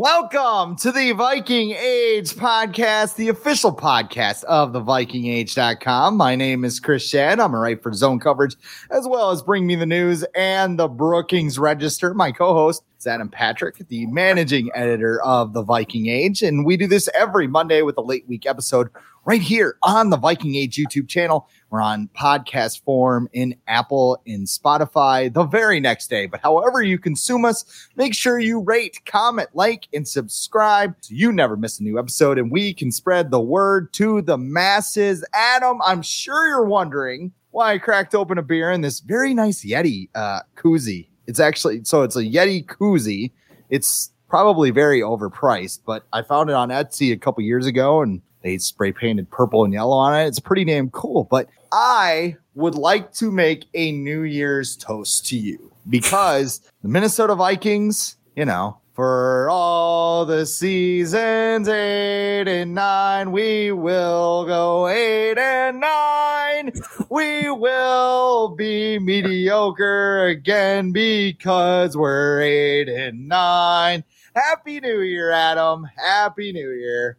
Welcome 0.00 0.76
to 0.76 0.92
the 0.92 1.12
Viking 1.12 1.72
Age 1.72 2.30
podcast, 2.30 3.16
the 3.16 3.28
official 3.28 3.70
podcast 3.70 4.44
of 4.44 4.72
the 4.72 4.80
VikingAge.com. 4.80 6.16
My 6.16 6.34
name 6.36 6.64
is 6.64 6.80
Chris 6.80 7.06
Schad. 7.06 7.38
I'm 7.38 7.52
a 7.52 7.58
writer 7.58 7.82
for 7.82 7.92
zone 7.92 8.18
coverage 8.18 8.56
as 8.90 9.06
well 9.06 9.30
as 9.30 9.42
bring 9.42 9.66
me 9.66 9.76
the 9.76 9.84
news 9.84 10.24
and 10.34 10.78
the 10.78 10.88
Brookings 10.88 11.58
Register. 11.58 12.14
My 12.14 12.32
co-host 12.32 12.82
is 13.00 13.06
Adam 13.06 13.30
Patrick, 13.30 13.78
the 13.88 14.06
managing 14.06 14.70
editor 14.74 15.22
of 15.22 15.54
the 15.54 15.62
Viking 15.62 16.08
Age. 16.08 16.42
And 16.42 16.66
we 16.66 16.76
do 16.76 16.86
this 16.86 17.08
every 17.14 17.46
Monday 17.46 17.80
with 17.80 17.96
a 17.96 18.02
late 18.02 18.28
week 18.28 18.44
episode 18.44 18.90
right 19.24 19.40
here 19.40 19.78
on 19.82 20.10
the 20.10 20.18
Viking 20.18 20.54
Age 20.54 20.76
YouTube 20.76 21.08
channel. 21.08 21.48
We're 21.70 21.80
on 21.80 22.10
podcast 22.14 22.84
form 22.84 23.30
in 23.32 23.56
Apple, 23.66 24.20
in 24.26 24.44
Spotify 24.44 25.32
the 25.32 25.44
very 25.44 25.80
next 25.80 26.10
day. 26.10 26.26
But 26.26 26.40
however 26.40 26.82
you 26.82 26.98
consume 26.98 27.46
us, 27.46 27.64
make 27.96 28.14
sure 28.14 28.38
you 28.38 28.60
rate, 28.60 29.00
comment, 29.06 29.48
like, 29.54 29.88
and 29.94 30.06
subscribe 30.06 30.94
so 31.00 31.14
you 31.14 31.32
never 31.32 31.56
miss 31.56 31.80
a 31.80 31.82
new 31.82 31.98
episode 31.98 32.38
and 32.38 32.52
we 32.52 32.74
can 32.74 32.92
spread 32.92 33.30
the 33.30 33.40
word 33.40 33.94
to 33.94 34.20
the 34.20 34.36
masses. 34.36 35.24
Adam, 35.32 35.80
I'm 35.86 36.02
sure 36.02 36.48
you're 36.48 36.66
wondering 36.66 37.32
why 37.50 37.72
I 37.72 37.78
cracked 37.78 38.14
open 38.14 38.36
a 38.36 38.42
beer 38.42 38.70
in 38.70 38.82
this 38.82 39.00
very 39.00 39.32
nice 39.32 39.64
Yeti 39.64 40.10
uh, 40.14 40.40
koozie. 40.54 41.09
It's 41.30 41.38
actually, 41.38 41.84
so 41.84 42.02
it's 42.02 42.16
a 42.16 42.24
Yeti 42.24 42.66
koozie. 42.66 43.30
It's 43.68 44.10
probably 44.28 44.72
very 44.72 45.00
overpriced, 45.00 45.78
but 45.86 46.04
I 46.12 46.22
found 46.22 46.50
it 46.50 46.54
on 46.54 46.70
Etsy 46.70 47.12
a 47.12 47.16
couple 47.16 47.44
years 47.44 47.66
ago 47.66 48.02
and 48.02 48.20
they 48.42 48.58
spray 48.58 48.90
painted 48.90 49.30
purple 49.30 49.64
and 49.64 49.72
yellow 49.72 49.96
on 49.96 50.18
it. 50.18 50.26
It's 50.26 50.40
pretty 50.40 50.64
damn 50.64 50.90
cool. 50.90 51.28
But 51.30 51.48
I 51.70 52.36
would 52.56 52.74
like 52.74 53.12
to 53.14 53.30
make 53.30 53.66
a 53.74 53.92
New 53.92 54.22
Year's 54.22 54.76
toast 54.76 55.24
to 55.28 55.38
you 55.38 55.72
because 55.88 56.62
the 56.82 56.88
Minnesota 56.88 57.36
Vikings, 57.36 58.16
you 58.34 58.44
know, 58.44 58.79
for 59.00 59.48
all 59.48 60.26
the 60.26 60.44
seasons 60.44 61.66
eight 61.70 62.46
and 62.46 62.74
nine, 62.74 63.32
we 63.32 63.72
will 63.72 64.44
go 64.44 64.88
eight 64.88 65.38
and 65.38 65.80
nine. 65.80 66.70
We 67.08 67.50
will 67.50 68.54
be 68.54 68.98
mediocre 68.98 70.26
again 70.26 70.92
because 70.92 71.96
we're 71.96 72.42
eight 72.42 72.90
and 72.90 73.26
nine. 73.26 74.04
Happy 74.34 74.80
New 74.80 75.00
Year, 75.00 75.30
Adam. 75.30 75.88
Happy 75.96 76.52
New 76.52 76.70
Year. 76.70 77.16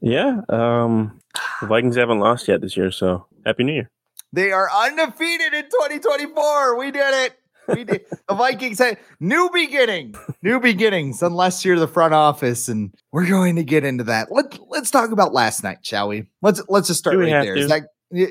Yeah. 0.00 0.40
Um, 0.48 1.20
the 1.60 1.66
Vikings 1.66 1.96
haven't 1.96 2.20
lost 2.20 2.48
yet 2.48 2.62
this 2.62 2.78
year, 2.78 2.90
so 2.90 3.26
happy 3.44 3.64
New 3.64 3.74
Year. 3.74 3.90
They 4.32 4.52
are 4.52 4.70
undefeated 4.72 5.52
in 5.52 5.64
2024. 5.64 6.78
We 6.78 6.90
did 6.90 7.26
it. 7.26 7.39
We 7.74 7.84
did. 7.84 8.04
the 8.28 8.34
Vikings 8.34 8.78
had 8.78 8.98
new 9.20 9.48
beginning, 9.52 10.14
new 10.42 10.60
beginnings, 10.60 11.22
unless 11.22 11.64
you're 11.64 11.78
the 11.78 11.88
front 11.88 12.14
office, 12.14 12.68
and 12.68 12.92
we're 13.12 13.26
going 13.28 13.56
to 13.56 13.64
get 13.64 13.84
into 13.84 14.04
that. 14.04 14.30
Let 14.32 14.58
Let's 14.68 14.90
talk 14.90 15.10
about 15.12 15.32
last 15.32 15.62
night, 15.62 15.78
shall 15.82 16.08
we? 16.08 16.26
Let's 16.42 16.62
Let's 16.68 16.88
just 16.88 17.00
start 17.00 17.16
right 17.16 17.28
there. 17.30 17.66
that 17.68 17.88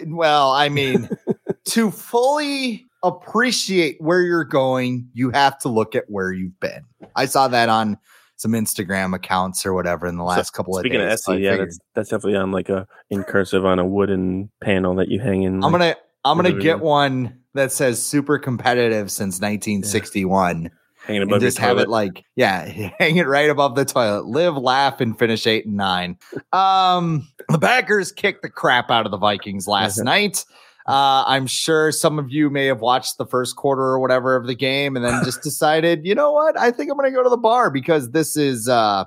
well? 0.08 0.52
I 0.52 0.70
mean, 0.70 1.10
to 1.70 1.92
fully 1.92 2.86
appreciate 3.04 3.98
where 4.02 4.22
you're 4.22 4.44
going, 4.44 5.10
you 5.14 5.30
have 5.32 5.58
to 5.60 5.70
look 5.70 5.96
at 5.96 6.06
where 6.08 6.32
you've 6.32 6.60
been. 6.60 6.84
I 7.16 7.26
saw 7.26 7.48
that 7.48 7.70
on 7.70 7.98
some 8.36 8.52
Instagram 8.54 9.14
accounts 9.14 9.66
or 9.66 9.74
whatever 9.74 10.08
in 10.08 10.16
the 10.18 10.24
last 10.24 10.54
So, 10.54 10.58
couple 10.58 10.78
of 10.78 10.82
Speaking 10.82 11.00
days. 11.00 11.14
of 11.14 11.20
so 11.20 11.34
yeah, 11.34 11.52
figured- 11.52 11.68
that's 11.70 11.80
that's 11.94 12.10
definitely 12.10 12.38
on 12.38 12.52
like 12.52 12.70
a 12.70 12.88
in 13.10 13.24
cursive 13.24 13.66
on 13.66 13.80
a 13.80 13.86
wooden 13.86 14.50
panel 14.64 14.96
that 14.96 15.10
you 15.10 15.20
hang 15.20 15.44
in. 15.44 15.64
I'm 15.64 15.72
gonna 15.72 15.96
I'm 16.26 16.38
gonna 16.38 16.54
get 16.54 16.80
one 16.82 17.40
that 17.54 17.72
says 17.72 18.02
super 18.04 18.38
competitive 18.38 19.12
since 19.12 19.40
1961 19.42 20.70
hanging 21.06 21.22
and 21.22 21.32
above 21.32 21.42
just 21.42 21.58
your 21.58 21.68
have 21.68 21.78
it 21.80 21.90
like 21.90 22.24
yeah 22.36 22.66
hang 23.00 23.18
it 23.18 23.28
right 23.28 23.50
above 23.50 23.76
the 23.76 23.86
toilet. 23.86 24.26
Live 24.26 24.56
laugh 24.58 25.00
and 25.02 25.18
finish 25.18 25.48
eight 25.48 25.66
and 25.66 25.76
nine. 25.76 26.18
Um 26.52 27.28
the 27.50 27.58
packers 27.60 28.12
kicked 28.12 28.42
the 28.42 28.50
crap 28.50 28.92
out 28.92 29.06
of 29.06 29.12
the 29.12 29.18
vikings 29.18 29.68
last 29.68 30.00
Mhm. 30.00 30.06
night. 30.06 30.46
Uh 30.88 31.24
i'm 31.28 31.48
sure 31.48 31.92
some 31.92 32.20
of 32.20 32.32
you 32.32 32.50
may 32.50 32.66
have 32.66 32.82
watched 32.82 33.18
the 33.18 33.26
first 33.26 33.56
quarter 33.56 33.82
or 33.84 34.00
whatever 34.00 34.36
of 34.36 34.46
the 34.48 34.56
game 34.56 34.96
and 34.96 35.06
then 35.06 35.24
just 35.24 35.42
decided 35.42 36.06
you 36.06 36.14
know 36.16 36.32
what? 36.32 36.58
I 36.60 36.72
think 36.72 36.92
i'm 36.92 36.98
gonna 36.98 37.12
go 37.12 37.24
to 37.24 37.30
the 37.30 37.38
bar 37.38 37.72
because 37.72 38.12
this 38.12 38.36
is 38.38 38.68
uh 38.68 39.06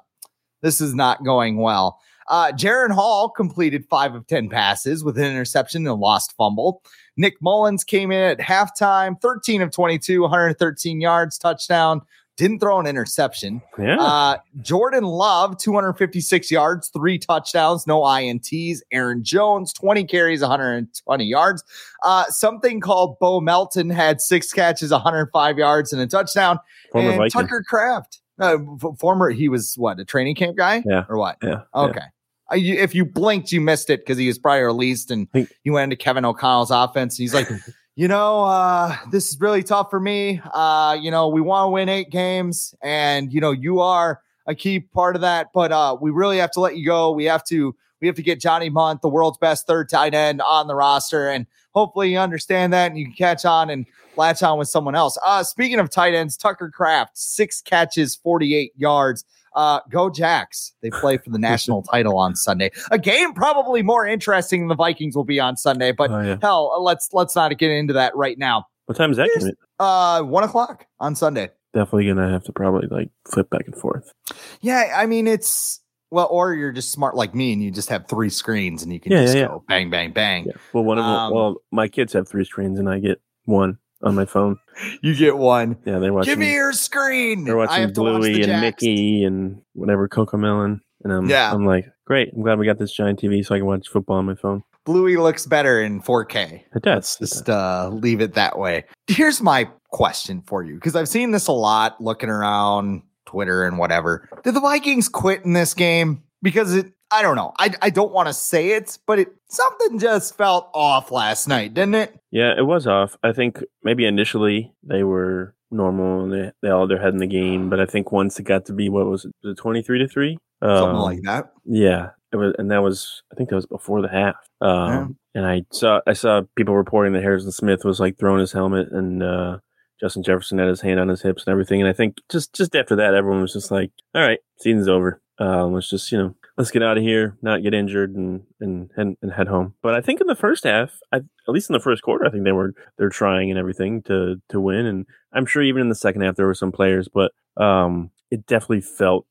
this 0.62 0.81
is 0.81 0.95
not 0.95 1.25
going 1.25 1.59
well. 1.59 1.99
Uh, 2.28 2.53
Jaren 2.53 2.93
Hall 2.93 3.28
completed 3.28 3.84
five 3.91 4.15
of 4.15 4.25
10 4.28 4.49
passes 4.49 5.03
with 5.03 5.19
an 5.19 5.25
interception 5.25 5.83
and 5.83 5.89
a 5.89 5.95
lost 5.95 6.33
fumble. 6.39 6.81
Nick 7.17 7.41
Mullens 7.41 7.84
came 7.84 8.11
in 8.11 8.23
at 8.23 8.39
halftime, 8.39 9.21
13 9.21 9.62
of 9.62 9.71
22, 9.71 10.23
113 10.23 11.00
yards, 11.00 11.39
touchdown. 11.39 12.00
Didn't 12.39 12.61
throw 12.61 12.81
an 12.81 12.87
interception. 12.87 13.61
yeah. 13.78 13.99
Uh, 14.00 14.39
Jordan 14.62 15.05
Love, 15.05 15.59
256 15.59 16.51
yards, 16.51 16.89
three 16.89 17.19
touchdowns, 17.19 17.87
no 17.87 18.01
INTs. 18.01 18.78
Aaron 18.91 19.22
Jones, 19.22 19.71
20 19.75 20.05
carries, 20.05 20.41
120 20.41 21.25
yards. 21.25 21.62
Uh, 22.03 22.25
something 22.28 22.81
called 22.81 23.19
Bo 23.19 23.41
Melton 23.43 23.91
had 23.91 24.22
six 24.22 24.51
catches, 24.51 24.91
105 24.91 25.59
yards, 25.59 25.93
and 25.93 26.01
a 26.01 26.06
touchdown. 26.06 26.59
Former 26.91 27.11
and 27.11 27.19
Viking. 27.19 27.43
Tucker 27.43 27.62
Kraft, 27.69 28.22
uh, 28.41 28.56
former, 28.99 29.28
he 29.28 29.51
was 29.51 29.75
what, 29.77 30.01
a 30.01 30.05
training 30.05 30.34
camp 30.34 30.56
guy? 30.56 30.83
Yeah. 30.87 31.05
Or 31.11 31.19
what? 31.19 31.37
yeah. 31.43 31.61
Okay. 31.75 32.01
You, 32.01 32.22
if 32.53 32.95
you 32.95 33.05
blinked, 33.05 33.53
you 33.53 33.61
missed 33.61 33.91
it 33.91 34.01
because 34.01 34.19
he 34.19 34.27
was 34.27 34.39
probably 34.39 34.63
released 34.63 35.11
and 35.11 35.29
he 35.63 35.71
went 35.71 35.85
into 35.85 36.03
Kevin 36.03 36.25
O'Connell's 36.25 36.71
offense. 36.71 37.19
And 37.19 37.23
he's 37.23 37.35
like, 37.35 37.49
you 37.97 38.09
know, 38.09 38.45
uh, 38.45 38.97
this 39.11 39.31
is 39.31 39.41
really 39.41 39.63
tough 39.63 39.91
for 39.91 40.01
me. 40.01 40.41
Uh, 40.53 40.97
you 41.01 41.11
know, 41.11 41.29
we 41.29 41.41
want 41.41 41.67
to 41.67 41.71
win 41.71 41.89
eight 41.89 42.11
games, 42.11 42.75
and 42.83 43.33
you 43.33 43.41
know, 43.41 43.53
you 43.53 43.81
are 43.81 44.23
a 44.47 44.55
key 44.55 44.81
part 44.81 45.15
of 45.15 45.23
that. 45.23 45.49
But 45.53 45.73
uh, 45.73 45.97
we 46.01 46.11
really 46.11 46.39
have 46.39 46.51
to 46.53 46.61
let 46.61 46.77
you 46.77 46.87
go. 46.87 47.11
We 47.13 47.25
have 47.25 47.45
to 47.45 47.75
we 48.01 48.07
have 48.07 48.17
to 48.17 48.23
get 48.23 48.41
Johnny 48.41 48.71
Mundt, 48.71 49.03
the 49.03 49.09
world's 49.09 49.39
best 49.39 49.67
third 49.67 49.89
tight 49.89 50.15
end, 50.15 50.41
on 50.43 50.67
the 50.67 50.75
roster, 50.75 51.29
and 51.29 51.47
hopefully 51.75 52.13
you 52.13 52.19
understand 52.19 52.73
that 52.73 52.91
and 52.91 52.99
you 52.99 53.07
can 53.07 53.15
catch 53.15 53.45
on 53.45 53.71
and 53.71 53.87
latch 54.17 54.43
on 54.43 54.59
with 54.59 54.69
someone 54.69 54.95
else. 54.95 55.19
Uh, 55.25 55.43
speaking 55.43 55.79
of 55.79 55.91
tight 55.91 56.15
ends, 56.15 56.37
Tucker 56.37 56.71
Kraft, 56.71 57.17
six 57.17 57.61
catches, 57.61 58.17
48 58.17 58.73
yards. 58.77 59.25
Uh, 59.55 59.81
go 59.91 60.09
Jacks. 60.11 60.73
They 60.83 60.91
play 60.91 61.17
for 61.19 61.31
the 61.31 61.39
national 61.51 61.83
title 61.83 62.19
on 62.19 62.35
Sunday. 62.37 62.71
A 62.91 62.99
game 62.99 63.33
probably 63.35 63.83
more 63.83 64.07
interesting 64.07 64.61
than 64.63 64.69
the 64.69 64.75
Vikings 64.75 65.15
will 65.17 65.25
be 65.25 65.41
on 65.41 65.57
Sunday, 65.57 65.93
but 65.93 66.11
Oh, 66.11 66.21
yeah. 66.21 66.37
hell, 66.41 66.83
let's 66.83 67.09
let's 67.13 67.35
not 67.37 67.57
get 67.59 67.71
into 67.71 67.93
that 67.95 68.15
right 68.17 68.39
now. 68.39 68.67
What 68.87 68.97
time 68.97 69.11
is 69.11 69.17
that? 69.17 69.31
Game? 69.39 69.51
Uh, 69.79 70.23
one 70.23 70.45
o'clock 70.45 70.87
on 71.01 71.15
Sunday. 71.15 71.51
Definitely 71.75 72.07
gonna 72.09 72.31
have 72.31 72.45
to 72.45 72.53
probably 72.53 72.87
like 72.89 73.10
flip 73.31 73.49
back 73.51 73.63
and 73.66 73.75
forth. 73.77 74.13
Yeah, 74.60 74.95
I 74.97 75.07
mean 75.07 75.27
it's 75.27 75.81
well, 76.10 76.28
or 76.31 76.53
you're 76.53 76.72
just 76.72 76.93
smart 76.93 77.15
like 77.16 77.34
me 77.34 77.55
and 77.55 77.63
you 77.63 77.71
just 77.71 77.89
have 77.89 78.07
three 78.07 78.28
screens 78.28 78.83
and 78.83 78.93
you 78.93 79.01
can 79.01 79.13
Yeah, 79.13 79.22
just 79.22 79.37
yeah, 79.37 79.47
go 79.47 79.65
bang, 79.66 79.89
bang, 79.89 80.13
bang. 80.13 80.47
Well, 80.75 80.84
one 80.84 80.98
of 80.98 81.05
them. 81.05 81.15
Um, 81.15 81.33
well, 81.33 81.57
my 81.71 81.89
kids 81.89 82.13
have 82.13 82.28
three 82.28 82.45
screens 82.45 82.78
and 82.78 82.89
I 82.91 82.98
get 82.98 83.22
one 83.47 83.78
on 84.03 84.15
my 84.15 84.25
phone. 84.25 84.59
You 85.01 85.15
get 85.15 85.37
one. 85.37 85.77
Yeah, 85.84 85.99
they're 85.99 86.13
watching. 86.13 86.33
Give 86.33 86.39
me 86.39 86.53
your 86.53 86.72
screen. 86.72 87.45
they're 87.45 87.57
watching 87.57 87.84
watch 87.84 87.95
Bluey 87.95 88.33
the 88.34 88.43
and 88.43 88.47
Jacks. 88.47 88.60
Mickey 88.83 89.25
and 89.25 89.60
whatever 89.75 90.09
Cocomelon. 90.09 90.81
And 91.04 91.13
I'm, 91.13 91.28
Yeah. 91.28 91.53
I'm 91.53 91.66
like, 91.66 91.87
great. 92.07 92.33
I'm 92.34 92.43
glad 92.43 92.59
we 92.59 92.66
got 92.66 92.78
this 92.78 92.93
giant 92.93 93.21
TV 93.21 93.45
so 93.45 93.54
I 93.54 93.59
can 93.59 93.66
watch 93.66 93.89
football 93.89 94.16
on 94.16 94.25
my 94.27 94.34
phone. 94.34 94.63
Bluey 94.84 95.16
looks 95.16 95.47
better 95.47 95.81
in 95.81 96.01
4K. 96.03 96.53
It 96.54 96.63
Let's 96.84 97.16
does. 97.16 97.31
just 97.31 97.49
uh, 97.49 97.89
leave 97.93 98.21
it 98.21 98.34
that 98.34 98.59
way. 98.59 98.84
Here's 99.07 99.41
my 99.41 99.69
question 99.91 100.43
for 100.47 100.65
you 100.65 100.75
because 100.75 100.97
I've 100.97 101.09
seen 101.09 101.31
this 101.31 101.47
a 101.47 101.53
lot 101.53 102.01
looking 102.01 102.31
around 102.31 103.03
Twitter 103.27 103.65
and 103.65 103.78
whatever. 103.78 104.28
Did 104.43 104.55
the 104.55 104.60
Vikings 104.60 105.09
quit 105.09 105.45
in 105.45 105.53
this 105.53 105.75
game? 105.75 106.22
Because 106.43 106.75
it, 106.75 106.93
I 107.12 107.22
don't 107.22 107.36
know. 107.36 107.53
I, 107.59 107.70
I 107.82 107.91
don't 107.91 108.12
want 108.12 108.28
to 108.28 108.32
say 108.34 108.70
it, 108.70 108.98
but 109.06 109.18
it 109.18 109.28
something 109.50 109.98
just 109.98 110.36
felt 110.36 110.70
off 110.74 111.10
last 111.10 111.47
night, 111.48 111.74
didn't 111.74 111.94
it? 111.97 112.16
Yeah, 112.30 112.54
it 112.56 112.66
was 112.66 112.86
off. 112.86 113.16
I 113.22 113.32
think 113.32 113.62
maybe 113.84 114.06
initially 114.06 114.72
they 114.82 115.03
were 115.03 115.54
normal 115.70 116.24
and 116.24 116.32
they, 116.32 116.53
they 116.62 116.68
all 116.70 116.82
had 116.82 116.91
their 116.91 117.00
head 117.03 117.12
in 117.12 117.18
the 117.18 117.26
game. 117.26 117.68
But 117.70 117.80
I 117.80 117.86
think 117.86 118.12
once 118.12 118.38
it 118.38 118.44
got 118.44 118.66
to 118.66 118.72
be 118.72 118.88
what 118.88 119.06
was 119.06 119.24
it, 119.24 119.32
was 119.42 119.53
it 119.53 119.60
twenty 119.60 119.82
three 119.82 119.98
to 119.98 120.09
three, 120.09 120.38
Something 120.62 120.97
Um, 120.97 121.03
like 121.03 121.22
that. 121.24 121.53
Yeah, 121.64 122.10
it 122.32 122.36
was, 122.36 122.54
and 122.59 122.70
that 122.70 122.82
was 122.82 123.22
I 123.30 123.34
think 123.36 123.50
that 123.50 123.56
was 123.56 123.66
before 123.66 124.00
the 124.03 124.09
half. 124.09 124.36
Um, 124.60 125.16
And 125.34 125.47
I 125.47 125.62
saw 125.72 126.00
I 126.06 126.12
saw 126.14 126.42
people 126.56 126.76
reporting 126.76 127.12
that 127.14 127.22
Harrison 127.22 127.53
Smith 127.53 127.84
was 127.84 128.00
like 128.00 128.18
throwing 128.18 128.41
his 128.41 128.53
helmet 128.53 128.88
and 128.92 129.22
uh, 129.22 129.59
Justin 130.00 130.22
Jefferson 130.22 130.59
had 130.59 130.68
his 130.68 130.80
hand 130.80 131.00
on 131.00 131.09
his 131.09 131.22
hips 131.22 131.44
and 131.47 131.53
everything. 131.53 131.80
And 131.80 131.88
I 131.88 131.92
think 131.92 132.16
just 132.30 132.54
just 132.54 132.74
after 132.76 132.97
that, 132.97 133.14
everyone 133.14 133.41
was 133.42 133.53
just 133.53 133.70
like, 133.70 133.91
"All 134.14 134.22
right, 134.22 134.38
season's 134.59 134.88
over. 134.88 135.20
Um, 135.38 135.72
let's 135.72 135.88
just 135.88 136.12
you 136.12 136.18
know 136.18 136.34
let's 136.57 136.71
get 136.71 136.83
out 136.83 136.99
of 136.99 137.03
here, 137.03 137.37
not 137.43 137.63
get 137.63 137.75
injured, 137.75 138.15
and 138.15 138.43
and 138.60 138.91
and, 138.97 139.16
and 139.22 139.33
head 139.33 139.49
home." 139.49 139.75
But 139.83 139.95
I 139.95 140.01
think 140.01 140.21
in 140.21 140.27
the 140.27 140.37
first 140.37 140.65
half, 140.65 140.99
I, 141.13 141.19
at 141.19 141.25
least 141.49 141.71
in 141.71 141.75
the 141.75 141.81
first 141.81 142.03
quarter, 142.03 142.27
I 142.27 142.31
think 142.31 142.45
they 142.45 142.53
were 142.53 142.75
they're 142.99 143.09
trying 143.09 143.51
and 143.51 143.59
everything 143.59 144.03
to 144.03 144.37
to 144.49 144.60
win. 144.60 144.87
And 144.87 145.07
I'm 145.33 145.47
sure 145.47 145.63
even 145.63 145.83
in 145.83 145.89
the 145.89 145.95
second 145.95 146.22
half 146.22 146.37
there 146.37 146.47
were 146.47 146.54
some 146.54 146.72
players, 146.72 147.09
but 147.09 147.33
um, 147.57 148.10
it 148.31 148.47
definitely 148.47 148.83
felt. 148.83 149.27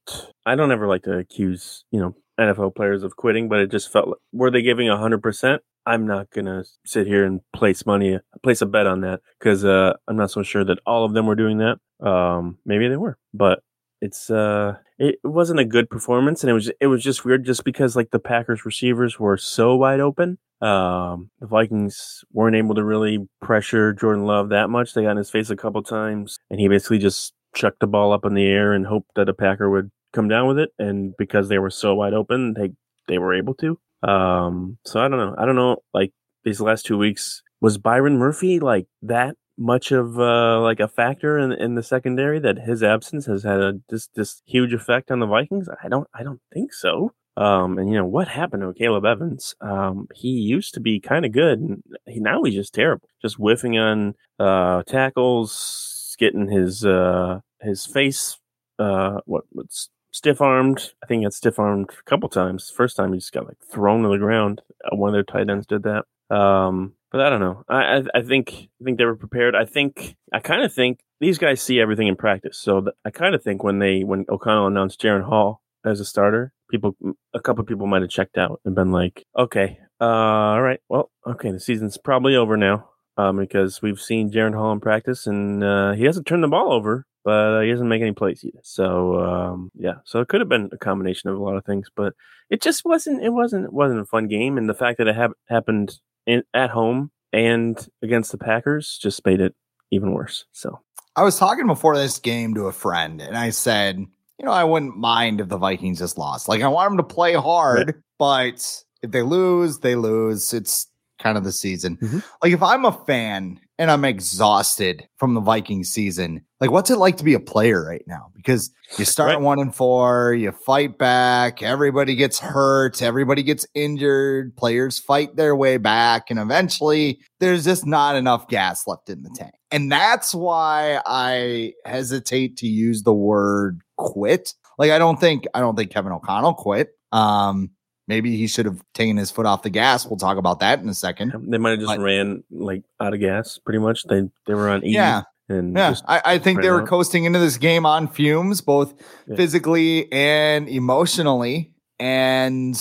I 0.45 0.55
don't 0.55 0.71
ever 0.71 0.87
like 0.87 1.03
to 1.03 1.17
accuse 1.17 1.83
you 1.91 1.99
know 1.99 2.15
NFL 2.39 2.75
players 2.75 3.03
of 3.03 3.15
quitting, 3.15 3.49
but 3.49 3.59
it 3.59 3.71
just 3.71 3.91
felt 3.91 4.09
like, 4.09 4.17
were 4.31 4.51
they 4.51 4.61
giving 4.61 4.87
hundred 4.89 5.21
percent? 5.21 5.61
I'm 5.85 6.05
not 6.05 6.29
gonna 6.29 6.63
sit 6.85 7.07
here 7.07 7.25
and 7.25 7.41
place 7.53 7.85
money, 7.85 8.19
place 8.43 8.61
a 8.61 8.65
bet 8.65 8.87
on 8.87 9.01
that 9.01 9.21
because 9.39 9.65
uh, 9.65 9.93
I'm 10.07 10.15
not 10.15 10.31
so 10.31 10.43
sure 10.43 10.63
that 10.63 10.79
all 10.85 11.05
of 11.05 11.13
them 11.13 11.25
were 11.25 11.35
doing 11.35 11.59
that. 11.59 11.79
Um, 12.05 12.57
maybe 12.65 12.87
they 12.87 12.97
were, 12.97 13.17
but 13.33 13.63
it's 14.01 14.29
uh, 14.29 14.75
it 14.97 15.19
wasn't 15.23 15.59
a 15.59 15.65
good 15.65 15.89
performance, 15.89 16.43
and 16.43 16.49
it 16.49 16.53
was 16.53 16.71
it 16.79 16.87
was 16.87 17.03
just 17.03 17.23
weird, 17.23 17.45
just 17.45 17.63
because 17.63 17.95
like 17.95 18.11
the 18.11 18.19
Packers 18.19 18.65
receivers 18.65 19.19
were 19.19 19.37
so 19.37 19.75
wide 19.75 19.99
open. 19.99 20.39
Um, 20.61 21.31
the 21.39 21.47
Vikings 21.47 22.23
weren't 22.31 22.55
able 22.55 22.75
to 22.75 22.83
really 22.83 23.27
pressure 23.41 23.93
Jordan 23.93 24.25
Love 24.25 24.49
that 24.49 24.69
much. 24.69 24.93
They 24.93 25.03
got 25.03 25.11
in 25.11 25.17
his 25.17 25.29
face 25.29 25.49
a 25.49 25.55
couple 25.55 25.83
times, 25.83 26.37
and 26.49 26.59
he 26.59 26.67
basically 26.67 26.99
just 26.99 27.33
chucked 27.53 27.79
the 27.79 27.87
ball 27.87 28.11
up 28.11 28.25
in 28.25 28.33
the 28.33 28.47
air 28.47 28.73
and 28.73 28.85
hoped 28.85 29.09
that 29.15 29.29
a 29.29 29.33
Packer 29.33 29.69
would 29.69 29.91
come 30.13 30.27
down 30.27 30.47
with 30.47 30.59
it. 30.59 30.69
And 30.79 31.15
because 31.17 31.49
they 31.49 31.59
were 31.59 31.69
so 31.69 31.95
wide 31.95 32.13
open, 32.13 32.53
they 32.53 32.71
they 33.07 33.19
were 33.19 33.33
able 33.33 33.53
to. 33.55 33.77
Um, 34.07 34.77
so 34.85 34.99
I 34.99 35.07
don't 35.07 35.19
know. 35.19 35.35
I 35.37 35.45
don't 35.45 35.55
know. 35.55 35.77
Like 35.93 36.11
these 36.43 36.59
last 36.59 36.85
two 36.85 36.97
weeks, 36.97 37.43
was 37.59 37.77
Byron 37.77 38.17
Murphy 38.17 38.59
like 38.59 38.87
that 39.03 39.35
much 39.61 39.91
of 39.91 40.19
uh, 40.19 40.59
like 40.61 40.79
a 40.79 40.87
factor 40.87 41.37
in 41.37 41.51
in 41.51 41.75
the 41.75 41.83
secondary 41.83 42.39
that 42.39 42.57
his 42.57 42.83
absence 42.83 43.25
has 43.27 43.43
had 43.43 43.61
a 43.61 43.73
just 43.89 44.09
this 44.15 44.41
huge 44.45 44.73
effect 44.73 45.11
on 45.11 45.19
the 45.19 45.27
Vikings? 45.27 45.69
I 45.83 45.87
don't 45.87 46.07
I 46.13 46.23
don't 46.23 46.41
think 46.53 46.73
so. 46.73 47.13
Um, 47.37 47.77
and 47.77 47.89
you 47.89 47.95
know 47.95 48.05
what 48.05 48.27
happened 48.27 48.63
to 48.63 48.73
Caleb 48.73 49.05
Evans? 49.05 49.55
Um, 49.61 50.07
he 50.13 50.29
used 50.29 50.73
to 50.73 50.79
be 50.81 50.99
kind 50.99 51.25
of 51.25 51.31
good, 51.31 51.59
and 51.59 51.83
he, 52.07 52.19
now 52.19 52.43
he's 52.43 52.55
just 52.55 52.73
terrible, 52.73 53.07
just 53.21 53.35
whiffing 53.37 53.77
on 53.77 54.15
uh 54.39 54.83
tackles, 54.83 56.15
getting 56.19 56.49
his 56.49 56.83
uh 56.85 57.39
his 57.61 57.85
face 57.85 58.37
uh 58.79 59.19
what 59.25 59.45
what's 59.51 59.89
stiff 60.11 60.41
armed. 60.41 60.91
I 61.03 61.05
think 61.05 61.19
he 61.21 61.25
got 61.25 61.33
stiff 61.33 61.59
armed 61.59 61.89
a 61.91 62.09
couple 62.09 62.29
times. 62.29 62.69
First 62.69 62.97
time 62.97 63.13
he 63.13 63.19
just 63.19 63.31
got 63.31 63.47
like 63.47 63.59
thrown 63.71 64.03
to 64.03 64.09
the 64.09 64.17
ground. 64.17 64.61
Uh, 64.83 64.95
one 64.95 65.09
of 65.09 65.13
their 65.13 65.23
tight 65.23 65.49
ends 65.49 65.67
did 65.67 65.83
that. 65.83 66.05
Um, 66.35 66.93
but 67.11 67.21
I 67.21 67.29
don't 67.29 67.39
know. 67.39 67.63
I 67.67 67.97
I, 67.97 68.03
I 68.15 68.21
think 68.21 68.69
I 68.81 68.83
think 68.83 68.97
they 68.97 69.05
were 69.05 69.15
prepared. 69.15 69.55
I 69.55 69.65
think 69.65 70.15
I 70.33 70.39
kind 70.39 70.63
of 70.63 70.73
think 70.73 70.99
these 71.19 71.37
guys 71.37 71.61
see 71.61 71.79
everything 71.79 72.07
in 72.07 72.15
practice. 72.15 72.57
So 72.57 72.85
I 73.05 73.11
kind 73.11 73.35
of 73.35 73.43
think 73.43 73.63
when 73.63 73.79
they 73.79 74.03
when 74.03 74.25
O'Connell 74.29 74.67
announced 74.67 75.01
Jaren 75.01 75.23
Hall 75.23 75.61
as 75.85 75.99
a 75.99 76.05
starter, 76.05 76.53
people 76.69 76.95
a 77.33 77.39
couple 77.39 77.61
of 77.61 77.67
people 77.67 77.87
might 77.87 78.01
have 78.01 78.11
checked 78.11 78.37
out 78.37 78.61
and 78.65 78.75
been 78.75 78.91
like, 78.91 79.25
okay, 79.37 79.79
uh, 79.99 80.05
all 80.05 80.61
right, 80.61 80.79
well, 80.89 81.11
okay, 81.27 81.51
the 81.51 81.59
season's 81.59 81.97
probably 81.97 82.35
over 82.35 82.57
now. 82.57 82.87
Um, 83.17 83.37
because 83.37 83.81
we've 83.81 83.99
seen 83.99 84.31
Jaren 84.31 84.55
Hall 84.55 84.71
in 84.71 84.79
practice 84.79 85.27
and 85.27 85.61
uh, 85.63 85.91
he 85.91 86.05
hasn't 86.05 86.25
turned 86.25 86.43
the 86.43 86.47
ball 86.47 86.71
over, 86.71 87.05
but 87.25 87.55
uh, 87.55 87.59
he 87.59 87.69
doesn't 87.69 87.89
make 87.89 88.01
any 88.01 88.13
plays 88.13 88.43
either. 88.43 88.61
So 88.63 89.19
um, 89.19 89.69
yeah, 89.75 89.95
so 90.05 90.21
it 90.21 90.29
could 90.29 90.39
have 90.39 90.47
been 90.49 90.69
a 90.71 90.77
combination 90.77 91.29
of 91.29 91.37
a 91.37 91.43
lot 91.43 91.57
of 91.57 91.65
things, 91.65 91.89
but 91.93 92.13
it 92.49 92.61
just 92.61 92.85
wasn't. 92.85 93.21
It 93.21 93.29
wasn't. 93.29 93.65
It 93.65 93.73
wasn't 93.73 93.99
a 93.99 94.05
fun 94.05 94.27
game, 94.27 94.57
and 94.57 94.67
the 94.67 94.73
fact 94.73 94.97
that 94.97 95.07
it 95.07 95.15
hap- 95.15 95.37
happened 95.49 95.99
in, 96.25 96.43
at 96.53 96.69
home 96.69 97.11
and 97.33 97.87
against 98.01 98.31
the 98.31 98.37
Packers 98.37 98.97
just 99.01 99.25
made 99.25 99.41
it 99.41 99.55
even 99.91 100.13
worse. 100.13 100.45
So 100.51 100.79
I 101.15 101.23
was 101.23 101.37
talking 101.37 101.67
before 101.67 101.97
this 101.97 102.19
game 102.19 102.53
to 102.55 102.67
a 102.67 102.71
friend, 102.71 103.21
and 103.21 103.37
I 103.37 103.49
said, 103.49 103.97
you 103.97 104.45
know, 104.45 104.51
I 104.51 104.63
wouldn't 104.63 104.97
mind 104.97 105.41
if 105.41 105.49
the 105.49 105.57
Vikings 105.57 105.99
just 105.99 106.17
lost. 106.17 106.47
Like, 106.47 106.61
I 106.61 106.67
want 106.67 106.89
them 106.89 106.97
to 106.97 107.03
play 107.03 107.33
hard, 107.33 108.01
but 108.17 108.83
if 109.01 109.11
they 109.11 109.21
lose, 109.21 109.79
they 109.79 109.95
lose. 109.95 110.53
It's 110.53 110.87
kind 111.19 111.37
of 111.37 111.43
the 111.43 111.51
season. 111.51 111.97
Mhm. 111.97 112.23
Like, 112.41 112.53
if 112.53 112.63
I'm 112.63 112.85
a 112.85 112.91
fan 113.05 113.59
and 113.81 113.89
I'm 113.89 114.05
exhausted 114.05 115.07
from 115.17 115.33
the 115.33 115.41
Viking 115.41 115.83
season, 115.83 116.45
like, 116.59 116.69
what's 116.69 116.91
it 116.91 116.97
like 116.97 117.17
to 117.17 117.23
be 117.23 117.33
a 117.33 117.39
player 117.39 117.83
right 117.83 118.03
now? 118.05 118.27
Because 118.35 118.69
you 118.99 119.05
start 119.05 119.29
Right. 119.29 119.41
one 119.41 119.57
and 119.57 119.73
four, 119.73 120.35
you 120.35 120.51
fight 120.51 120.99
back, 120.99 121.63
everybody 121.63 122.13
gets 122.15 122.37
hurt, 122.37 123.01
everybody 123.01 123.41
gets 123.41 123.65
injured, 123.73 124.55
players 124.55 124.99
fight 124.99 125.35
their 125.35 125.55
way 125.55 125.77
back, 125.77 126.29
and 126.29 126.39
eventually 126.39 127.21
there's 127.39 127.65
just 127.65 127.83
not 127.87 128.15
enough 128.15 128.47
gas 128.49 128.85
left 128.85 129.09
in 129.09 129.23
the 129.23 129.31
tank. 129.35 129.55
And 129.71 129.91
that's 129.91 130.35
why 130.35 131.01
I 131.07 131.73
hesitate 131.83 132.57
to 132.57 132.67
use 132.67 133.01
the 133.01 133.15
word 133.15 133.81
quit. 133.97 134.53
Like 134.77 134.91
I 134.91 134.99
don't 134.99 135.19
think 135.19 135.45
I 135.55 135.59
don't 135.59 135.75
think 135.75 135.89
Kevin 135.89 136.11
O'Connell 136.11 136.53
quit. 136.53 136.89
Um 137.11 137.71
maybe 138.07 138.35
he 138.37 138.47
should 138.47 138.65
have 138.65 138.81
taken 138.93 139.17
his 139.17 139.31
foot 139.31 139.45
off 139.45 139.63
the 139.63 139.69
gas. 139.69 140.05
We'll 140.05 140.17
talk 140.17 140.37
about 140.37 140.59
that 140.59 140.79
in 140.79 140.89
a 140.89 140.93
second. 140.93 141.33
they 141.47 141.57
might 141.57 141.71
have 141.71 141.79
just 141.79 141.89
But- 141.95 141.99
ran 141.99 142.43
like 142.51 142.83
out 142.99 143.13
of 143.13 143.19
gas, 143.19 143.57
pretty 143.57 143.79
much. 143.79 144.03
They 144.05 144.29
they 144.47 144.53
were 144.53 144.69
on 144.69 144.85
E 144.85 144.93
Yeah. 144.93 145.23
and 145.49 145.75
Yeah, 145.75 145.95
I, 146.07 146.21
I 146.25 146.37
think 146.37 146.61
they 146.61 146.69
were 146.71 146.81
out. 146.81 146.87
coasting 146.87 147.25
into 147.25 147.39
this 147.39 147.57
game 147.57 147.85
on 147.85 148.07
fumes, 148.07 148.61
both 148.61 148.93
Yeah. 149.27 149.35
physically 149.35 150.11
and 150.11 150.67
emotionally. 150.69 151.71
And 151.99 152.75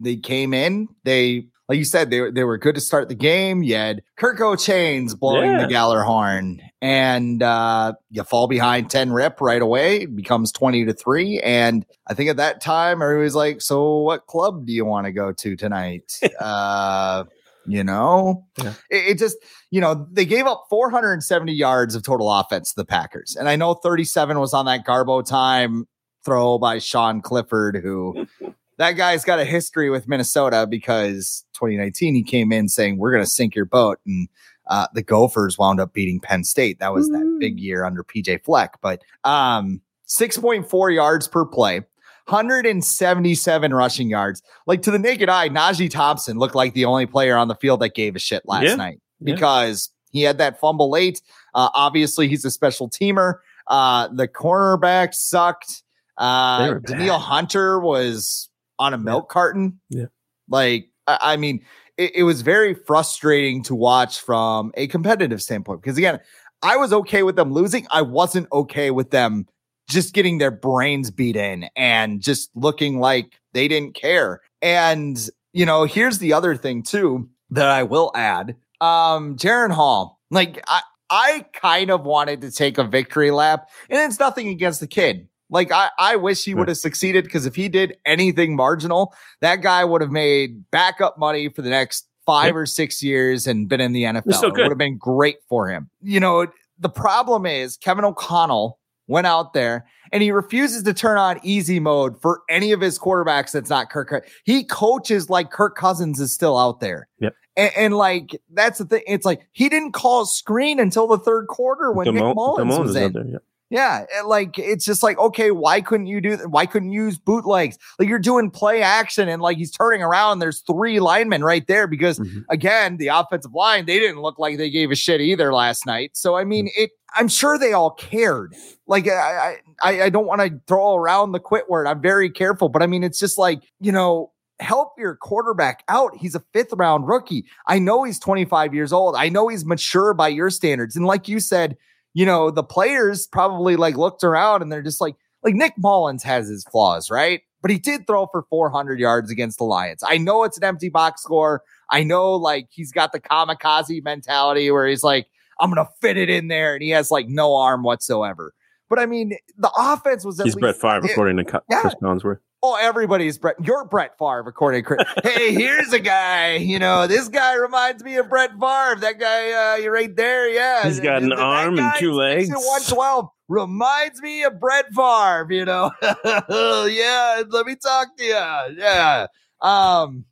they 0.00 0.16
came 0.16 0.52
in. 0.52 0.88
They, 1.04 1.46
like 1.68 1.78
you 1.78 1.84
said, 1.84 2.10
they 2.10 2.20
were 2.20 2.30
they 2.30 2.44
were 2.44 2.58
good 2.58 2.74
to 2.76 2.80
start 2.80 3.08
the 3.08 3.14
game. 3.14 3.62
You 3.62 3.74
had 3.74 4.02
Kirko 4.18 4.54
Chainz 4.56 5.18
blowing 5.18 5.50
Yeah. 5.52 5.66
the 5.66 5.72
Gjallarhorn, 5.72 6.60
and 6.80 7.42
uh, 7.42 7.94
you 8.10 8.22
fall 8.22 8.46
behind 8.46 8.90
ten 8.90 9.12
rip 9.12 9.40
right 9.40 9.60
away. 9.62 10.02
It 10.02 10.14
becomes 10.14 10.52
twenty 10.52 10.84
to 10.84 10.92
three. 10.92 11.40
And 11.40 11.84
I 12.06 12.14
think 12.14 12.30
at 12.30 12.36
that 12.36 12.60
time, 12.60 13.02
everybody's 13.02 13.34
like, 13.34 13.60
"So, 13.60 13.98
what 13.98 14.26
club 14.26 14.66
do 14.66 14.72
you 14.72 14.84
want 14.84 15.06
to 15.06 15.12
go 15.12 15.32
to 15.32 15.56
tonight?" 15.56 16.18
uh, 16.40 17.24
you 17.66 17.82
know, 17.82 18.46
Yeah. 18.62 18.74
it, 18.90 18.96
it 19.08 19.18
just 19.18 19.36
you 19.72 19.80
know, 19.80 20.06
they 20.12 20.24
gave 20.24 20.46
up 20.46 20.66
470 20.70 21.52
yards 21.52 21.96
of 21.96 22.04
total 22.04 22.30
offense 22.32 22.70
to 22.70 22.76
the 22.76 22.84
Packers. 22.84 23.34
And 23.34 23.48
I 23.48 23.56
know 23.56 23.74
37 23.74 24.38
was 24.38 24.54
on 24.54 24.66
that 24.66 24.86
Garbo 24.86 25.26
time 25.26 25.88
throw 26.24 26.56
by 26.58 26.78
Sean 26.78 27.20
Clifford, 27.20 27.76
who 27.82 28.26
that 28.78 28.92
guy's 28.92 29.24
got 29.24 29.38
a 29.38 29.44
history 29.44 29.90
with 29.90 30.06
Minnesota 30.08 30.66
because 30.68 31.44
2019 31.54 32.14
he 32.14 32.22
came 32.22 32.52
in 32.52 32.68
saying, 32.68 32.98
We're 32.98 33.12
going 33.12 33.24
to 33.24 33.30
sink 33.30 33.54
your 33.54 33.64
boat. 33.64 33.98
And 34.06 34.28
uh, 34.68 34.86
the 34.94 35.02
Gophers 35.02 35.56
wound 35.58 35.80
up 35.80 35.92
beating 35.92 36.20
Penn 36.20 36.44
State. 36.44 36.78
That 36.80 36.92
was 36.92 37.08
that 37.08 37.36
big 37.40 37.58
year 37.60 37.84
under 37.84 38.02
PJ 38.02 38.44
Fleck. 38.44 38.78
But 38.82 39.02
um, 39.24 39.80
6.4 40.08 40.94
yards 40.94 41.28
per 41.28 41.44
play. 41.44 41.82
177 42.28 43.72
rushing 43.72 44.08
yards. 44.10 44.42
Like 44.66 44.82
to 44.82 44.90
the 44.90 44.98
naked 44.98 45.28
eye, 45.28 45.48
Najee 45.48 45.90
Thompson 45.90 46.38
looked 46.38 46.54
like 46.56 46.74
the 46.74 46.84
only 46.84 47.06
player 47.06 47.36
on 47.36 47.46
the 47.48 47.54
field 47.54 47.80
that 47.80 47.94
gave 47.94 48.16
a 48.16 48.18
shit 48.18 48.42
last 48.46 48.64
Yeah. 48.64 48.74
night 48.74 49.00
Yeah. 49.20 49.34
because 49.34 49.90
he 50.10 50.22
had 50.22 50.38
that 50.38 50.58
fumble 50.58 50.90
late. 50.90 51.22
Uh, 51.54 51.68
obviously, 51.74 52.26
he's 52.28 52.44
a 52.44 52.50
special 52.50 52.88
teamer. 52.90 53.34
Uh, 53.68 54.08
the 54.08 54.26
cornerback 54.26 55.14
sucked. 55.14 55.82
They 56.18 56.24
Uh, 56.24 56.80
were 56.84 57.12
Hunter 57.18 57.78
was 57.78 58.48
on 58.78 58.94
a 58.94 58.98
milk 58.98 59.28
carton. 59.28 59.80
Yeah. 59.88 60.06
Like, 60.48 60.90
I, 61.06 61.18
I 61.22 61.36
mean, 61.36 61.64
it, 61.96 62.16
it 62.16 62.22
was 62.22 62.42
very 62.42 62.74
frustrating 62.74 63.62
to 63.64 63.74
watch 63.74 64.20
from 64.20 64.72
a 64.76 64.86
competitive 64.86 65.42
standpoint 65.42 65.82
because, 65.82 65.98
again, 65.98 66.20
I 66.62 66.76
was 66.76 66.92
okay 66.92 67.22
with 67.22 67.36
them 67.36 67.52
losing. 67.52 67.86
I 67.90 68.02
wasn't 68.02 68.48
okay 68.52 68.90
with 68.90 69.10
them 69.10 69.46
just 69.88 70.14
getting 70.14 70.38
their 70.38 70.50
brains 70.50 71.10
beat 71.10 71.36
in 71.36 71.68
and 71.76 72.20
just 72.20 72.50
looking 72.54 72.98
like 72.98 73.38
they 73.52 73.68
didn't 73.68 73.94
care. 73.94 74.40
And, 74.62 75.28
you 75.52 75.64
know, 75.64 75.84
here's 75.84 76.18
the 76.18 76.32
other 76.32 76.56
thing 76.56 76.82
too 76.82 77.28
that 77.50 77.68
I 77.68 77.82
will 77.84 78.10
add. 78.14 78.56
Um, 78.80 79.36
Jaren 79.36 79.70
Hall, 79.70 80.20
like 80.30 80.62
I, 80.66 80.80
I 81.08 81.46
kind 81.52 81.90
of 81.90 82.04
wanted 82.04 82.40
to 82.40 82.50
take 82.50 82.78
a 82.78 82.84
victory 82.84 83.30
lap, 83.30 83.68
and 83.88 84.00
it's 84.00 84.18
nothing 84.18 84.48
against 84.48 84.80
the 84.80 84.88
kid. 84.88 85.28
Like 85.50 85.70
I, 85.72 85.90
I 85.98 86.16
wish 86.16 86.44
he 86.44 86.54
would 86.54 86.68
have 86.68 86.76
succeeded 86.78 87.24
because 87.24 87.46
if 87.46 87.54
he 87.54 87.68
did 87.68 87.96
anything 88.04 88.56
marginal, 88.56 89.14
that 89.40 89.62
guy 89.62 89.84
would 89.84 90.00
have 90.00 90.10
made 90.10 90.68
backup 90.70 91.18
money 91.18 91.48
for 91.48 91.62
the 91.62 91.70
next 91.70 92.08
five 92.24 92.56
or 92.56 92.66
six 92.66 93.02
years 93.02 93.46
and 93.46 93.68
been 93.68 93.80
in 93.80 93.92
the 93.92 94.02
NFL. 94.02 94.42
It 94.42 94.52
would 94.52 94.70
have 94.70 94.78
been 94.78 94.98
great 94.98 95.38
for 95.48 95.68
him. 95.68 95.88
You 96.02 96.20
know, 96.20 96.48
the 96.78 96.88
problem 96.88 97.46
is 97.46 97.76
Kevin 97.76 98.04
O'Connell 98.04 98.78
went 99.06 99.26
out 99.26 99.52
there 99.52 99.86
and 100.12 100.22
he 100.22 100.32
refuses 100.32 100.82
to 100.82 100.92
turn 100.92 101.18
on 101.18 101.38
easy 101.42 101.78
mode 101.78 102.20
for 102.20 102.42
any 102.48 102.72
of 102.72 102.80
his 102.80 102.98
quarterbacks 102.98 103.52
that's 103.52 103.70
not 103.70 103.90
Kirk. 103.90 104.28
He 104.44 104.64
coaches 104.64 105.30
like 105.30 105.50
Kirk 105.50 105.76
Cousins 105.76 106.20
is 106.20 106.32
still 106.32 106.58
out 106.58 106.80
there. 106.80 107.08
Yep. 107.20 107.34
And, 107.56 107.72
and, 107.76 107.96
like 107.96 108.38
that's 108.52 108.78
the 108.78 108.84
thing. 108.84 109.02
It's 109.06 109.24
like 109.24 109.46
he 109.52 109.68
didn't 109.68 109.92
call 109.92 110.26
screen 110.26 110.78
until 110.78 111.06
the 111.06 111.18
third 111.18 111.46
quarter 111.46 111.90
when 111.92 112.12
Nick 112.12 112.34
Mullens 112.34 112.78
was 112.78 112.96
in. 112.96 113.12
There, 113.12 113.24
yeah. 113.26 113.38
Yeah, 113.68 114.04
like 114.24 114.60
it's 114.60 114.84
just 114.84 115.02
like 115.02 115.18
okay, 115.18 115.50
why 115.50 115.80
couldn't 115.80 116.06
you 116.06 116.20
do 116.20 116.36
that? 116.36 116.50
Why 116.50 116.66
couldn't 116.66 116.92
you 116.92 117.06
use 117.06 117.18
bootlegs? 117.18 117.76
Like 117.98 118.08
you're 118.08 118.20
doing 118.20 118.48
play 118.48 118.80
action 118.80 119.28
and 119.28 119.42
like 119.42 119.56
he's 119.56 119.72
turning 119.72 120.02
around. 120.02 120.38
There's 120.38 120.60
three 120.60 121.00
linemen 121.00 121.42
right 121.42 121.66
there 121.66 121.88
because 121.88 122.20
mm-hmm. 122.20 122.40
again, 122.48 122.96
the 122.96 123.08
offensive 123.08 123.54
line 123.54 123.86
they 123.86 123.98
didn't 123.98 124.22
look 124.22 124.38
like 124.38 124.56
they 124.56 124.70
gave 124.70 124.92
a 124.92 124.94
shit 124.94 125.20
either 125.20 125.52
last 125.52 125.84
night. 125.84 126.12
So 126.14 126.36
I 126.36 126.44
mean, 126.44 126.70
it. 126.76 126.90
I'm 127.16 127.28
sure 127.28 127.58
they 127.58 127.72
all 127.72 127.90
cared. 127.90 128.54
Like 128.86 129.08
I 129.08 129.56
I 129.82 130.02
I 130.02 130.10
don't 130.10 130.26
want 130.26 130.42
to 130.42 130.60
throw 130.68 130.94
around 130.94 131.32
the 131.32 131.40
quit 131.40 131.68
word. 131.68 131.88
I'm 131.88 132.00
very 132.00 132.30
careful, 132.30 132.68
but 132.68 132.84
I 132.84 132.86
mean, 132.86 133.02
it's 133.02 133.18
just 133.18 133.36
like 133.36 133.62
you 133.80 133.90
know 133.90 134.30
help 134.60 134.92
your 134.96 135.16
quarterback 135.16 135.82
out. 135.88 136.16
He's 136.16 136.34
a 136.34 136.40
fifth 136.52 136.72
round 136.72 137.08
rookie. 137.08 137.44
I 137.66 137.78
know 137.78 138.04
he's 138.04 138.18
25 138.18 138.74
years 138.74 138.92
old. 138.92 139.16
I 139.16 139.28
know 139.28 139.48
he's 139.48 139.64
mature 139.64 140.14
by 140.14 140.28
your 140.28 140.50
standards. 140.50 140.96
And 140.96 141.04
like 141.04 141.28
you 141.28 141.40
said, 141.40 141.76
you 142.16 142.24
know, 142.24 142.50
the 142.50 142.62
players 142.62 143.26
probably 143.26 143.76
like 143.76 143.98
looked 143.98 144.24
around 144.24 144.62
and 144.62 144.72
they're 144.72 144.80
just 144.80 145.02
like, 145.02 145.16
like 145.42 145.54
Nick 145.54 145.74
Mullens 145.76 146.22
has 146.22 146.48
his 146.48 146.64
flaws, 146.64 147.10
right? 147.10 147.42
But 147.60 147.70
he 147.70 147.78
did 147.78 148.06
throw 148.06 148.26
for 148.28 148.46
400 148.48 148.98
yards 148.98 149.30
against 149.30 149.58
the 149.58 149.64
Lions. 149.64 150.02
I 150.02 150.16
know 150.16 150.42
it's 150.42 150.56
an 150.56 150.64
empty 150.64 150.88
box 150.88 151.22
score. 151.22 151.62
I 151.90 152.04
know 152.04 152.32
like 152.32 152.68
he's 152.70 152.90
got 152.90 153.12
the 153.12 153.20
kamikaze 153.20 154.02
mentality 154.02 154.70
where 154.70 154.86
he's 154.86 155.02
like, 155.02 155.26
I'm 155.60 155.70
going 155.70 155.84
to 155.84 155.92
fit 156.00 156.16
it 156.16 156.30
in 156.30 156.48
there. 156.48 156.72
And 156.72 156.82
he 156.82 156.88
has 156.90 157.10
like 157.10 157.28
no 157.28 157.54
arm 157.54 157.82
whatsoever. 157.82 158.54
But 158.88 158.98
I 158.98 159.04
mean, 159.04 159.36
the 159.58 159.70
offense 159.76 160.24
was 160.24 160.40
at 160.40 160.46
He's 160.46 160.54
least, 160.54 160.62
Brett 160.62 160.76
Favre, 160.76 161.12
according 161.12 161.36
to 161.36 161.44
Cris 161.44 161.62
yeah. 161.68 161.82
Collinsworth. 162.02 162.38
Oh, 162.62 162.76
everybody's 162.80 163.38
Brett. 163.38 163.56
You're 163.62 163.84
Brett 163.84 164.18
Favre, 164.18 164.44
according 164.46 164.82
to 164.82 164.86
Chris. 164.86 165.06
hey, 165.22 165.52
here's 165.52 165.92
a 165.92 166.00
guy. 166.00 166.54
You 166.56 166.78
know, 166.78 167.06
this 167.06 167.28
guy 167.28 167.54
reminds 167.54 168.02
me 168.02 168.16
of 168.16 168.28
Brett 168.28 168.50
Favre. 168.50 168.96
That 169.00 169.18
guy, 169.18 169.52
uh, 169.52 169.76
you're 169.76 169.92
right 169.92 170.14
there. 170.14 170.48
Yeah, 170.48 170.84
he's 170.84 171.00
got 171.00 171.22
an 171.22 171.32
arm 171.32 171.78
and 171.78 171.92
two 171.98 172.12
legs. 172.12 172.50
One 172.50 172.82
twelve 172.82 173.28
reminds 173.48 174.20
me 174.20 174.42
of 174.42 174.58
Brett 174.58 174.86
Favre. 174.94 175.46
You 175.50 175.64
know, 175.64 175.90
yeah. 176.02 177.42
Let 177.48 177.66
me 177.66 177.76
talk 177.76 178.16
to 178.16 178.24
you. 178.24 178.76
Yeah. 178.78 179.26
Um, 179.60 180.24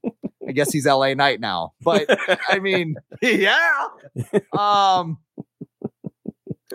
I 0.47 0.53
guess 0.53 0.73
he's 0.73 0.87
L.A. 0.87 1.15
Knight 1.15 1.41
now, 1.41 1.73
but 1.83 2.07
I 2.49 2.59
mean, 2.59 2.97
yeah. 3.23 3.87
Um, 4.53 5.19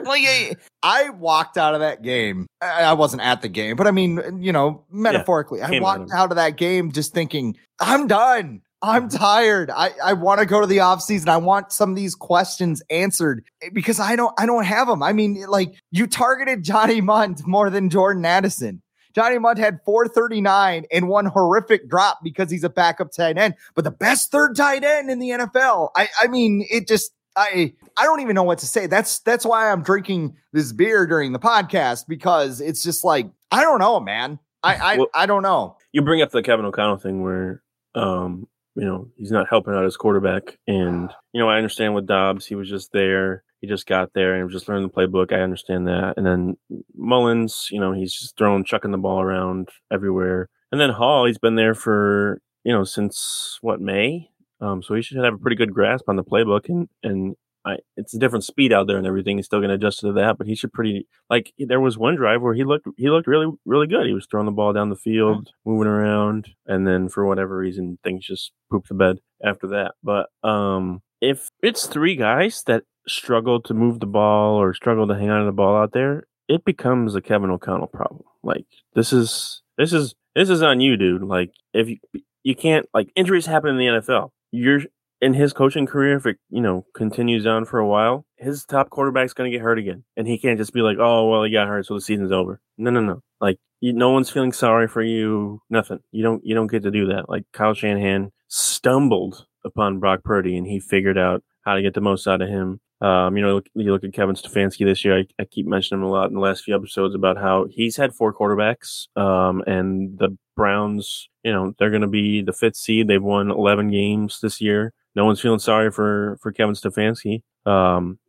like 0.06 0.60
I 0.84 1.10
walked 1.10 1.58
out 1.58 1.74
of 1.74 1.82
that 1.82 2.01
game. 2.01 2.48
I 2.62 2.94
wasn't 2.94 3.22
at 3.22 3.41
the 3.41 3.50
game, 3.50 3.75
but 3.75 3.88
I 3.88 3.91
mean, 3.91 4.39
you 4.41 4.51
know, 4.51 4.86
metaphorically, 4.91 5.60
yeah, 5.60 5.70
I 5.72 5.79
walked 5.79 6.12
out 6.12 6.32
of 6.32 6.36
that 6.38 6.58
game 6.58 6.91
just 6.91 7.13
thinking, 7.13 7.58
I'm 7.79 8.08
done. 8.08 8.62
I'm 8.82 9.10
tired. 9.10 9.70
I, 9.70 9.91
I 10.01 10.13
want 10.13 10.39
to 10.39 10.46
go 10.46 10.62
to 10.62 10.68
the 10.68 10.79
off 10.79 11.01
season. 11.01 11.27
I 11.27 11.38
want 11.38 11.74
some 11.74 11.89
of 11.89 11.96
these 11.98 12.15
questions 12.15 12.82
answered 12.89 13.44
because 13.74 14.00
I 14.00 14.15
don't 14.15 14.34
I 14.39 14.46
don't 14.46 14.63
have 14.63 14.88
them. 14.88 15.03
I 15.03 15.12
mean, 15.12 15.46
like 15.48 15.75
you 15.91 16.08
targeted 16.08 16.63
Johnny 16.63 17.01
Mundt 17.01 17.46
more 17.46 17.70
than 17.70 17.89
Jordan 17.89 18.24
Addison. 18.24 18.82
Johnny 19.13 19.38
Mundt 19.38 19.60
had 19.60 19.79
439 19.86 20.86
and 20.91 21.10
one 21.10 21.25
horrific 21.25 21.89
drop 21.89 22.20
because 22.24 22.50
he's 22.50 22.63
a 22.63 22.70
backup 22.70 23.12
tight 23.12 23.38
end, 23.38 23.56
but 23.75 23.84
the 23.84 23.91
best 23.91 24.32
third 24.32 24.56
tight 24.56 24.84
end 24.84 25.10
in 25.10 25.20
the 25.20 25.32
NFL. 25.32 25.89
I 25.96 26.08
I 26.22 26.27
mean, 26.27 26.65
it 26.70 26.88
just 26.88 27.12
I 27.36 27.74
I 27.98 28.04
don't 28.04 28.22
even 28.22 28.36
know 28.36 28.44
what 28.44 28.60
to 28.60 28.66
say. 28.66 28.88
That's 28.88 29.20
that's 29.20 29.46
why 29.46 29.72
I'm 29.72 29.84
drinking 29.84 30.36
this 30.54 30.72
beer 30.72 31.06
during 31.08 31.32
the 31.32 31.40
podcast 31.40 32.06
because 32.08 32.62
it's 32.62 32.84
just 32.84 33.04
like 33.04 33.30
I 33.52 33.62
don't 33.62 33.80
know, 33.80 34.00
man. 34.00 34.40
I 34.64 34.76
I, 34.76 34.98
well, 34.98 35.08
I 35.16 35.26
don't 35.26 35.44
know. 35.44 35.78
You 35.92 36.02
bring 36.02 36.22
up 36.22 36.32
the 36.32 36.44
Kevin 36.44 36.66
O'Connell 36.66 36.98
thing 36.98 37.22
where 37.22 37.64
um 37.96 38.48
you 38.76 38.86
know 38.86 39.10
he's 39.16 39.32
not 39.32 39.50
helping 39.50 39.74
out 39.74 39.84
his 39.84 39.98
quarterback, 39.98 40.58
and 40.68 41.12
you 41.34 41.40
know 41.40 41.50
I 41.50 41.58
understand 41.58 41.96
with 41.96 42.08
Dobbs 42.08 42.46
he 42.46 42.56
was 42.56 42.70
just 42.70 42.92
there. 42.92 43.44
He 43.62 43.68
just 43.68 43.86
got 43.86 44.14
there 44.14 44.36
and 44.36 44.50
just 44.50 44.70
learned 44.70 44.86
the 44.86 44.90
playbook. 44.90 45.34
I 45.34 45.42
understand 45.42 45.88
that. 45.88 46.14
And 46.16 46.26
then 46.26 46.56
Mullens, 46.98 47.68
you 47.72 47.80
know, 47.82 47.92
he's 47.92 48.14
just 48.14 48.38
throwing, 48.38 48.64
chucking 48.64 48.92
the 48.92 48.98
ball 48.98 49.20
around 49.20 49.68
everywhere. 49.92 50.48
And 50.72 50.80
then 50.80 50.92
Hall, 50.92 51.26
he's 51.26 51.38
been 51.38 51.56
there 51.56 51.76
for 51.76 52.42
you 52.64 52.74
know 52.74 52.84
since 52.84 53.58
what 53.62 53.82
May, 53.82 54.30
um, 54.62 54.82
so 54.84 54.94
he 54.96 55.01
should 55.01 55.24
have 55.24 55.34
a 55.34 55.38
pretty 55.38 55.56
good 55.56 55.74
grasp 55.74 56.10
on 56.10 56.16
the 56.16 56.24
playbook, 56.24 56.70
and 56.70 56.89
and 57.04 57.36
I, 57.66 57.78
it's 57.98 58.13
a 58.13 58.20
different 58.20 58.46
speed 58.46 58.72
out 58.72 58.88
there 58.88 58.98
and 58.98 59.06
everything. 59.06 59.38
He's 59.38 59.46
still 59.46 59.60
going 59.60 59.70
to 59.70 59.75
adjust 59.75 60.00
to 60.00 60.13
that, 60.13 60.38
but 60.38 60.48
he 60.48 60.56
should 60.56 60.74
pretty 60.74 61.08
like. 61.30 61.54
There 61.58 61.80
was 61.80 61.98
one 61.98 62.16
drive 62.16 62.42
where 62.42 62.54
he 62.54 62.63
looked 62.63 62.88
he 62.98 63.10
looked 63.10 63.28
really 63.28 63.48
really 63.66 63.88
good. 63.88 64.08
He 64.08 64.13
was 64.13 64.28
throwing 64.30 64.46
the 64.46 64.51
ball 64.51 64.74
down 64.74 64.89
the 64.89 64.96
field, 64.96 65.50
moving 65.66 65.88
around, 65.88 66.50
and 66.66 66.88
then 66.88 67.10
for 67.10 67.25
whatever 67.25 67.58
reason, 67.58 68.00
things 68.04 68.25
just 68.25 68.51
pooped 68.72 68.89
the 68.89 68.96
bed 68.96 69.18
after 69.44 69.68
that. 69.68 69.94
But 70.04 70.28
um, 70.48 71.01
if 71.22 71.50
it's 71.62 71.86
three 71.86 72.16
guys 72.16 72.63
that 72.68 72.84
struggle 73.08 73.62
to 73.62 73.74
move 73.74 74.00
the 74.00 74.06
ball 74.06 74.62
or 74.62 74.74
struggle 74.74 75.08
to 75.08 75.16
hang 75.16 75.30
on 75.30 75.42
to 75.42 75.46
the 75.46 75.51
ball 75.51 75.75
out 75.75 75.94
there, 75.94 76.24
it 76.48 76.63
becomes 76.63 77.16
a 77.16 77.22
Kevin 77.22 77.50
O'Connell 77.50 77.88
problem. 77.88 78.24
Like 78.42 78.66
this 78.96 79.12
is 79.12 79.62
this 79.78 79.92
is 79.92 80.16
this 80.36 80.50
is 80.50 80.62
on 80.62 80.80
you, 80.80 80.96
dude. 80.96 81.24
Like 81.24 81.51
if 81.74 81.89
you 81.89 81.98
you 82.44 82.56
can't 82.56 82.88
like 82.94 83.12
injuries 83.16 83.46
happen 83.46 83.70
in 83.72 83.78
the 83.78 84.00
NFL 84.00 84.32
you're 84.51 84.82
in 85.22 85.34
his 85.34 85.53
coaching 85.53 85.86
career, 85.86 86.15
if 86.18 86.25
it 86.25 86.38
you 86.50 86.62
know 86.62 86.86
continues 86.96 87.46
on 87.46 87.65
for 87.65 87.79
a 87.79 87.88
while, 87.88 88.25
his 88.38 88.65
top 88.65 88.89
quarterback's 88.89 89.34
going 89.34 89.51
to 89.51 89.58
get 89.58 89.63
hurt 89.63 89.79
again, 89.79 90.03
and 90.15 90.27
he 90.27 90.38
can't 90.38 90.58
just 90.58 90.74
be 90.74 90.82
like, 90.82 90.98
"Oh, 91.00 91.29
well, 91.29 91.44
he 91.44 91.51
got 91.51 91.68
hurt, 91.68 91.86
so 91.86 91.96
the 91.96 92.01
season's 92.01 92.32
over." 92.32 92.62
No, 92.77 92.91
no, 92.91 93.01
no. 93.01 93.22
Like, 93.41 93.58
you, 93.82 93.94
no 93.94 94.12
one's 94.12 94.29
feeling 94.29 94.53
sorry 94.53 94.88
for 94.88 95.01
you. 95.01 95.62
Nothing. 95.70 96.00
You 96.12 96.24
don't. 96.24 96.46
You 96.46 96.56
don't 96.56 96.72
get 96.72 96.84
to 96.84 96.91
do 96.91 97.08
that. 97.08 97.29
Like 97.29 97.44
Kyle 97.53 97.74
Shanahan 97.74 98.32
stumbled 98.48 99.46
upon 99.65 100.00
Brock 100.00 100.24
Purdy, 100.24 100.58
and 100.58 100.68
he 100.68 100.79
figured 100.79 101.18
out 101.18 101.44
how 101.63 101.75
to 101.75 101.82
get 101.82 101.94
the 101.94 102.01
most 102.01 102.27
out 102.27 102.41
of 102.41 102.50
him. 102.50 102.79
Um, 103.01 103.38
you 103.38 103.44
know, 103.44 103.62
you 103.75 103.91
look 103.91 104.03
at 104.03 104.13
Kevin 104.13 104.36
Stefanski 104.36 104.86
this 104.86 105.06
year. 105.06 105.20
I, 105.20 105.25
I, 105.39 105.46
keep 105.46 105.65
mentioning 105.65 106.01
him 106.01 106.10
a 106.10 106.12
lot 106.12 106.27
in 106.27 106.34
the 106.34 106.41
last 106.41 106.65
few 106.65 106.75
episodes 106.75 107.15
about 107.15 107.38
how 107.38 107.65
he's 107.70 107.96
had 107.96 108.13
four 108.13 108.34
quarterbacks, 108.34 109.08
um, 109.15 109.63
and 109.65 110.18
the 110.20 110.38
Browns, 110.58 111.29
you 111.44 111.53
know, 111.53 111.74
they're 111.79 111.91
going 111.91 112.01
to 112.01 112.08
be 112.08 112.41
the 112.41 112.51
fifth 112.51 112.75
seed. 112.75 113.08
They've 113.08 113.24
won 113.24 113.51
11 113.51 113.89
games 113.89 114.41
this 114.41 114.60
year. 114.60 114.91
No 115.15 115.24
one's 115.24 115.39
feeling 115.39 115.60
sorry 115.60 115.91
for 115.91 116.38
for 116.41 116.51
Kevin 116.51 116.75
Stefanski. 116.75 117.41
Um, 117.65 118.20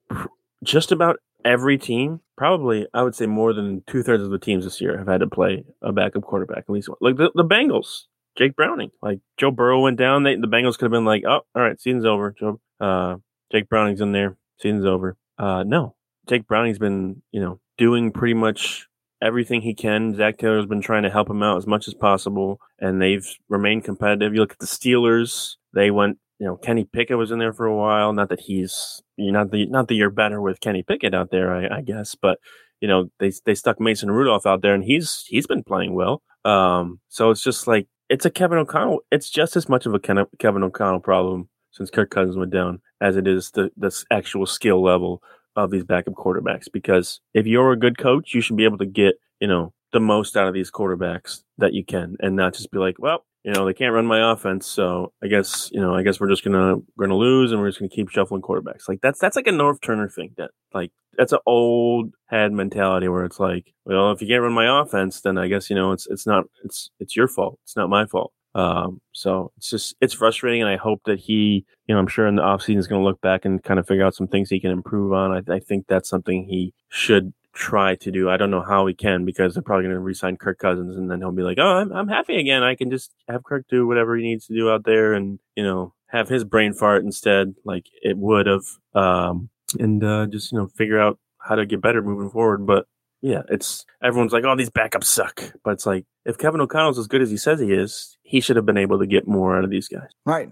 just 0.63 0.93
about 0.93 1.17
every 1.45 1.79
team, 1.79 2.21
probably 2.37 2.87
I 2.95 3.03
would 3.03 3.15
say 3.15 3.27
more 3.27 3.53
than 3.53 3.83
two 3.87 4.03
thirds 4.03 4.23
of 4.23 4.31
the 4.31 4.39
teams 4.39 4.65
this 4.65 4.81
year 4.81 4.97
have 4.99 5.09
had 5.09 5.21
to 5.21 5.27
play 5.27 5.65
a 5.83 5.93
backup 5.93 6.23
quarterback 6.23 6.59
at 6.59 6.71
least 6.71 6.89
one. 6.89 6.99
Like 7.01 7.17
the, 7.17 7.31
the 7.35 7.45
Bengals, 7.45 8.05
Jake 8.37 8.57
Browning. 8.57 8.91
Like 9.03 9.21
Joe 9.37 9.51
Burrow 9.51 9.81
went 9.81 9.99
down. 9.99 10.23
They, 10.23 10.37
the 10.37 10.47
Bengals 10.47 10.79
could 10.79 10.87
have 10.87 10.93
been 10.93 11.05
like, 11.05 11.25
oh, 11.27 11.41
all 11.55 11.63
right, 11.63 11.81
season's 11.81 12.05
over. 12.05 12.35
Joe, 12.39 12.61
uh, 12.81 13.17
Jake 13.53 13.69
Browning's 13.69 14.01
in 14.01 14.13
there. 14.13 14.37
Season's 14.61 14.85
over. 14.85 15.17
Uh, 15.39 15.65
no, 15.65 15.95
Jake 16.29 16.47
Browning's 16.47 16.79
been, 16.79 17.23
you 17.33 17.41
know, 17.41 17.61
doing 17.79 18.13
pretty 18.13 18.35
much 18.35 18.87
everything 19.23 19.63
he 19.63 19.75
can. 19.75 20.15
Zach 20.15 20.39
Taylor's 20.39 20.67
been 20.67 20.83
trying 20.83 21.03
to 21.03 21.11
help 21.11 21.29
him 21.29 21.43
out 21.43 21.59
as 21.59 21.67
much 21.67 21.89
as 21.89 21.95
possible, 21.95 22.61
and 22.79 23.01
they've 23.01 23.27
remained 23.49 23.85
competitive. 23.85 24.35
You 24.35 24.41
look 24.41 24.53
at 24.53 24.59
the 24.59 24.67
Steelers; 24.67 25.57
they 25.75 25.91
went. 25.91 26.19
You 26.39 26.47
know, 26.47 26.57
Kenny 26.57 26.85
Pickett 26.91 27.19
was 27.19 27.31
in 27.31 27.39
there 27.39 27.53
for 27.53 27.67
a 27.67 27.77
while. 27.77 28.15
Not 28.15 28.31
that 28.31 28.41
he's 28.41 29.03
you 29.17 29.33
not 29.33 29.51
the 29.51 29.67
not 29.67 29.89
that 29.89 29.95
you're 29.95 30.11
better 30.11 30.41
with 30.41 30.61
Kenny 30.61 30.83
Pickett 30.83 31.15
out 31.15 31.31
there, 31.31 31.55
I, 31.55 31.79
I 31.79 31.81
guess, 31.83 32.15
but 32.15 32.39
you 32.81 32.89
know 32.89 33.11
they 33.19 33.33
they 33.45 33.55
stuck 33.55 33.81
Mason 33.81 34.11
Rudolph 34.11 34.47
out 34.47 34.63
there, 34.63 34.75
and 34.75 34.85
he's 34.85 35.25
he's 35.27 35.47
been 35.47 35.63
playing 35.63 35.95
well. 35.95 36.23
Um, 36.45 37.01
so 37.09 37.31
it's 37.31 37.43
just 37.43 37.67
like 37.67 37.89
it's 38.09 38.25
a 38.25 38.31
Kevin 38.31 38.59
O'Connell. 38.59 39.01
It's 39.11 39.31
just 39.31 39.57
as 39.57 39.69
much 39.69 39.87
of 39.87 39.95
a 39.95 39.99
Kevin 40.01 40.63
O'Connell 40.63 41.01
problem 41.01 41.49
since 41.73 41.91
Kirk 41.91 42.11
Cousins 42.11 42.37
went 42.37 42.53
down 42.53 42.81
as 43.01 43.17
it 43.17 43.27
is 43.27 43.51
the 43.53 43.71
the 43.77 43.91
actual 44.11 44.47
skill 44.47 44.83
level 44.83 45.23
of 45.57 45.71
these 45.71 45.85
backup 45.85 46.15
quarterbacks. 46.15 46.67
Because 46.73 47.21
if 47.35 47.47
you're 47.47 47.73
a 47.73 47.79
good 47.79 47.99
coach, 47.99 48.35
you 48.35 48.41
should 48.41 48.57
be 48.57 48.65
able 48.65 48.79
to 48.79 48.87
get, 48.87 49.15
you 49.41 49.49
know, 49.49 49.73
the 49.93 50.01
most 50.01 50.37
out 50.37 50.47
of 50.47 50.55
these 50.55 50.71
quarterbacks 50.71 51.43
that 51.59 51.73
you 51.75 51.85
can 51.85 52.17
and 52.21 52.37
not 52.37 52.55
just 52.55 52.71
be 52.71 52.79
like, 52.79 52.97
well, 52.99 53.25
you 53.45 53.53
know, 53.53 53.65
they 53.65 53.73
can't 53.73 53.95
run 53.95 54.07
my 54.07 54.33
offense, 54.33 54.67
so 54.67 55.13
I 55.23 55.27
guess, 55.27 55.71
you 55.73 55.81
know, 55.81 55.95
I 55.95 56.03
guess 56.03 56.21
we're 56.21 56.29
just 56.29 56.45
gonna 56.45 56.77
gonna 56.99 57.17
lose 57.17 57.53
and 57.53 57.61
we're 57.61 57.69
just 57.69 57.79
gonna 57.79 57.89
keep 57.89 58.11
shuffling 58.11 58.43
quarterbacks. 58.43 58.89
Like 58.89 59.01
that's 59.01 59.19
that's 59.19 59.37
like 59.37 59.47
a 59.47 59.51
Norv 59.51 59.81
Turner 59.81 60.09
thing 60.09 60.33
that 60.37 60.51
like 60.75 60.93
that's 61.17 61.33
an 61.33 61.39
old 61.47 62.13
head 62.27 62.53
mentality 62.53 63.09
where 63.09 63.25
it's 63.25 63.41
like, 63.41 63.73
well, 63.87 64.13
if 64.13 64.21
you 64.21 64.29
can't 64.29 64.43
run 64.43 64.53
my 64.53 64.83
offense, 64.83 65.23
then 65.23 65.39
I 65.39 65.49
guess, 65.49 65.71
you 65.71 65.77
know, 65.77 65.93
it's 65.93 66.07
it's 66.09 66.27
not 66.27 66.45
it's 66.65 66.91
it's 67.01 67.17
your 67.17 67.29
fault. 67.29 67.59
It's 67.65 67.77
not 67.77 67.89
my 67.89 68.05
fault. 68.07 68.33
Um, 68.55 69.01
so 69.13 69.53
it's 69.57 69.71
just 69.71 69.95
it's 70.01 70.15
frustrating, 70.15 70.63
and 70.63 70.71
I 70.71 70.77
hope 70.77 71.03
that 71.05 71.21
he, 71.21 71.65
you 71.87 71.95
know, 71.95 71.99
I'm 72.01 72.09
sure 72.09 72.27
in 72.27 72.37
the 72.37 72.43
offseason 72.43 72.79
is 72.79 72.89
going 72.89 73.01
to 73.01 73.07
look 73.07 73.21
back 73.21 73.45
and 73.45 73.63
kind 73.63 73.79
of 73.79 73.87
figure 73.87 74.05
out 74.05 74.15
some 74.15 74.27
things 74.27 74.51
he 74.51 74.61
can 74.61 74.71
improve 74.71 75.13
on. 75.13 75.33
I, 75.33 75.55
I 75.55 75.61
think 75.61 75.87
that's 75.87 76.09
something 76.09 76.45
he 76.45 76.75
should 76.89 77.33
try 77.53 77.95
to 77.97 78.11
do. 78.11 78.31
I 78.31 78.37
don't 78.37 78.51
know 78.51 78.63
how 78.63 78.87
he 78.87 78.95
can 78.95 79.25
because 79.25 79.55
they're 79.55 79.63
probably 79.63 79.85
going 79.85 79.95
to 79.95 80.01
resign 80.01 80.37
Kirk 80.37 80.59
Cousins, 80.59 80.97
and 80.97 81.11
then 81.11 81.21
he'll 81.21 81.33
be 81.33 81.43
like, 81.43 81.59
"Oh, 81.59 81.77
I'm 81.77 81.93
I'm 81.93 82.09
happy 82.09 82.39
again. 82.39 82.63
I 82.63 82.75
can 82.75 82.91
just 82.91 83.13
have 83.29 83.45
Kirk 83.45 83.67
do 83.69 83.87
whatever 83.87 84.17
he 84.17 84.23
needs 84.23 84.47
to 84.47 84.55
do 84.55 84.71
out 84.71 84.85
there, 84.85 85.13
and 85.13 85.39
you 85.57 85.63
know, 85.63 85.95
have 86.09 86.29
his 86.29 86.45
brain 86.45 86.73
fart 86.73 87.05
instead, 87.05 87.55
like 87.65 87.87
it 88.03 88.17
would 88.17 88.47
have, 88.47 88.65
um, 88.95 89.51
and 89.79 90.03
uh, 90.03 90.27
just 90.27 90.53
you 90.53 90.59
know, 90.59 90.67
figure 90.69 91.01
out 91.01 91.19
how 91.39 91.55
to 91.55 91.67
get 91.67 91.81
better 91.81 92.03
moving 92.03 92.31
forward." 92.31 92.67
But 92.67 92.87
yeah, 93.23 93.43
it's 93.49 93.85
everyone's 94.03 94.33
like, 94.33 94.45
oh, 94.45 94.57
these 94.57 94.71
backups 94.71 95.05
suck, 95.05 95.43
but 95.63 95.73
it's 95.73 95.87
like 95.87 96.07
if 96.25 96.39
Kevin 96.39 96.61
O'Connell's 96.61 96.99
as 96.99 97.07
good 97.07 97.23
as 97.23 97.31
he 97.31 97.37
says 97.37 97.61
he 97.61 97.73
is, 97.73 98.17
he 98.23 98.41
should 98.41 98.57
have 98.57 98.67
been 98.67 98.77
able 98.77 98.99
to 98.99 99.07
get 99.07 99.27
more 99.27 99.57
out 99.57 99.65
of 99.65 99.71
these 99.71 99.89
guys. 99.89 100.09
Right. 100.25 100.49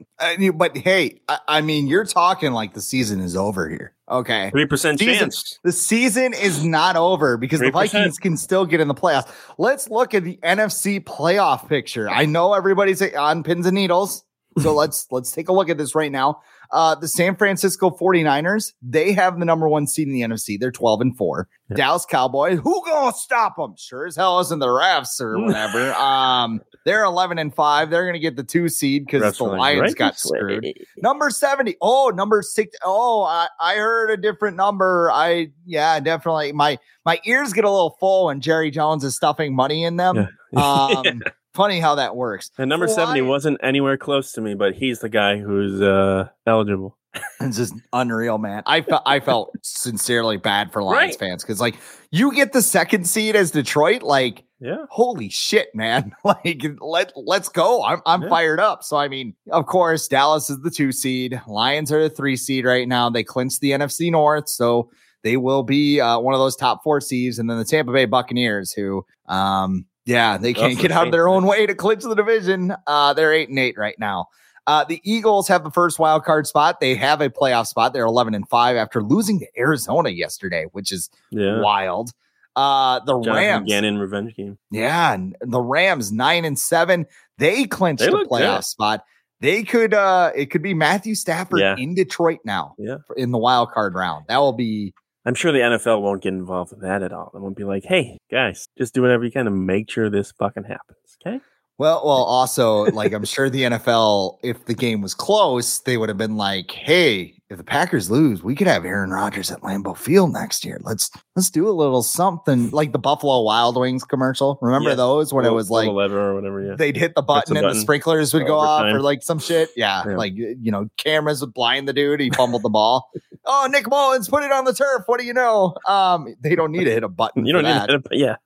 but 0.55 0.77
hey, 0.77 1.21
I, 1.29 1.39
I, 1.49 1.61
mean, 1.61 1.87
you're 1.87 2.05
talking 2.05 2.53
like 2.53 2.75
the 2.75 2.81
season 2.81 3.21
is 3.21 3.37
over 3.37 3.69
here. 3.69 3.95
Okay. 4.11 4.51
3% 4.53 4.99
chance. 4.99 5.59
The 5.63 5.73
season 5.73 6.35
is 6.35 6.65
not 6.65 6.97
over 6.97 7.37
because 7.37 7.61
3%. 7.61 7.65
the 7.65 7.71
Vikings 7.71 8.19
can 8.19 8.37
still 8.37 8.67
get 8.67 8.81
in 8.81 8.89
the 8.89 8.95
playoffs. 8.95 9.31
Let's 9.59 9.89
look 9.91 10.15
at 10.15 10.25
the 10.25 10.39
NFC 10.43 11.03
playoff 11.03 11.69
picture. 11.69 12.09
I 12.09 12.25
know 12.25 12.55
everybody's 12.55 13.03
on 13.15 13.43
pins 13.43 13.67
and 13.67 13.75
needles. 13.75 14.25
So 14.63 14.75
let's 14.75 15.07
let's 15.11 15.33
take 15.33 15.49
a 15.49 15.53
look 15.53 15.69
at 15.69 15.79
this 15.79 15.95
right 15.95 16.13
now. 16.13 16.41
Uh, 16.71 16.95
the 16.95 17.09
San 17.09 17.35
Francisco 17.35 17.91
49ers, 17.91 18.75
they 18.83 19.13
have 19.13 19.39
the 19.39 19.45
number 19.47 19.69
one 19.69 19.87
seed 19.87 20.07
in 20.07 20.13
the 20.13 20.21
NFC. 20.21 20.61
They're 20.61 20.71
12 20.71 21.01
and 21.01 21.17
4. 21.17 21.49
Yep. 21.71 21.77
Dallas 21.79 22.05
Cowboys, 22.05 22.61
who 22.63 22.83
gonna 22.85 23.15
stop 23.15 23.57
them? 23.57 23.75
Sure 23.79 24.07
as 24.07 24.17
hell 24.17 24.39
isn't 24.41 24.59
the 24.59 24.67
refs 24.67 25.21
or 25.21 25.39
whatever. 25.39 25.95
um, 25.95 26.61
they're 26.85 27.05
11 27.05 27.39
and 27.39 27.55
5. 27.55 27.91
They're 27.91 28.05
gonna 28.05 28.19
get 28.19 28.37
the 28.37 28.45
two 28.45 28.69
seed 28.69 29.07
because 29.07 29.39
the 29.39 29.45
Lions 29.45 29.81
right 29.81 29.97
got 29.97 30.19
screwed. 30.19 30.67
Number 30.99 31.31
70. 31.31 31.77
Oh, 31.81 32.13
number 32.15 32.43
six. 32.43 32.77
Oh, 32.85 33.23
I, 33.23 33.49
I 33.61 33.77
heard 33.77 34.11
a 34.11 34.17
different 34.17 34.57
number. 34.57 35.11
I 35.13 35.51
yeah, 35.65 36.01
definitely. 36.01 36.53
My 36.53 36.79
my 37.07 37.19
ears 37.25 37.55
get 37.55 37.65
a 37.65 37.71
little 37.71 37.97
full 37.99 38.27
when 38.27 38.41
Jerry 38.41 38.71
Jones 38.71 39.05
is 39.05 39.17
stuffing 39.17 39.55
money 39.55 39.85
in 39.85 39.97
them. 39.97 40.17
Yeah. 40.17 40.27
Um, 40.57 41.21
funny 41.59 41.81
how 41.81 41.97
that 41.97 42.15
works. 42.15 42.53
And 42.57 42.69
number 42.69 42.87
70 42.87 43.21
wasn't 43.23 43.59
anywhere 43.65 43.99
close 43.99 44.31
to 44.33 44.41
me, 44.41 44.55
but 44.55 44.75
he's 44.75 45.01
the 45.01 45.09
guy 45.09 45.39
who's 45.39 45.83
uh, 45.83 46.29
eligible. 46.47 46.97
it's 47.41 47.57
just 47.57 47.75
unreal, 47.93 48.39
man. 48.39 48.63
I 48.65 48.81
felt 48.83 49.03
I 49.05 49.19
felt 49.19 49.51
sincerely 49.63 50.37
bad 50.37 50.73
for 50.73 50.83
Lions 50.83 51.13
right. 51.13 51.19
fans 51.19 51.43
because 51.43 51.61
like 51.61 51.77
you 52.13 52.33
get 52.33 52.53
the 52.53 52.63
second 52.63 53.09
seed 53.09 53.35
as 53.35 53.51
Detroit, 53.51 54.03
like 54.03 54.45
yeah, 54.61 54.85
holy 54.89 55.29
shit, 55.31 55.75
man. 55.75 56.15
like 56.25 56.65
let 56.81 57.13
let's 57.17 57.49
go. 57.49 57.83
I'm 57.83 58.03
I'm 58.07 58.23
yeah. 58.23 58.29
fired 58.29 58.61
up. 58.61 58.85
So 58.85 58.97
I 58.97 59.09
mean, 59.09 59.35
of 59.51 59.67
course, 59.67 60.07
Dallas 60.07 60.51
is 60.51 60.61
the 60.61 60.71
two 60.71 60.93
seed. 60.93 61.41
Lions 61.49 61.91
are 61.91 62.03
the 62.03 62.11
three 62.11 62.37
seed 62.37 62.65
right 62.65 62.87
now. 62.87 63.11
They 63.11 63.25
clinched 63.25 63.61
the 63.61 63.73
NFC 63.73 64.13
North, 64.13 64.49
so 64.49 64.91
they 65.25 65.37
will 65.37 65.65
be 65.65 66.01
uh, 66.01 66.21
one 66.21 66.35
of 66.35 66.41
those 66.41 66.57
top 66.57 66.85
four 66.85 67.01
seeds. 67.01 67.39
And 67.39 67.51
then 67.51 67.59
the 67.59 67.65
Tampa 67.65 67.93
Bay 67.93 68.05
Buccaneers, 68.05 68.73
who 68.73 69.05
um 69.27 69.87
yeah, 70.09 70.39
they 70.39 70.55
can't 70.55 70.79
get 70.79 70.91
out 70.91 71.07
of 71.07 71.13
their 71.13 71.29
own 71.29 71.45
way 71.45 71.67
to 71.67 71.75
clinch 71.75 72.03
the 72.03 72.15
division. 72.15 72.75
Uh, 72.87 73.13
they're 73.13 73.33
eight 73.33 73.51
and 73.51 73.59
eight 73.59 73.77
right 73.77 73.99
now. 73.99 74.29
Uh, 74.67 74.85
the 74.85 75.01
Eagles 75.05 75.49
have 75.49 75.65
the 75.65 75.71
first 75.71 75.99
wild 75.99 76.25
card 76.25 76.47
spot. 76.47 76.81
They 76.81 76.95
have 76.95 77.21
a 77.21 77.29
playoff 77.29 77.67
spot. 77.67 77.93
They're 77.93 78.07
11 78.07 78.35
and 78.35 78.49
5 78.49 78.77
after 78.77 79.03
losing 79.03 79.39
to 79.41 79.47
Arizona 79.59 80.11
yesterday, 80.11 80.67
which 80.73 80.93
is 80.93 81.11
yeah. 81.31 81.61
wild. 81.61 82.13
Uh, 82.57 83.01
the 83.01 83.21
Jonathan 83.21 83.35
Rams 83.35 83.69
Gannon 83.69 83.99
revenge 83.99 84.35
game. 84.35 84.59
Yeah, 84.71 85.17
the 85.41 85.61
Rams 85.61 86.11
9 86.11 86.45
and 86.45 86.59
7. 86.59 87.07
They 87.37 87.65
clinched 87.65 88.03
they 88.03 88.11
the 88.11 88.27
playoff 88.31 88.59
good. 88.59 88.65
spot. 88.65 89.05
They 89.41 89.63
could 89.63 89.95
uh 89.95 90.33
it 90.35 90.47
could 90.47 90.63
be 90.63 90.75
Matthew 90.75 91.15
Stafford 91.15 91.61
yeah. 91.61 91.77
in 91.79 91.95
Detroit 91.95 92.41
now. 92.45 92.75
Yeah. 92.77 92.97
In 93.17 93.31
the 93.31 93.39
wild 93.39 93.71
card 93.71 93.95
round. 93.95 94.25
That 94.29 94.39
will 94.39 94.53
be 94.53 94.95
I'm 95.29 95.35
sure 95.35 95.53
the 95.53 95.59
NFL 95.59 96.01
won't 96.01 96.23
get 96.23 96.33
involved 96.33 96.71
with 96.71 96.81
that 96.81 97.03
at 97.03 97.13
all. 97.13 97.31
They 97.35 97.39
won't 97.39 97.55
be 97.55 97.65
like, 97.65 97.85
hey, 97.85 98.17
guys, 98.31 98.67
just 98.79 98.95
do 98.95 99.03
whatever 99.03 99.27
you 99.27 99.31
can 99.31 99.45
to 99.45 99.51
make 99.51 99.91
sure 99.91 100.09
this 100.09 100.33
fucking 100.33 100.65
happens. 100.65 101.19
Okay. 101.21 101.39
Well, 101.79 102.03
well, 102.05 102.25
also, 102.25 102.85
like 102.87 103.13
I'm 103.13 103.25
sure 103.25 103.49
the 103.49 103.63
NFL, 103.63 104.39
if 104.43 104.65
the 104.67 104.75
game 104.75 105.01
was 105.01 105.15
close, 105.15 105.79
they 105.79 105.97
would 105.97 106.09
have 106.09 106.19
been 106.19 106.37
like, 106.37 106.73
"Hey, 106.73 107.39
if 107.51 107.57
the 107.57 107.65
Packers 107.65 108.11
lose, 108.11 108.43
we 108.43 108.55
could 108.55 108.67
have 108.67 108.85
Aaron 108.85 109.11
Rodgers 109.11 109.51
at 109.51 109.63
Lambeau 109.63 109.97
Field 109.97 110.33
next 110.33 110.65
year. 110.65 110.79
Let's 110.83 111.11
let's 111.35 111.51
do 111.51 111.69
a 111.69 111.71
little 111.71 112.03
something 112.03 112.71
like 112.71 112.93
the 112.93 112.99
Buffalo 112.99 113.41
Wild 113.43 113.77
Wings 113.77 114.05
commercial. 114.05 114.59
Remember 114.61 114.95
those 114.95 115.33
when 115.33 115.47
it 115.47 115.53
was 115.53 115.71
like 115.71 115.89
or 115.89 115.95
whatever? 116.35 116.63
Yeah, 116.63 116.75
they'd 116.77 116.97
hit 116.97 117.15
the 117.15 117.23
button 117.23 117.57
and 117.57 117.65
button. 117.65 117.77
the 117.77 117.81
sprinklers 117.81 118.35
would 118.35 118.47
go 118.47 118.59
off 118.59 118.85
or 118.85 119.01
like 119.01 119.23
some 119.23 119.39
shit. 119.39 119.71
Yeah, 119.77 120.03
yeah, 120.07 120.17
like 120.17 120.35
you 120.37 120.71
know, 120.71 120.89
cameras 120.99 121.41
would 121.41 121.55
blind 121.55 121.89
the 121.89 121.93
dude. 121.93 122.21
He 122.21 122.31
fumbled 122.31 122.63
the 122.63 122.71
ball. 122.71 123.11
Oh, 123.47 123.67
Nick 123.71 123.89
Mullens 123.89 124.29
put 124.29 124.43
it 124.43 124.53
on 124.53 124.67
the 124.67 124.75
turf. 124.75 125.05
What 125.07 125.19
do 125.19 125.25
you 125.25 125.33
know? 125.33 125.75
Um, 125.87 126.35
they 126.43 126.55
don't 126.55 126.71
need 126.71 126.85
to 126.85 126.91
hit 126.91 127.03
a 127.03 127.09
button. 127.09 127.47
you 127.47 127.55
don't 127.55 127.63
need 127.65 127.71
that. 127.71 127.87
to 127.87 127.93
hit 127.93 128.07
a, 128.11 128.17
yeah. 128.17 128.37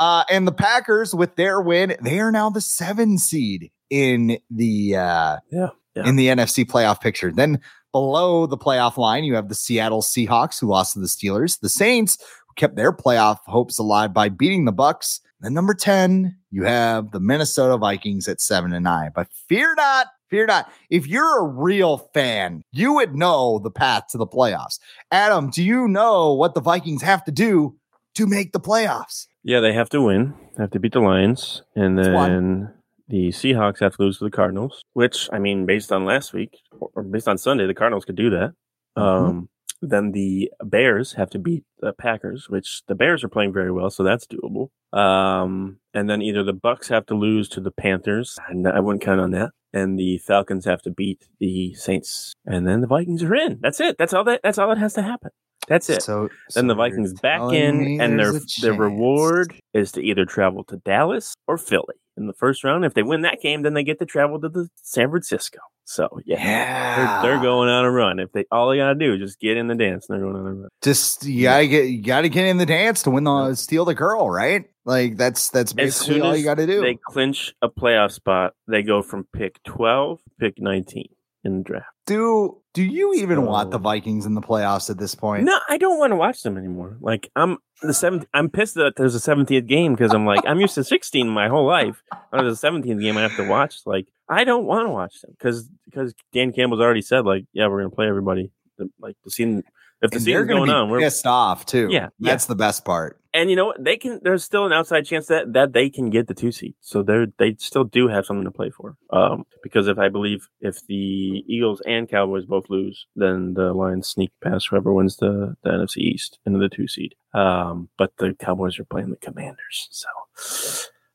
Uh, 0.00 0.24
and 0.30 0.48
the 0.48 0.52
Packers, 0.52 1.14
with 1.14 1.36
their 1.36 1.60
win, 1.60 1.94
they 2.02 2.18
are 2.20 2.32
now 2.32 2.48
the 2.48 2.60
seven 2.60 3.18
seed 3.18 3.70
in 3.90 4.38
the 4.50 4.96
uh, 4.96 5.36
yeah, 5.50 5.68
yeah. 5.94 6.08
in 6.08 6.16
the 6.16 6.28
NFC 6.28 6.64
playoff 6.64 7.00
picture. 7.00 7.30
Then 7.30 7.60
below 7.92 8.46
the 8.46 8.56
playoff 8.56 8.96
line, 8.96 9.24
you 9.24 9.34
have 9.34 9.48
the 9.48 9.54
Seattle 9.54 10.00
Seahawks 10.00 10.58
who 10.58 10.68
lost 10.68 10.94
to 10.94 11.00
the 11.00 11.06
Steelers, 11.06 11.60
the 11.60 11.68
Saints 11.68 12.16
who 12.48 12.54
kept 12.56 12.76
their 12.76 12.92
playoff 12.92 13.40
hopes 13.46 13.78
alive 13.78 14.14
by 14.14 14.30
beating 14.30 14.64
the 14.64 14.72
Bucks. 14.72 15.20
Then 15.40 15.52
number 15.52 15.74
ten, 15.74 16.38
you 16.50 16.64
have 16.64 17.10
the 17.12 17.20
Minnesota 17.20 17.76
Vikings 17.76 18.26
at 18.26 18.40
seven 18.40 18.72
and 18.72 18.84
nine. 18.84 19.10
But 19.14 19.28
fear 19.48 19.74
not, 19.76 20.06
Fear 20.30 20.46
not. 20.46 20.72
If 20.88 21.08
you're 21.08 21.40
a 21.40 21.48
real 21.48 21.98
fan, 22.14 22.62
you 22.70 22.94
would 22.94 23.16
know 23.16 23.58
the 23.58 23.70
path 23.70 24.04
to 24.12 24.18
the 24.18 24.28
playoffs. 24.28 24.78
Adam, 25.10 25.50
do 25.50 25.62
you 25.62 25.88
know 25.88 26.32
what 26.32 26.54
the 26.54 26.60
Vikings 26.60 27.02
have 27.02 27.24
to 27.24 27.32
do 27.32 27.76
to 28.14 28.26
make 28.26 28.52
the 28.52 28.60
playoffs? 28.60 29.26
Yeah, 29.42 29.60
they 29.60 29.72
have 29.72 29.88
to 29.90 30.02
win. 30.02 30.34
They 30.56 30.64
have 30.64 30.70
to 30.72 30.80
beat 30.80 30.92
the 30.92 31.00
Lions, 31.00 31.62
and 31.74 31.98
then 31.98 32.74
the 33.08 33.28
Seahawks 33.28 33.80
have 33.80 33.96
to 33.96 34.02
lose 34.02 34.18
to 34.18 34.24
the 34.24 34.30
Cardinals. 34.30 34.82
Which 34.92 35.28
I 35.32 35.38
mean, 35.38 35.66
based 35.66 35.92
on 35.92 36.04
last 36.04 36.32
week 36.32 36.58
or 36.78 37.02
based 37.02 37.28
on 37.28 37.38
Sunday, 37.38 37.66
the 37.66 37.74
Cardinals 37.74 38.04
could 38.04 38.16
do 38.16 38.30
that. 38.30 38.52
Mm-hmm. 38.96 39.02
Um, 39.02 39.48
then 39.82 40.12
the 40.12 40.50
Bears 40.62 41.14
have 41.14 41.30
to 41.30 41.38
beat 41.38 41.64
the 41.80 41.92
Packers, 41.92 42.48
which 42.48 42.82
the 42.86 42.94
Bears 42.94 43.24
are 43.24 43.28
playing 43.28 43.52
very 43.52 43.72
well, 43.72 43.90
so 43.90 44.02
that's 44.02 44.26
doable. 44.26 44.68
Um, 44.92 45.78
and 45.94 46.10
then 46.10 46.20
either 46.20 46.42
the 46.42 46.52
Bucks 46.52 46.88
have 46.88 47.06
to 47.06 47.14
lose 47.14 47.48
to 47.50 47.60
the 47.60 47.70
Panthers, 47.70 48.38
and 48.48 48.68
I 48.68 48.80
wouldn't 48.80 49.02
count 49.02 49.20
on 49.20 49.30
that. 49.30 49.52
And 49.72 49.98
the 49.98 50.18
Falcons 50.18 50.64
have 50.64 50.82
to 50.82 50.90
beat 50.90 51.28
the 51.38 51.74
Saints, 51.74 52.34
and 52.44 52.66
then 52.66 52.80
the 52.80 52.86
Vikings 52.88 53.22
are 53.22 53.34
in. 53.34 53.58
That's 53.62 53.80
it. 53.80 53.96
That's 53.98 54.12
all 54.12 54.24
that. 54.24 54.40
That's 54.42 54.58
all 54.58 54.68
that 54.68 54.78
has 54.78 54.94
to 54.94 55.02
happen. 55.02 55.30
That's 55.68 55.88
it. 55.88 56.02
So 56.02 56.28
then 56.54 56.64
so 56.64 56.68
the 56.68 56.74
Vikings 56.74 57.14
back 57.20 57.52
in, 57.52 58.00
and 58.00 58.18
their 58.18 58.32
their 58.60 58.74
reward 58.74 59.54
is 59.74 59.92
to 59.92 60.00
either 60.02 60.24
travel 60.24 60.64
to 60.64 60.76
Dallas 60.78 61.34
or 61.46 61.58
Philly 61.58 61.94
in 62.16 62.26
the 62.26 62.32
first 62.32 62.64
round. 62.64 62.84
If 62.84 62.94
they 62.94 63.02
win 63.02 63.22
that 63.22 63.40
game, 63.40 63.62
then 63.62 63.74
they 63.74 63.84
get 63.84 63.98
to 64.00 64.06
travel 64.06 64.40
to 64.40 64.48
the 64.48 64.68
San 64.82 65.10
Francisco. 65.10 65.58
So 65.84 66.08
yeah, 66.24 66.38
yeah. 66.38 67.22
They're, 67.22 67.32
they're, 67.32 67.42
going 67.42 67.68
on 67.68 67.84
a 67.84 67.90
run. 67.90 68.20
If 68.20 68.32
they 68.32 68.44
all 68.50 68.70
they 68.70 68.76
gotta 68.76 68.94
do 68.94 69.14
is 69.14 69.20
just 69.20 69.40
get 69.40 69.56
in 69.56 69.66
the 69.66 69.74
dance, 69.74 70.08
and 70.08 70.16
they're 70.16 70.24
going 70.24 70.40
on 70.40 70.46
a 70.46 70.54
run. 70.54 70.68
Just 70.82 71.24
you 71.24 71.44
gotta 71.44 71.66
get 71.66 71.86
you 71.86 72.02
gotta 72.02 72.28
get 72.28 72.46
in 72.46 72.58
the 72.58 72.66
dance 72.66 73.02
to 73.04 73.10
win 73.10 73.24
the 73.24 73.54
steal 73.54 73.84
the 73.84 73.94
girl, 73.94 74.30
right? 74.30 74.64
Like 74.84 75.16
that's 75.16 75.50
that's 75.50 75.72
basically 75.72 76.20
all 76.20 76.36
you 76.36 76.44
gotta 76.44 76.66
do. 76.66 76.80
They 76.80 76.98
clinch 77.06 77.54
a 77.60 77.68
playoff 77.68 78.12
spot. 78.12 78.54
They 78.68 78.82
go 78.82 79.02
from 79.02 79.26
pick 79.32 79.62
twelve, 79.64 80.20
pick 80.38 80.60
nineteen 80.60 81.08
in 81.44 81.58
the 81.58 81.64
draft. 81.64 81.86
Do 82.06 82.60
do 82.74 82.82
you 82.82 83.14
even 83.14 83.38
so, 83.38 83.42
want 83.42 83.70
the 83.70 83.78
Vikings 83.78 84.26
in 84.26 84.34
the 84.34 84.40
playoffs 84.40 84.90
at 84.90 84.98
this 84.98 85.14
point? 85.14 85.44
No, 85.44 85.58
I 85.68 85.78
don't 85.78 85.98
want 85.98 86.12
to 86.12 86.16
watch 86.16 86.42
them 86.42 86.56
anymore. 86.56 86.96
Like 87.00 87.30
I'm 87.36 87.58
the 87.82 87.94
seventh. 87.94 88.26
I'm 88.34 88.50
pissed 88.50 88.74
that 88.74 88.94
there's 88.96 89.14
a 89.14 89.20
seventeenth 89.20 89.66
game 89.66 89.94
because 89.94 90.12
I'm 90.12 90.26
like 90.26 90.40
I'm 90.46 90.60
used 90.60 90.74
to 90.74 90.84
sixteen 90.84 91.28
my 91.28 91.48
whole 91.48 91.66
life. 91.66 92.02
Now 92.32 92.42
there's 92.42 92.54
a 92.54 92.56
seventeenth 92.56 93.00
game 93.00 93.16
I 93.16 93.22
have 93.22 93.36
to 93.36 93.48
watch. 93.48 93.80
Like 93.86 94.08
I 94.28 94.44
don't 94.44 94.64
want 94.64 94.86
to 94.86 94.90
watch 94.90 95.20
them 95.20 95.32
because 95.38 95.68
because 95.86 96.14
Dan 96.32 96.52
Campbell's 96.52 96.80
already 96.80 97.02
said 97.02 97.24
like 97.24 97.44
yeah 97.52 97.68
we're 97.68 97.78
gonna 97.78 97.94
play 97.94 98.08
everybody. 98.08 98.50
Like 98.98 99.16
the 99.24 99.30
scene 99.30 99.62
if 100.02 100.10
the 100.10 100.16
and 100.16 100.24
season's 100.24 100.48
going 100.48 100.70
on, 100.70 100.88
we're 100.90 101.00
pissed 101.00 101.26
off 101.26 101.66
too. 101.66 101.88
Yeah, 101.90 102.08
that's 102.18 102.44
yeah. 102.44 102.48
the 102.48 102.56
best 102.56 102.84
part. 102.84 103.19
And 103.32 103.48
you 103.48 103.54
know 103.54 103.66
what? 103.66 103.82
They 103.82 103.96
can. 103.96 104.20
There's 104.22 104.42
still 104.42 104.66
an 104.66 104.72
outside 104.72 105.06
chance 105.06 105.26
that 105.28 105.52
that 105.52 105.72
they 105.72 105.88
can 105.88 106.10
get 106.10 106.26
the 106.26 106.34
two 106.34 106.50
seed. 106.50 106.74
So 106.80 107.02
they 107.02 107.26
they 107.38 107.54
still 107.58 107.84
do 107.84 108.08
have 108.08 108.26
something 108.26 108.44
to 108.44 108.50
play 108.50 108.70
for. 108.70 108.96
Um, 109.10 109.44
because 109.62 109.86
if 109.86 109.98
I 109.98 110.08
believe 110.08 110.48
if 110.60 110.84
the 110.86 111.44
Eagles 111.46 111.80
and 111.86 112.08
Cowboys 112.08 112.44
both 112.44 112.68
lose, 112.68 113.06
then 113.14 113.54
the 113.54 113.72
Lions 113.72 114.08
sneak 114.08 114.32
past 114.42 114.68
whoever 114.70 114.92
wins 114.92 115.16
the 115.18 115.56
the 115.62 115.70
NFC 115.70 115.98
East 115.98 116.38
into 116.44 116.58
the 116.58 116.68
two 116.68 116.88
seed. 116.88 117.14
Um, 117.32 117.88
but 117.96 118.16
the 118.18 118.34
Cowboys 118.34 118.80
are 118.80 118.84
playing 118.84 119.10
the 119.10 119.16
Commanders, 119.16 119.88
so 119.90 120.08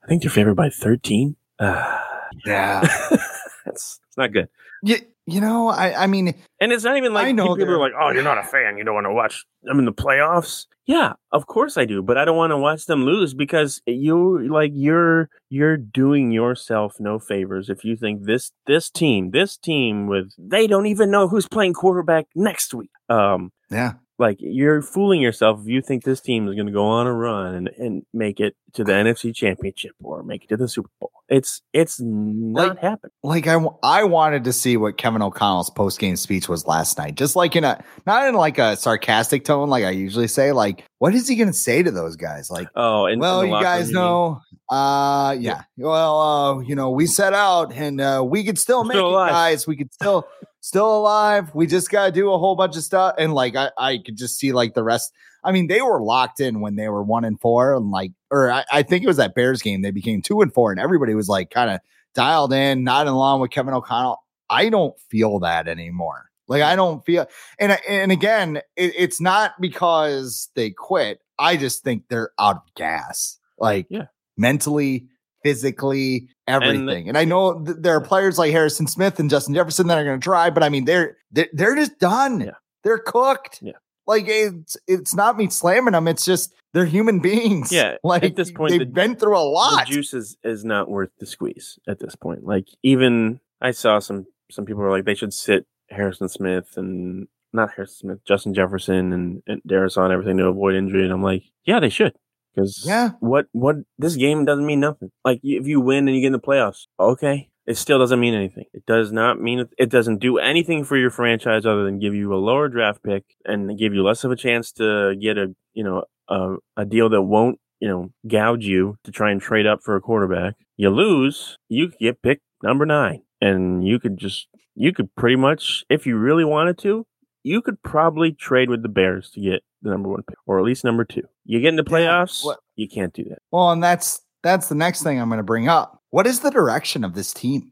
I 0.03 0.07
think 0.07 0.21
they're 0.21 0.31
favored 0.31 0.55
by 0.55 0.69
13. 0.69 1.35
Uh, 1.59 1.99
yeah, 2.45 2.87
that's 3.65 3.99
it's 4.15 4.17
not 4.17 4.31
good. 4.31 4.47
Yeah, 4.81 4.97
you 5.25 5.41
know, 5.41 5.67
I, 5.69 6.03
I 6.03 6.07
mean, 6.07 6.33
and 6.61 6.71
it's 6.71 6.83
not 6.83 6.95
even 6.97 7.13
like 7.13 7.25
I 7.25 7.31
know 7.31 7.55
people 7.55 7.73
are 7.73 7.79
like, 7.79 7.93
"Oh, 7.99 8.11
you're 8.11 8.23
not 8.23 8.37
a 8.37 8.43
fan. 8.43 8.77
You 8.77 8.85
don't 8.85 8.93
want 8.93 9.07
to 9.07 9.13
watch 9.13 9.43
them 9.63 9.79
in 9.79 9.85
the 9.85 9.93
playoffs." 9.93 10.67
Yeah, 10.85 11.13
of 11.31 11.47
course 11.47 11.77
I 11.77 11.85
do, 11.85 12.01
but 12.03 12.17
I 12.17 12.25
don't 12.25 12.37
want 12.37 12.51
to 12.51 12.57
watch 12.57 12.85
them 12.85 13.05
lose 13.05 13.33
because 13.33 13.81
you 13.87 14.47
like 14.47 14.71
you're 14.73 15.29
you're 15.49 15.77
doing 15.77 16.31
yourself 16.31 16.97
no 16.99 17.17
favors 17.17 17.69
if 17.69 17.83
you 17.83 17.95
think 17.97 18.23
this 18.25 18.51
this 18.67 18.89
team, 18.89 19.31
this 19.31 19.57
team 19.57 20.07
with 20.07 20.31
they 20.37 20.67
don't 20.67 20.85
even 20.85 21.09
know 21.09 21.27
who's 21.27 21.47
playing 21.47 21.73
quarterback 21.73 22.27
next 22.35 22.73
week. 22.73 22.91
Um, 23.09 23.51
yeah, 23.69 23.93
like 24.17 24.37
you're 24.39 24.81
fooling 24.81 25.21
yourself 25.21 25.59
if 25.61 25.67
you 25.67 25.81
think 25.81 26.03
this 26.03 26.21
team 26.21 26.47
is 26.47 26.55
going 26.55 26.67
to 26.67 26.71
go 26.73 26.85
on 26.85 27.05
a 27.07 27.13
run 27.13 27.53
and, 27.55 27.67
and 27.77 28.03
make 28.13 28.39
it 28.39 28.55
to 28.73 28.83
the 28.83 28.91
NFC 28.93 29.33
Championship 29.35 29.91
or 30.03 30.23
make 30.23 30.43
it 30.43 30.49
to 30.49 30.57
the 30.57 30.67
Super 30.67 30.89
Bowl. 31.01 31.11
It's 31.27 31.61
it's 31.73 31.99
not 31.99 32.69
Like- 32.69 32.79
happening. 32.79 33.11
like 33.23 33.47
I, 33.47 33.57
I 33.83 34.03
wanted 34.03 34.43
to 34.45 34.53
see 34.53 34.77
what 34.77 34.97
Kevin 34.97 35.21
O'Connell's 35.21 35.69
post 35.71 35.99
game 35.99 36.15
speech 36.15 36.47
was 36.47 36.65
last 36.67 36.97
night, 36.97 37.15
just 37.15 37.35
like 37.35 37.55
in 37.55 37.63
a 37.63 37.83
not 38.05 38.27
in 38.27 38.35
like 38.35 38.57
a 38.59 38.75
sarcastic 38.77 39.43
tone, 39.43 39.69
like 39.69 39.83
I 39.83 39.89
usually 39.89 40.27
say. 40.27 40.51
Like, 40.51 40.85
what 40.99 41.13
is 41.15 41.27
he 41.27 41.35
going 41.35 41.47
to 41.47 41.53
say 41.53 41.81
to 41.83 41.89
those 41.91 42.15
guys? 42.15 42.49
Like, 42.51 42.67
Oh, 42.75 43.05
and 43.07 43.19
well, 43.19 43.43
you 43.45 43.51
guys 43.59 43.89
know, 43.91 44.39
uh, 44.69 45.35
yeah. 45.39 45.63
Well, 45.77 46.19
uh, 46.21 46.59
you 46.61 46.75
know, 46.75 46.91
we 46.91 47.07
set 47.07 47.33
out 47.33 47.73
and 47.73 47.99
uh, 47.99 48.23
we 48.25 48.43
could 48.43 48.59
still 48.59 48.79
We're 48.83 48.89
make 48.89 48.95
still 48.95 49.07
it, 49.09 49.13
alive. 49.13 49.31
guys. 49.31 49.67
We 49.67 49.75
could 49.77 49.93
still 49.93 50.27
still 50.65 50.97
alive. 50.97 51.53
We 51.53 51.67
just 51.67 51.91
got 51.91 52.07
to 52.07 52.11
do 52.11 52.31
a 52.31 52.39
whole 52.39 52.55
bunch 52.55 52.75
of 52.75 52.83
stuff. 52.83 53.13
And 53.19 53.35
like, 53.35 53.55
I, 53.55 53.69
I 53.77 53.97
could 53.99 54.17
just 54.17 54.39
see 54.39 54.51
like 54.51 54.73
the 54.73 54.83
rest. 54.83 55.13
I 55.43 55.51
mean, 55.51 55.67
they 55.67 55.83
were 55.83 56.01
locked 56.01 56.39
in 56.39 56.59
when 56.59 56.75
they 56.75 56.89
were 56.89 57.03
one 57.03 57.23
and 57.23 57.39
four, 57.39 57.75
and 57.75 57.91
like, 57.91 58.11
or 58.31 58.51
I, 58.51 58.65
I 58.71 58.81
think 58.81 59.03
it 59.03 59.07
was 59.07 59.17
that 59.17 59.35
Bears 59.35 59.61
game. 59.61 59.83
They 59.83 59.91
became 59.91 60.23
two 60.23 60.41
and 60.41 60.51
four, 60.51 60.71
and 60.71 60.79
everybody 60.79 61.13
was 61.13 61.29
like 61.29 61.51
kind 61.51 61.69
of 61.69 61.81
dialed 62.15 62.51
in, 62.51 62.83
nodding 62.83 63.13
along 63.13 63.41
with 63.41 63.51
Kevin 63.51 63.75
O'Connell. 63.75 64.23
I 64.49 64.69
don't 64.69 64.99
feel 64.99 65.37
that 65.41 65.67
anymore. 65.67 66.31
Like 66.47 66.63
I 66.63 66.75
don't 66.75 67.05
feel, 67.05 67.27
and 67.59 67.77
and 67.87 68.11
again, 68.11 68.57
it, 68.75 68.93
it's 68.97 69.21
not 69.21 69.53
because 69.61 70.49
they 70.55 70.71
quit. 70.71 71.21
I 71.37 71.57
just 71.57 71.83
think 71.83 72.05
they're 72.09 72.31
out 72.39 72.55
of 72.55 72.73
gas, 72.75 73.37
like 73.59 73.85
Yeah. 73.89 74.05
mentally, 74.37 75.05
physically, 75.45 76.27
everything. 76.47 77.07
And, 77.07 77.17
I 77.17 77.23
know 77.23 77.63
th- 77.63 77.77
there 77.79 77.95
are 77.95 78.01
players 78.01 78.39
like 78.39 78.51
Harrison 78.51 78.87
Smith 78.87 79.19
and 79.19 79.29
Justin 79.29 79.53
Jefferson 79.53 79.85
that 79.87 79.97
are 79.99 80.03
going 80.03 80.19
to 80.19 80.23
try, 80.23 80.49
but 80.49 80.63
I 80.63 80.69
mean, 80.69 80.85
they're 80.85 81.17
they're, 81.31 81.49
they're 81.53 81.75
just 81.75 81.99
done. 81.99 82.41
Yeah. 82.41 82.51
They're 82.83 82.97
cooked. 82.97 83.59
Yeah. 83.61 83.73
Like 84.07 84.25
it's 84.27 84.75
it's 84.87 85.13
not 85.15 85.37
me 85.37 85.49
slamming 85.49 85.93
them. 85.93 86.07
It's 86.07 86.25
just 86.25 86.53
they're 86.73 86.85
human 86.85 87.19
beings. 87.19 87.71
Yeah, 87.71 87.95
Like 88.03 88.23
at 88.23 88.35
this 88.35 88.51
point, 88.51 88.71
they've 88.71 88.79
the- 88.79 88.85
been 88.85 89.15
through 89.15 89.37
a 89.37 89.39
lot. 89.39 89.87
The 89.87 89.93
juice 89.93 90.13
is, 90.13 90.35
is 90.43 90.65
not 90.65 90.89
worth 90.89 91.09
the 91.19 91.25
squeeze 91.25 91.77
at 91.87 91.99
this 91.99 92.15
point. 92.15 92.43
Like 92.43 92.67
even 92.83 93.39
I 93.61 93.71
saw 93.71 93.99
some 93.99 94.25
some 94.51 94.65
people 94.65 94.81
were 94.83 94.91
like 94.91 95.05
they 95.05 95.15
should 95.15 95.33
sit 95.33 95.65
Harrison 95.89 96.27
Smith 96.29 96.77
and 96.77 97.27
not 97.53 97.71
Harrison 97.75 97.95
Smith, 98.09 98.19
Justin 98.27 98.53
Jefferson 98.53 99.13
and, 99.13 99.41
and 99.47 99.61
Darius 99.65 99.97
on 99.97 100.11
everything 100.11 100.37
to 100.37 100.47
avoid 100.47 100.75
injury. 100.75 101.03
And 101.03 101.13
I'm 101.13 101.23
like, 101.23 101.43
yeah, 101.63 101.79
they 101.79 101.89
should. 101.89 102.13
Because 102.55 102.83
Yeah. 102.87 103.11
what 103.19 103.47
what 103.51 103.77
this 103.97 104.15
game 104.15 104.45
doesn't 104.45 104.65
mean 104.65 104.79
nothing. 104.79 105.11
Like 105.23 105.39
if 105.43 105.67
you 105.67 105.81
win 105.81 106.07
and 106.07 106.15
you 106.15 106.21
get 106.21 106.27
in 106.27 106.33
the 106.33 106.39
playoffs, 106.39 106.87
okay, 106.99 107.49
it 107.65 107.77
still 107.77 107.99
doesn't 107.99 108.19
mean 108.19 108.33
anything. 108.33 108.65
It 108.73 108.85
does 108.85 109.11
not 109.11 109.41
mean 109.41 109.67
it 109.77 109.89
doesn't 109.89 110.19
do 110.19 110.37
anything 110.37 110.83
for 110.83 110.97
your 110.97 111.09
franchise 111.09 111.65
other 111.65 111.83
than 111.83 111.99
give 111.99 112.13
you 112.15 112.33
a 112.33 112.37
lower 112.37 112.69
draft 112.69 113.03
pick 113.03 113.23
and 113.45 113.77
give 113.77 113.93
you 113.93 114.03
less 114.03 114.23
of 114.23 114.31
a 114.31 114.35
chance 114.35 114.71
to 114.73 115.15
get 115.15 115.37
a 115.37 115.53
you 115.73 115.83
know 115.83 116.03
a, 116.29 116.55
a 116.77 116.85
deal 116.85 117.09
that 117.09 117.21
won't 117.23 117.59
you 117.79 117.87
know 117.87 118.11
gouge 118.27 118.65
you 118.65 118.97
to 119.03 119.11
try 119.11 119.31
and 119.31 119.41
trade 119.41 119.65
up 119.67 119.81
for 119.83 119.95
a 119.95 120.01
quarterback. 120.01 120.55
You 120.77 120.89
lose, 120.89 121.57
you 121.69 121.91
get 121.99 122.21
picked 122.21 122.43
number 122.63 122.85
nine, 122.85 123.23
and 123.41 123.85
you 123.85 123.99
could 123.99 124.17
just 124.17 124.47
you 124.75 124.93
could 124.93 125.13
pretty 125.15 125.35
much 125.37 125.83
if 125.89 126.05
you 126.05 126.17
really 126.17 126.45
wanted 126.45 126.77
to. 126.79 127.05
You 127.43 127.61
could 127.61 127.83
probably 127.83 128.31
trade 128.31 128.71
with 128.71 128.81
the 128.81 128.89
Bears 128.89 129.29
to 129.31 129.39
get 129.39 129.61
the 129.85 129.91
number 129.91 130.09
one 130.09 130.23
pick, 130.23 130.37
or 130.45 130.59
at 130.59 130.65
least 130.65 130.83
number 130.83 131.05
two. 131.05 131.23
You 131.45 131.61
get 131.61 131.69
into 131.69 131.83
Yeah, 131.87 131.97
playoffs, 131.97 132.43
what- 132.43 132.59
you 132.75 132.87
can't 132.87 133.13
do 133.13 133.23
that. 133.29 133.39
Well, 133.51 133.71
and 133.71 133.83
that's 133.83 134.21
that's 134.43 134.67
the 134.69 134.75
next 134.75 135.01
thing 135.03 135.19
I'm 135.19 135.29
going 135.29 135.37
to 135.37 135.43
bring 135.43 135.67
up. 135.67 136.01
What 136.11 136.27
is 136.27 136.41
the 136.41 136.51
direction 136.51 137.03
of 137.03 137.15
this 137.15 137.33
team? 137.33 137.71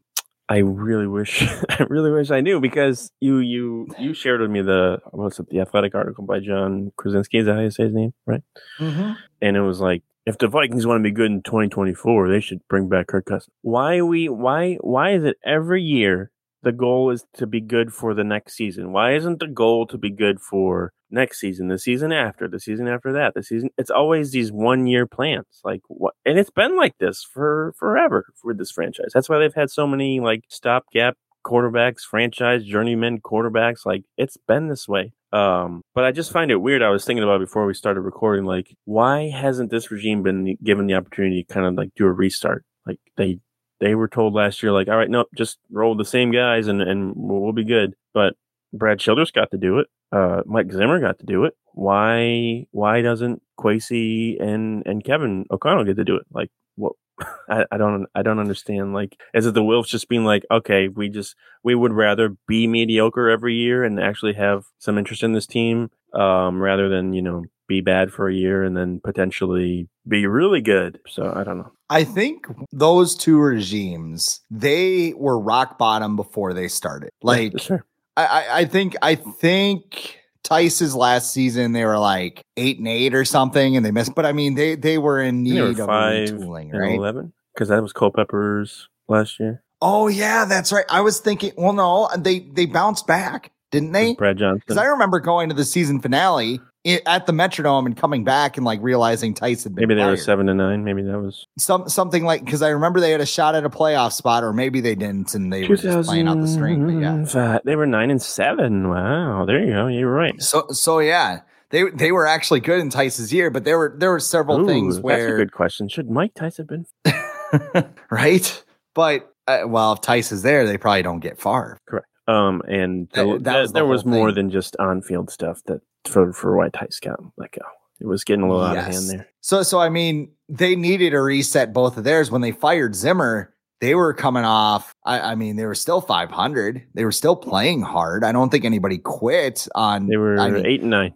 I 0.50 0.58
really 0.58 1.08
wish 1.08 1.42
I 1.70 1.86
really 1.90 2.12
wish 2.12 2.30
I 2.30 2.42
knew 2.42 2.60
because 2.60 3.12
you 3.20 3.40
you 3.40 3.88
you 3.98 4.14
shared 4.14 4.42
with 4.42 4.52
me 4.52 4.62
the 4.62 5.00
what's 5.12 5.40
it 5.40 5.50
the 5.50 5.62
athletic 5.62 5.96
article 5.96 6.26
by 6.26 6.40
Jon 6.40 6.92
Krawczynski 6.98 7.40
is 7.40 7.46
that 7.46 7.56
how 7.56 7.62
you 7.62 7.72
say 7.72 7.84
his 7.84 7.94
name 7.94 8.14
right 8.26 8.42
mm-hmm. 8.78 9.14
and 9.42 9.58
it 9.58 9.62
was 9.62 9.80
like 9.80 10.04
if 10.26 10.38
the 10.38 10.48
Vikings 10.50 10.86
want 10.86 11.00
to 11.00 11.04
be 11.04 11.12
good 11.12 11.32
in 11.32 11.42
2024 11.44 12.28
they 12.30 12.42
should 12.42 12.60
bring 12.68 12.90
back 12.90 13.08
Kirk 13.08 13.26
Cousins 13.26 13.54
why 13.62 14.02
we 14.02 14.28
why 14.28 14.76
why 14.82 15.14
is 15.14 15.24
it 15.24 15.38
every 15.46 15.82
year 15.82 16.30
the 16.64 16.72
goal 16.72 17.12
is 17.12 17.26
to 17.36 17.46
be 17.46 17.62
good 17.62 17.94
for 17.94 18.14
the 18.14 18.24
next 18.24 18.56
season. 18.56 18.92
Why 18.92 19.16
isn't 19.16 19.40
the 19.40 19.48
goal 19.48 19.86
to 19.88 19.98
be 19.98 20.10
good 20.10 20.40
for 20.40 20.94
next 21.14 21.40
season 21.40 21.68
the 21.68 21.78
season 21.78 22.12
after 22.12 22.48
the 22.48 22.60
season 22.60 22.88
after 22.88 23.14
that 23.14 23.36
the 23.36 23.44
season 23.44 23.70
it's 23.78 23.92
always 23.92 24.32
these 24.32 24.52
one 24.52 24.88
year 24.88 25.06
plans 25.06 25.46
like 25.64 25.82
what 25.88 26.16
and 26.26 26.40
it's 26.40 26.50
been 26.50 26.76
like 26.76 26.98
this 26.98 27.24
for 27.24 27.72
forever 27.78 28.26
for 28.42 28.54
this 28.54 28.72
franchise. 28.72 29.12
That's 29.14 29.30
why 29.30 29.38
they've 29.38 29.54
had 29.54 29.70
so 29.70 29.86
many 29.86 30.20
like 30.20 30.46
stopgap 30.50 31.16
quarterbacks 31.46 32.02
franchise 32.02 32.64
journeyman 32.64 33.20
quarterbacks 33.20 33.86
like 33.86 34.04
it's 34.18 34.38
been 34.48 34.70
this 34.70 34.88
way. 34.88 35.14
Um 35.32 35.84
but 35.94 36.04
i 36.04 36.12
just 36.12 36.32
find 36.32 36.50
it 36.50 36.58
weird 36.58 36.82
i 36.82 36.90
was 36.90 37.06
thinking 37.06 37.24
about 37.24 37.40
before 37.40 37.66
we 37.66 37.74
started 37.74 38.02
recording 38.02 38.46
like 38.46 38.76
why 38.86 39.30
hasn't 39.30 39.70
this 39.70 39.92
regime 39.92 40.24
been 40.24 40.58
given 40.64 40.88
the 40.88 40.94
opportunity 40.96 41.44
to 41.44 41.54
kind 41.54 41.68
of 41.68 41.76
like 41.76 41.90
do 41.96 42.06
a 42.06 42.12
restart? 42.12 42.66
Like 42.88 43.00
they 43.18 43.40
they 43.84 43.96
were 43.96 44.08
told 44.08 44.34
last 44.34 44.64
year 44.64 44.72
like 44.72 44.88
all 44.88 44.98
right 44.98 45.10
nope 45.10 45.28
just 45.36 45.60
roll 45.70 45.96
the 45.96 46.06
same 46.06 46.32
guys 46.32 46.68
and 46.68 46.82
and 46.82 47.14
we'll, 47.16 47.52
be 47.52 47.64
good 47.64 47.94
but 48.14 48.36
brad 48.72 49.00
childress 49.00 49.32
got 49.32 49.52
to 49.52 49.58
do 49.58 49.80
it 49.80 49.88
uh 50.12 50.42
mike 50.46 50.72
zimmer 50.72 51.00
got 51.00 51.20
to 51.20 51.26
do 51.26 51.44
it 51.44 51.54
why 51.74 52.66
why 52.72 53.02
doesn't 53.02 53.42
Kwesi 53.60 54.42
and 54.42 54.84
and 54.86 55.04
Kevin 55.04 55.46
O'Connell 55.52 55.86
get 55.86 55.98
to 55.98 56.04
do 56.04 56.16
it? 56.16 56.26
Like 56.32 56.50
what 56.76 56.94
I, 57.50 57.66
I 57.72 57.78
don't 57.78 58.08
I 58.16 58.22
don't 58.22 58.40
understand. 58.40 58.94
Like 58.94 59.20
is 59.34 59.46
it 59.46 59.54
the 59.54 59.62
Wilfs 59.62 59.88
just 59.88 60.10
being 60.10 60.24
like, 60.24 60.44
okay, 60.52 60.88
we 60.88 61.10
just 61.10 61.36
we 61.64 61.76
would 61.76 61.94
rather 61.94 62.36
be 62.48 62.68
mediocre 62.68 63.30
every 63.30 63.56
year 63.56 63.84
and 63.84 64.00
actually 64.00 64.34
have 64.34 64.66
some 64.78 64.98
interest 64.98 65.24
in 65.24 65.34
this 65.34 65.48
team, 65.48 65.90
um, 66.14 66.62
rather 66.62 66.90
than, 66.90 67.14
you 67.14 67.22
know, 67.22 67.44
be 67.74 67.82
bad 67.82 68.12
for 68.12 68.30
a 68.30 68.34
year 68.34 68.64
and 68.64 68.78
then 68.78 69.00
potentially 69.04 69.88
be 70.08 70.28
really 70.28 70.62
good. 70.62 71.00
So 71.08 71.34
I 71.36 71.44
don't 71.44 71.58
know. 71.58 71.72
I 71.90 72.04
think 72.04 72.46
those 72.72 73.16
two 73.16 73.40
regimes, 73.40 74.42
they 74.52 75.14
were 75.16 75.40
rock 75.40 75.78
bottom 75.80 76.16
before 76.16 76.54
they 76.54 76.68
started. 76.68 77.10
Like 77.24 77.60
sure. 77.60 77.86
I, 78.16 78.48
I, 78.52 78.66
think 78.66 78.96
I 79.02 79.16
think 79.16 80.20
Tice's 80.44 80.94
last 80.94 81.34
season 81.34 81.72
they 81.72 81.84
were 81.84 81.98
like 81.98 82.44
eight 82.58 82.78
and 82.78 82.88
eight 82.88 83.16
or 83.16 83.26
something, 83.26 83.76
and 83.76 83.84
they 83.84 83.92
missed. 83.92 84.14
But 84.14 84.26
I 84.26 84.34
mean, 84.34 84.54
they 84.54 84.76
they 84.76 85.00
were 85.00 85.20
in 85.20 85.44
They 85.44 85.60
were 85.60 85.70
need 85.70 85.80
of 85.80 85.90
retooling, 85.90 86.74
right? 86.74 86.96
eleven 86.96 87.34
because 87.54 87.70
that 87.70 87.82
was 87.82 87.92
Culpepper's 87.92 88.88
last 89.08 89.40
year. 89.40 89.64
Oh 89.82 90.08
yeah, 90.08 90.46
that's 90.46 90.72
right. 90.72 90.86
I 90.90 91.02
was 91.02 91.20
thinking. 91.20 91.54
Well, 91.58 91.74
no, 91.74 92.10
they 92.18 92.40
they 92.40 92.68
bounced 92.68 93.08
back, 93.08 93.52
didn't 93.72 93.94
they? 93.94 94.14
Brad 94.14 94.38
Johnson. 94.38 94.62
Because 94.66 94.78
I 94.78 94.86
remember 94.86 95.20
going 95.20 95.50
to 95.50 95.56
the 95.56 95.66
season 95.66 96.00
finale 96.00 96.60
at 96.86 97.26
the 97.26 97.32
Metrodome 97.32 97.86
and 97.86 97.96
coming 97.96 98.24
back 98.24 98.58
and 98.58 98.66
like 98.66 98.80
realizing 98.82 99.34
Tice 99.34 99.64
had 99.64 99.74
been 99.74 99.88
Maybe 99.88 100.00
they 100.00 100.06
were 100.06 100.18
seven 100.18 100.48
to 100.48 100.54
nine. 100.54 100.84
Maybe 100.84 101.02
that 101.04 101.20
was 101.20 101.48
some 101.58 101.88
something 101.88 102.26
like 102.26 102.44
because 102.44 102.62
I 102.62 102.70
remember 102.70 103.00
they 103.00 103.12
had 103.12 103.22
a 103.22 103.26
shot 103.26 103.56
at 103.56 103.64
a 103.64 103.70
playoff 103.70 104.12
spot, 104.12 104.44
or 104.44 104.52
maybe 104.52 104.82
they 104.82 104.96
didn't, 104.96 105.34
and 105.34 105.52
they 105.52 105.68
were 105.68 105.78
just 105.78 106.10
playing 106.10 106.28
out 106.28 106.42
the 106.42 106.48
string. 106.48 107.02
Yeah, 107.02 107.60
They 107.64 107.76
were 107.76 107.86
nine 107.86 108.12
and 108.12 108.22
seven. 108.22 108.90
Wow, 108.90 109.46
there 109.46 109.64
you 109.64 109.72
go. 109.72 109.88
You're 109.88 110.12
right. 110.12 110.42
so 110.42 110.68
so 110.72 111.00
yeah, 111.00 111.42
they 111.70 111.90
they 111.90 112.12
were 112.12 112.28
actually 112.28 112.60
good 112.60 112.82
in 112.82 112.90
Tice's 112.90 113.32
year, 113.32 113.50
but 113.50 113.64
there 113.64 113.78
were 113.78 113.96
there 113.98 114.12
were 114.12 114.20
several 114.20 114.62
Ooh, 114.62 114.68
things 114.68 115.00
where 115.00 115.18
that's 115.18 115.34
a 115.34 115.38
good 115.38 115.52
question. 115.54 115.88
Should 115.88 116.10
Mike 116.10 116.34
Tice 116.34 116.58
have 116.58 116.68
been? 116.68 116.86
right, 118.12 118.64
but 118.94 119.34
uh, 119.48 119.62
well, 119.66 119.94
if 119.94 120.02
Tice 120.02 120.32
is 120.34 120.42
there, 120.42 120.68
they 120.68 120.78
probably 120.78 121.04
don't 121.04 121.20
get 121.22 121.40
far. 121.40 121.78
Um, 122.28 122.62
and 122.68 123.10
That- 123.14 123.26
that 123.26 123.44
that- 123.44 123.62
was 123.62 123.72
the 123.72 123.74
there 123.74 123.86
was 123.86 124.06
more 124.06 124.30
thing. 124.30 124.36
than 124.36 124.50
just 124.52 124.76
on-field 124.80 125.30
stuff 125.30 125.62
that 125.66 125.82
for 126.06 126.32
for 126.34 126.56
why 126.56 126.70
Tice 126.70 127.00
got 127.00 127.20
let 127.38 127.52
go. 127.52 127.62
It 128.00 128.08
was 128.08 128.24
getting 128.24 128.44
a 128.44 128.50
little 128.50 128.64
out 128.64 128.78
of 128.78 128.84
hand 128.84 129.10
there. 129.10 129.28
So 129.42 129.64
so 129.64 129.80
I 129.80 129.90
mean, 129.90 130.32
they 130.50 130.76
needed 130.76 131.12
to 131.12 131.20
reset 131.22 131.74
both 131.74 131.98
of 131.98 132.04
theirs 132.04 132.32
when 132.32 132.42
they 132.42 132.52
fired 132.52 132.96
Zimmer. 132.96 133.54
They 133.82 133.96
were 133.96 134.14
coming 134.14 134.46
off. 134.46 134.94
I, 135.06 135.32
I 135.32 135.36
mean, 135.36 135.58
they 135.58 135.66
were 135.66 135.76
still 135.76 136.00
500. 136.00 136.84
They 136.94 137.04
were 137.04 137.12
still 137.12 137.36
playing 137.36 137.82
hard. 137.82 138.24
I 138.24 138.32
don't 138.32 138.50
think 138.50 138.64
anybody 138.64 138.98
quit 138.98 139.68
on. 139.76 140.08
They 140.08 140.16
were 140.16 140.40
I 140.40 140.50
mean, 140.50 140.66
eight 140.66 140.82
and 140.82 140.90
nine. 140.92 141.14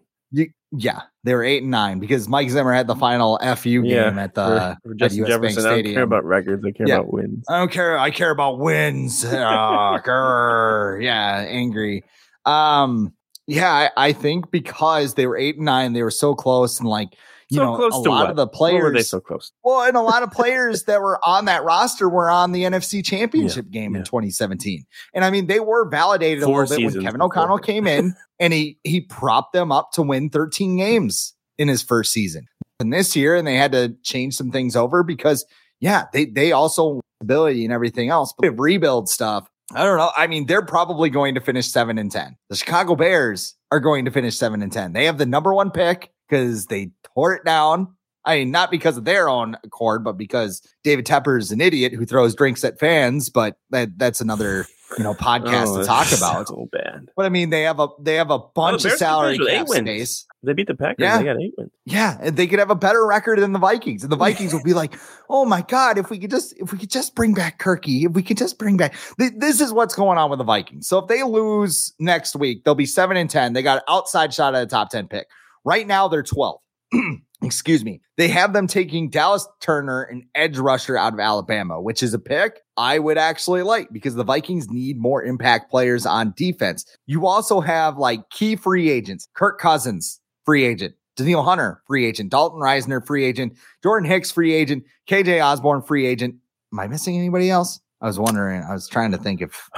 Yeah, 0.72 1.02
they 1.24 1.34
were 1.34 1.44
eight 1.44 1.62
and 1.62 1.72
nine 1.72 2.00
because 2.00 2.28
Mike 2.28 2.50
Zimmer 2.50 2.74
had 2.74 2.88
the 2.88 2.96
final 2.96 3.40
FU 3.56 3.70
Yeah, 3.84 4.10
game 4.10 4.20
at 4.20 4.34
the 4.34 4.78
for, 4.84 4.96
for 4.98 5.06
at 5.06 5.12
US 5.14 5.18
Bank 5.18 5.28
Jefferson, 5.28 5.66
I 5.66 5.82
don't 5.82 5.94
care 5.94 6.04
about 6.04 6.26
records. 6.26 6.66
I 6.66 6.72
care 6.72 6.88
Yeah. 6.88 6.96
about 6.96 7.14
wins. 7.14 7.46
I 7.50 7.58
don't 7.60 7.72
care. 7.72 7.98
I 7.98 8.12
care 8.12 8.32
about 8.32 8.60
wins. 8.60 9.24
Ah, 9.34 10.00
grr. 10.00 11.02
yeah, 11.02 11.46
angry. 11.48 12.04
Um, 12.46 13.14
yeah, 13.48 13.72
I, 13.96 14.08
I 14.08 14.14
think 14.14 14.52
because 14.52 15.14
they 15.14 15.26
were 15.26 15.38
eight 15.38 15.56
and 15.56 15.66
nine, 15.66 15.94
they 15.94 16.04
were 16.04 16.12
so 16.12 16.36
close, 16.36 16.80
and 16.82 16.90
like 16.90 17.10
you 17.50 17.58
So 17.58 17.64
know, 17.66 17.76
close 17.76 18.00
a 18.00 18.04
to 18.04 18.10
lot 18.10 18.22
what? 18.22 18.30
of 18.32 18.36
the 18.36 18.46
What 18.48 18.74
were 18.74 18.80
they 18.90 18.92
players. 18.94 19.10
so 19.10 19.20
close? 19.20 19.52
well, 19.64 19.84
and 19.88 19.96
a 19.96 20.02
lot 20.02 20.24
of 20.24 20.32
players 20.32 20.84
that 20.84 21.02
were 21.02 21.20
on 21.26 21.46
that 21.46 21.64
roster 21.64 22.10
were 22.10 22.30
on 22.30 22.52
the 22.52 22.64
NFC 22.64 23.04
Championship 23.06 23.70
game 23.70 23.94
yeah. 23.94 24.00
in 24.00 24.06
2017, 24.06 24.86
and 25.14 25.24
I 25.26 25.30
mean 25.30 25.48
they 25.48 25.60
were 25.60 25.88
validated 25.90 26.44
Four 26.44 26.64
a 26.64 26.66
little 26.66 26.78
bit 26.78 26.86
when 26.96 27.04
Kevin 27.04 27.20
before. 27.20 27.26
O'Connell 27.28 27.60
came 27.60 27.88
in, 27.88 28.16
and 28.40 28.54
he 28.54 28.78
he 28.84 29.02
propped 29.02 29.54
them 29.54 29.72
up 29.72 29.92
to 29.94 30.02
win 30.02 30.30
13 30.30 30.78
games 30.78 31.34
in 31.58 31.68
his 31.68 31.82
first 31.82 32.12
season. 32.14 32.48
And 32.80 32.94
this 32.94 33.16
year, 33.16 33.36
and 33.36 33.48
they 33.48 33.56
had 33.56 33.72
to 33.72 33.96
change 34.04 34.36
some 34.36 34.52
things 34.52 34.76
over 34.76 35.04
because 35.04 35.46
yeah, 35.80 36.06
they 36.14 36.26
they 36.26 36.52
also 36.52 37.02
ability 37.22 37.64
and 37.64 37.74
everything 37.74 38.10
else, 38.10 38.34
but 38.38 38.52
rebuild 38.60 39.10
stuff. 39.10 39.50
I 39.74 39.84
don't 39.84 39.98
know. 39.98 40.12
I 40.16 40.28
mean, 40.28 40.46
they're 40.46 40.62
probably 40.62 41.10
going 41.10 41.36
to 41.36 41.42
finish 41.42 41.68
seven 41.68 41.98
and 41.98 42.10
10. 42.10 42.38
The 42.50 42.56
Chicago 42.56 42.96
Bears 42.96 43.56
are 43.70 43.82
going 43.82 44.06
to 44.06 44.12
finish 44.12 44.38
seven 44.38 44.62
and 44.62 44.72
10. 44.72 44.94
They 44.94 45.04
have 45.06 45.18
the 45.18 45.26
number 45.26 45.54
one 45.54 45.72
pick 45.72 46.10
because 46.30 46.68
they 46.68 46.92
tore 47.18 47.34
it 47.34 47.44
down. 47.44 47.94
I 48.26 48.40
mean, 48.40 48.52
not 48.52 48.72
because 48.72 48.98
of 48.98 49.06
their 49.06 49.30
own 49.30 49.56
accord, 49.64 50.04
but 50.04 50.18
because 50.18 50.62
David 50.84 51.06
Tepper 51.06 51.40
is 51.40 51.52
an 51.52 51.62
idiot 51.62 51.94
who 51.94 52.06
throws 52.06 52.36
drinks 52.36 52.64
at 52.66 52.78
fans. 52.78 53.30
But 53.30 53.58
that, 53.70 53.98
that's 53.98 54.20
another 54.20 54.68
you 54.98 55.04
know 55.04 55.14
podcast 55.20 55.68
oh, 55.68 55.80
to 55.80 55.86
talk 55.86 56.12
about. 56.12 56.50
So 56.50 56.68
bad. 56.70 57.08
But 57.16 57.26
I 57.26 57.30
mean, 57.30 57.52
they 57.52 57.64
have 57.64 57.80
a 57.80 57.88
they 58.02 58.16
have 58.16 58.30
a 58.30 58.34
oh, 58.34 58.52
bunch 58.54 58.86
oh, 58.86 58.90
of 58.90 58.98
salary 58.98 59.38
cap 59.38 59.70
space. 59.70 60.26
They 60.44 60.54
beat 60.54 60.68
the 60.68 60.76
Packers. 60.76 60.98
Yeah. 61.00 61.18
They 61.20 61.24
got 61.24 61.42
eight 61.42 61.54
wins. 61.58 61.72
Yeah, 61.86 62.18
and 62.22 62.36
they 62.36 62.48
could 62.48 62.60
have 62.60 62.70
a 62.70 62.76
better 62.76 63.06
record 63.08 63.40
than 63.40 63.54
the 63.54 63.60
Vikings. 63.60 64.04
And 64.04 64.12
the 64.12 64.16
Vikings 64.28 64.54
will 64.54 64.64
be 64.64 64.74
like, 64.74 64.94
"Oh 65.30 65.46
my 65.46 65.62
god, 65.62 65.98
if 65.98 66.10
we 66.10 66.20
could 66.20 66.32
just 66.32 66.54
if 66.58 66.74
we 66.74 66.80
could 66.80 66.92
just 66.92 67.16
bring 67.16 67.34
back 67.34 67.60
Kirky, 67.60 68.06
if 68.08 68.12
we 68.12 68.24
could 68.24 68.38
just 68.38 68.60
bring 68.60 68.76
back 68.76 68.94
th- 69.18 69.34
this 69.38 69.62
is 69.62 69.72
what's 69.72 69.96
going 69.96 70.18
on 70.18 70.30
with 70.30 70.40
the 70.40 70.46
Vikings. 70.46 70.90
So 70.90 70.98
if 70.98 71.08
they 71.08 71.24
lose 71.24 71.94
next 71.98 72.36
week, 72.36 72.66
they'll 72.66 72.76
be 72.76 72.86
seven 72.86 73.16
and 73.16 73.30
ten. 73.30 73.54
They 73.54 73.62
got 73.62 73.78
an 73.78 73.84
outside 73.88 74.34
shot 74.34 74.54
at 74.54 74.64
a 74.64 74.68
top 74.68 74.90
ten 74.90 75.08
pick. 75.08 75.28
Right 75.64 75.88
now, 75.88 76.08
they're 76.08 76.24
12. 76.24 76.62
excuse 77.42 77.84
me, 77.84 78.02
they 78.18 78.28
have 78.28 78.54
them 78.54 78.68
taking 78.68 79.10
Dallas 79.10 79.48
Turner, 79.62 80.04
an 80.04 80.28
edge 80.36 80.58
rusher 80.58 80.98
out 80.98 81.14
of 81.14 81.20
Alabama, 81.20 81.82
which 81.82 82.02
is 82.02 82.14
a 82.14 82.20
pick 82.20 82.62
I 82.78 83.00
would 83.00 83.18
actually 83.18 83.64
like 83.64 83.90
because 83.92 84.16
the 84.16 84.24
Vikings 84.24 84.70
need 84.70 85.00
more 85.00 85.24
impact 85.24 85.70
players 85.72 86.06
on 86.06 86.34
defense. 86.38 86.86
You 87.08 87.26
also 87.26 87.60
have 87.60 87.98
like 87.98 88.30
key 88.30 88.56
free 88.56 88.90
agents, 88.90 89.28
Kirk 89.34 89.60
Cousins, 89.60 90.22
free 90.46 90.64
agent, 90.64 90.96
Danielle 91.16 91.44
Hunter, 91.44 91.82
free 91.88 92.06
agent, 92.06 92.30
Dalton 92.30 92.60
Risner, 92.60 93.06
free 93.06 93.26
agent, 93.26 93.58
Jordan 93.82 94.10
Hicks, 94.10 94.32
free 94.32 94.54
agent, 94.54 94.84
KJ 95.10 95.44
Osborn, 95.44 95.82
free 95.82 96.06
agent. 96.06 96.36
Am 96.72 96.80
I 96.80 96.88
missing 96.88 97.18
anybody 97.18 97.50
else? 97.50 97.80
I 98.00 98.06
was 98.06 98.20
wondering. 98.20 98.62
I 98.62 98.74
was 98.74 98.88
trying 98.88 99.12
to 99.12 99.18
think 99.18 99.42
if 99.42 99.70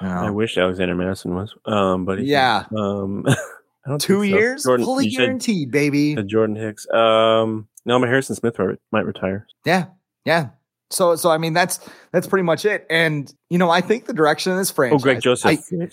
you 0.00 0.08
know. 0.08 0.14
I 0.14 0.30
wish 0.30 0.56
Alexander 0.56 0.94
Mattison 0.94 1.34
was, 1.34 1.54
um, 1.66 2.06
but 2.06 2.24
yeah, 2.24 2.64
um, 2.74 3.26
Two 3.98 4.22
years, 4.22 4.62
so. 4.62 4.70
Jordan, 4.70 4.86
fully 4.86 5.08
guaranteed, 5.08 5.70
baby. 5.70 6.16
Jordan 6.26 6.56
Hicks. 6.56 6.88
Um, 6.90 7.68
no, 7.84 7.98
my 7.98 8.06
Harrison 8.06 8.34
Smith 8.34 8.58
might 8.90 9.06
retire. 9.06 9.46
Yeah, 9.64 9.86
yeah. 10.24 10.50
So, 10.90 11.16
so 11.16 11.30
I 11.30 11.38
mean, 11.38 11.52
that's 11.52 11.80
that's 12.12 12.26
pretty 12.26 12.44
much 12.44 12.64
it. 12.64 12.86
And 12.90 13.32
you 13.50 13.58
know, 13.58 13.70
I 13.70 13.80
think 13.80 14.06
the 14.06 14.12
direction 14.12 14.52
of 14.52 14.58
this 14.58 14.70
franchise. 14.70 15.00
Oh, 15.00 15.02
Greg 15.02 15.20
Joseph. 15.20 15.60
I, 15.70 15.88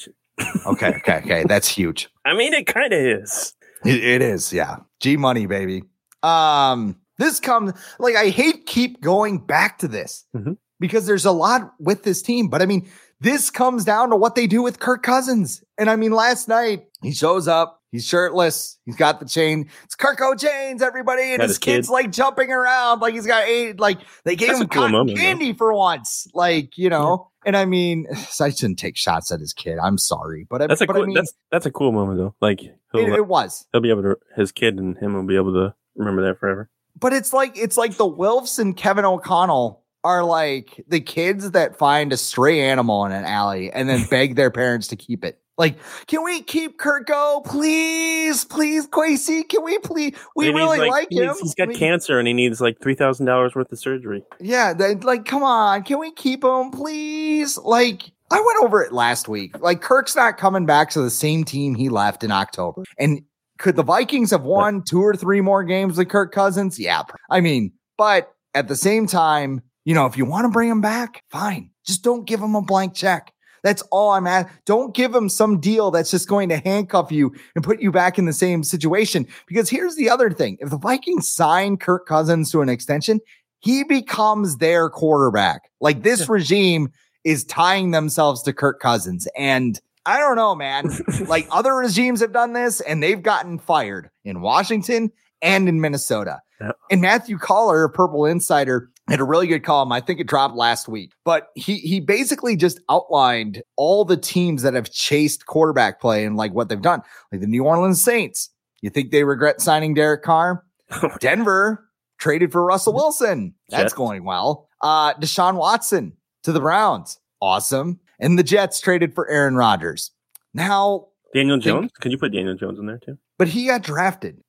okay, 0.68 0.88
okay, 0.98 1.18
okay. 1.18 1.44
That's 1.48 1.68
huge. 1.68 2.10
I 2.26 2.34
mean, 2.34 2.54
it 2.54 2.68
kind 2.68 2.94
of 2.94 3.00
is. 3.00 3.54
It, 3.86 4.04
it 4.04 4.22
is, 4.22 4.54
yeah. 4.54 4.78
G 5.00 5.18
money, 5.18 5.46
baby. 5.46 5.84
Um, 6.22 6.98
this 7.18 7.40
comes 7.40 7.74
like 8.00 8.16
I 8.16 8.30
hate 8.30 8.66
keep 8.66 9.02
going 9.02 9.40
back 9.40 9.80
to 9.80 9.88
this 9.88 10.26
mm-hmm. 10.36 10.54
because 10.80 11.06
there's 11.06 11.26
a 11.26 11.32
lot 11.32 11.74
with 11.80 12.04
this 12.04 12.22
team, 12.22 12.48
but 12.48 12.62
I 12.62 12.66
mean, 12.66 12.90
this 13.20 13.50
comes 13.50 13.86
down 13.86 14.10
to 14.10 14.16
what 14.16 14.36
they 14.36 14.48
do 14.48 14.62
with 14.62 14.80
Kirk 14.80 15.04
Cousins. 15.04 15.64
And 15.78 15.90
I 15.90 15.96
mean, 15.96 16.12
last 16.12 16.48
night 16.48 16.86
he 17.02 17.12
shows 17.12 17.48
up, 17.48 17.82
He's 17.94 18.08
shirtless. 18.08 18.80
He's 18.86 18.96
got 18.96 19.20
the 19.20 19.28
chain. 19.28 19.70
It's 19.84 19.96
Kirko 19.96 20.34
Chainz, 20.34 20.82
everybody, 20.82 21.32
and 21.32 21.44
his, 21.44 21.52
his 21.52 21.58
kid's 21.60 21.90
like 21.92 22.12
jumping 22.12 22.50
around, 22.50 23.02
like 23.02 23.14
he's 23.14 23.28
got 23.28 23.44
eight. 23.48 23.80
Like 23.80 24.00
they 24.26 24.36
gave 24.36 24.48
That's 24.48 24.62
him 24.62 24.68
cool 24.68 24.90
moment, 24.90 25.16
candy 25.16 25.54
for 25.54 25.72
once, 25.72 26.28
like 26.34 26.76
you 26.76 26.90
know. 26.90 27.30
Yeah. 27.46 27.50
And 27.50 27.56
I 27.58 27.66
mean, 27.66 28.08
I 28.42 28.50
shouldn't 28.50 28.80
take 28.80 28.98
shots 28.98 29.32
at 29.32 29.40
his 29.40 29.54
kid. 29.54 29.78
I'm 29.78 30.00
sorry, 30.00 30.48
but 30.50 30.58
that's 30.58 30.82
I, 30.82 30.86
a 30.86 30.88
cool, 30.88 31.04
I 31.04 31.06
mean, 31.06 31.14
that's 31.14 31.34
that's 31.52 31.68
a 31.68 31.72
cool 31.72 31.92
moment 31.92 32.18
though. 32.18 32.34
Like 32.42 32.64
it, 32.64 32.74
it 32.94 33.28
was. 33.28 33.68
He'll 33.72 33.82
be 33.82 33.92
able 33.92 34.02
to. 34.02 34.18
His 34.36 34.52
kid 34.52 34.80
and 34.80 34.98
him 34.98 35.14
will 35.14 35.28
be 35.28 35.36
able 35.36 35.54
to 35.54 35.76
remember 35.96 36.26
that 36.26 36.40
forever. 36.40 36.72
But 37.00 37.14
it's 37.14 37.32
like 37.32 37.56
it's 37.60 37.78
like 37.78 37.98
the 37.98 38.10
Wilfs 38.10 38.58
and 38.58 38.76
Kevin 38.76 39.06
O'Connell 39.06 39.84
are 40.04 40.24
like 40.24 40.84
the 40.88 41.00
kids 41.00 41.52
that 41.52 41.78
find 41.78 42.12
a 42.12 42.18
stray 42.18 42.62
animal 42.62 43.06
in 43.06 43.12
an 43.12 43.24
alley 43.24 43.72
and 43.72 43.88
then 43.88 44.06
beg 44.10 44.36
their 44.36 44.50
parents 44.50 44.88
to 44.88 44.96
keep 44.96 45.24
it. 45.24 45.40
Like, 45.58 45.78
can 46.08 46.24
we 46.24 46.42
keep 46.42 46.80
Kirko, 46.80 47.46
please, 47.46 48.44
please, 48.46 48.88
Kwesi? 48.88 49.48
Can 49.48 49.64
we 49.64 49.78
please? 49.80 50.16
We 50.36 50.50
really 50.50 50.80
like, 50.80 50.90
like 50.90 51.12
him. 51.12 51.30
He's, 51.30 51.40
he's 51.42 51.56
got 51.56 51.68
we, 51.68 51.76
cancer 51.76 52.18
and 52.18 52.28
he 52.28 52.34
needs 52.34 52.60
like 52.60 52.80
three 52.82 52.96
thousand 52.96 53.28
dollars 53.28 53.54
worth 53.54 53.72
of 53.72 53.78
surgery. 53.78 54.24
Yeah, 54.40 54.74
they, 54.74 54.96
like, 54.96 55.26
come 55.26 55.44
on, 55.44 55.84
can 55.84 56.00
we 56.00 56.12
keep 56.12 56.44
him, 56.44 56.72
please? 56.72 57.58
Like, 57.60 58.12
I 58.32 58.38
went 58.40 58.64
over 58.64 58.82
it 58.82 58.94
last 58.94 59.28
week. 59.28 59.60
Like, 59.60 59.82
Kirk's 59.82 60.16
not 60.16 60.40
coming 60.40 60.66
back 60.66 60.90
to 60.92 61.02
the 61.02 61.12
same 61.12 61.44
team 61.44 61.76
he 61.76 61.90
left 61.90 62.24
in 62.24 62.32
October. 62.32 62.84
And 62.98 63.22
could 63.60 63.76
the 63.76 63.84
Vikings 63.84 64.32
have 64.32 64.42
won 64.42 64.82
two 64.84 65.02
or 65.02 65.16
three 65.16 65.40
more 65.40 65.64
games 65.64 66.00
with 66.00 66.10
Kirk 66.10 66.32
Cousins? 66.32 66.80
Yeah, 66.80 67.04
I 67.30 67.42
mean, 67.42 67.72
but 67.96 68.34
at 68.56 68.68
the 68.70 68.76
same 68.76 69.06
time, 69.06 69.62
you 69.86 69.94
know, 69.94 70.08
if 70.08 70.18
you 70.18 70.26
want 70.26 70.46
to 70.46 70.50
bring 70.50 70.70
him 70.70 70.82
back, 70.82 71.24
fine. 71.30 71.70
Just 71.86 72.04
don't 72.04 72.26
give 72.26 72.40
him 72.42 72.56
a 72.56 72.62
blank 72.64 72.96
check. 72.96 73.32
That's 73.64 73.82
all 73.92 74.12
I'm 74.12 74.28
at. 74.28 74.50
Don't 74.66 74.94
give 74.94 75.16
him 75.16 75.30
some 75.30 75.60
deal 75.60 75.90
that's 75.90 76.12
just 76.12 76.28
going 76.28 76.50
to 76.50 76.58
handcuff 76.58 77.12
you 77.12 77.34
and 77.56 77.64
put 77.64 77.82
you 77.82 77.92
back 77.92 78.20
in 78.20 78.26
the 78.26 78.34
same 78.34 78.64
situation. 78.64 79.26
Because 79.48 79.70
here's 79.70 79.96
the 79.96 80.10
other 80.10 80.30
thing. 80.30 80.58
If 80.60 80.70
the 80.70 80.78
Vikings 80.78 81.30
sign 81.30 81.78
Kirk 81.78 82.06
Cousins 82.06 82.52
to 82.52 82.62
an 82.62 82.70
extension, 82.70 83.20
he 83.60 83.84
becomes 83.84 84.58
their 84.58 84.90
quarterback. 84.90 85.72
Like 85.80 86.04
this 86.04 86.28
regime 86.30 86.92
is 87.24 87.46
tying 87.46 87.92
themselves 87.92 88.44
to 88.44 88.54
Kirk 88.54 88.82
Cousins. 88.82 89.28
And 89.38 89.80
I 90.06 90.20
don't 90.20 90.36
know, 90.36 90.54
man. 90.54 90.90
like 91.28 91.48
other 91.50 91.74
regimes 91.76 92.20
have 92.20 92.34
done 92.34 92.52
this 92.54 92.82
and 92.82 93.02
they've 93.02 93.22
gotten 93.22 93.58
fired 93.58 94.10
in 94.26 94.42
Washington 94.42 95.12
and 95.42 95.70
in 95.70 95.80
Minnesota. 95.80 96.42
Yep. 96.60 96.78
And 96.92 97.02
Matthew 97.02 97.38
Coller, 97.38 97.88
Purple 97.88 98.26
Insider, 98.26 98.90
had 99.10 99.20
a 99.20 99.24
really 99.24 99.48
good 99.48 99.64
column. 99.64 99.92
I 99.92 100.00
think 100.00 100.20
it 100.20 100.28
dropped 100.28 100.56
last 100.56 100.88
week, 100.88 101.12
but 101.26 101.50
he 101.56 101.78
he 101.78 102.00
basically 102.00 102.56
just 102.56 102.80
outlined 102.90 103.62
all 103.76 104.06
the 104.06 104.18
teams 104.18 104.62
that 104.64 104.74
have 104.74 104.92
chased 104.92 105.46
quarterback 105.46 106.00
play 106.00 106.26
and 106.26 106.38
like 106.38 106.54
what 106.54 106.70
they've 106.70 106.82
done. 106.82 107.02
Like 107.32 107.42
the 107.42 107.48
New 107.48 107.66
Orleans 107.66 108.02
Saints. 108.02 108.50
You 108.82 108.90
think 108.90 109.12
they 109.12 109.24
regret 109.24 109.62
signing 109.62 109.94
Derek 109.94 110.24
Carr? 110.24 110.66
Denver 111.20 111.90
traded 112.18 112.52
for 112.52 112.64
Russell 112.64 112.94
Wilson. 112.94 113.56
That's 113.70 113.84
Jets. 113.84 113.94
going 113.94 114.24
well. 114.24 114.70
Uh 114.82 115.14
Deshaun 115.16 115.56
Watson 115.56 116.14
to 116.44 116.52
the 116.52 116.60
Browns. 116.62 117.20
Awesome. 117.42 118.00
And 118.20 118.40
the 118.40 118.44
Jets 118.44 118.80
traded 118.80 119.14
for 119.14 119.30
Aaron 119.30 119.56
Rodgers. 119.56 120.12
Now 120.54 121.08
Daniel 121.34 121.58
Jones? 121.58 121.82
Think, 121.82 122.00
Can 122.00 122.12
you 122.12 122.18
put 122.18 122.32
Daniel 122.32 122.56
Jones 122.56 122.80
in 122.80 122.86
there 122.86 123.00
too? 123.00 123.18
But 123.38 123.48
he 123.50 123.68
got 123.68 123.82
drafted. 123.82 124.42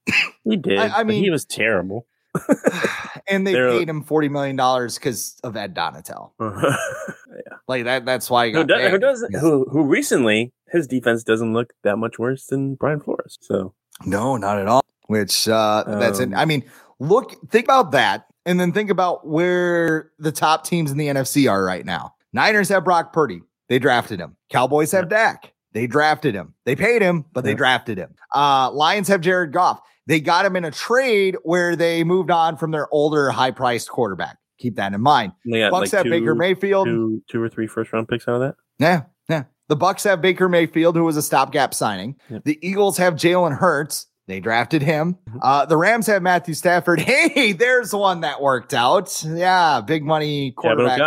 He 0.45 0.57
did. 0.57 0.79
I, 0.79 1.01
I 1.01 1.05
mean, 1.05 1.25
he 1.25 1.31
was 1.31 1.45
terrible. 1.45 2.07
and 3.28 3.46
they 3.46 3.52
They're, 3.52 3.70
paid 3.70 3.88
him 3.88 4.02
forty 4.02 4.28
million 4.28 4.56
dollars 4.56 4.98
because 4.98 5.38
of 5.42 5.56
Ed 5.56 5.74
Donatell. 5.74 6.32
yeah, 6.40 7.56
like 7.68 7.84
that. 7.84 8.04
That's 8.04 8.30
why 8.30 8.50
who, 8.50 8.64
does, 8.64 8.90
who, 8.90 8.98
does, 8.98 9.26
who 9.40 9.64
who 9.70 9.84
recently 9.84 10.52
his 10.68 10.87
defense 10.87 11.24
doesn't 11.24 11.52
look 11.52 11.72
that 11.82 11.96
much 11.96 12.18
worse 12.18 12.46
than 12.46 12.74
Brian 12.74 13.00
Flores. 13.00 13.38
So 13.40 13.74
no, 14.04 14.37
not 14.37 14.58
at 14.58 14.66
all. 14.66 14.82
Which 15.06 15.48
uh 15.48 15.84
um, 15.87 16.00
that's 16.00 16.18
it. 16.18 16.30
I 16.34 16.44
mean, 16.44 16.64
look, 16.98 17.34
think 17.50 17.66
about 17.66 17.92
that, 17.92 18.26
and 18.46 18.58
then 18.58 18.72
think 18.72 18.90
about 18.90 19.26
where 19.26 20.10
the 20.18 20.32
top 20.32 20.64
teams 20.64 20.90
in 20.90 20.98
the 20.98 21.08
NFC 21.08 21.50
are 21.50 21.64
right 21.64 21.84
now. 21.84 22.14
Niners 22.32 22.68
have 22.70 22.84
Brock 22.84 23.12
Purdy. 23.12 23.42
They 23.68 23.78
drafted 23.78 24.20
him. 24.20 24.37
Cowboys 24.50 24.92
have 24.92 25.04
yeah. 25.04 25.32
Dak. 25.32 25.52
They 25.72 25.87
drafted 25.87 26.34
him. 26.34 26.54
They 26.64 26.76
paid 26.76 27.02
him, 27.02 27.24
but 27.32 27.44
yeah. 27.44 27.50
they 27.50 27.54
drafted 27.54 27.98
him. 27.98 28.14
Uh, 28.34 28.70
Lions 28.70 29.08
have 29.08 29.20
Jared 29.20 29.52
Goff. 29.52 29.80
They 30.07 30.21
got 30.21 30.45
him 30.45 30.57
in 30.57 30.64
a 30.64 30.71
trade 30.71 31.37
where 31.43 31.77
they 31.77 32.05
moved 32.05 32.31
on 32.31 32.57
from 32.57 32.71
their 32.71 32.88
older, 32.93 33.31
high 33.31 33.51
priced 33.51 33.88
quarterback. 33.88 34.38
Keep 34.59 34.77
that 34.77 34.93
in 34.93 35.01
mind. 35.01 35.33
Bucks 35.71 35.93
like 35.93 35.99
have 35.99 36.05
two, 36.05 36.11
Baker 36.11 36.35
Mayfield. 36.35 36.87
Two, 36.87 37.23
two 37.29 37.43
or 37.43 37.49
three 37.49 37.67
first 37.67 37.93
round 37.93 38.09
picks 38.09 38.29
out 38.29 38.35
of 38.35 38.40
that. 38.40 38.55
Yeah. 38.79 39.03
Yeah. 39.29 39.45
The 39.69 39.77
Bucks 39.77 40.05
have 40.05 40.21
Baker 40.21 40.49
Mayfield, 40.49 40.95
who 40.95 41.05
was 41.05 41.17
a 41.17 41.23
stopgap 41.23 41.73
signing. 41.73 42.17
Yep. 42.29 42.45
The 42.45 42.59
Eagles 42.67 42.99
have 42.99 43.14
Jalen 43.14 43.57
Hurts. 43.57 44.07
They 44.26 44.40
drafted 44.40 44.80
him. 44.80 45.18
Mm-hmm. 45.28 45.38
Uh, 45.42 45.66
the 45.66 45.76
Rams 45.76 46.06
have 46.06 46.22
Matthew 46.22 46.54
Stafford. 46.54 47.00
Hey, 47.14 47.52
there's 47.52 47.94
one 47.94 48.20
that 48.22 48.40
worked 48.40 48.74
out. 48.74 49.22
Yeah, 49.24 49.80
big 49.80 50.04
money 50.04 50.52
quarterback. 50.52 50.98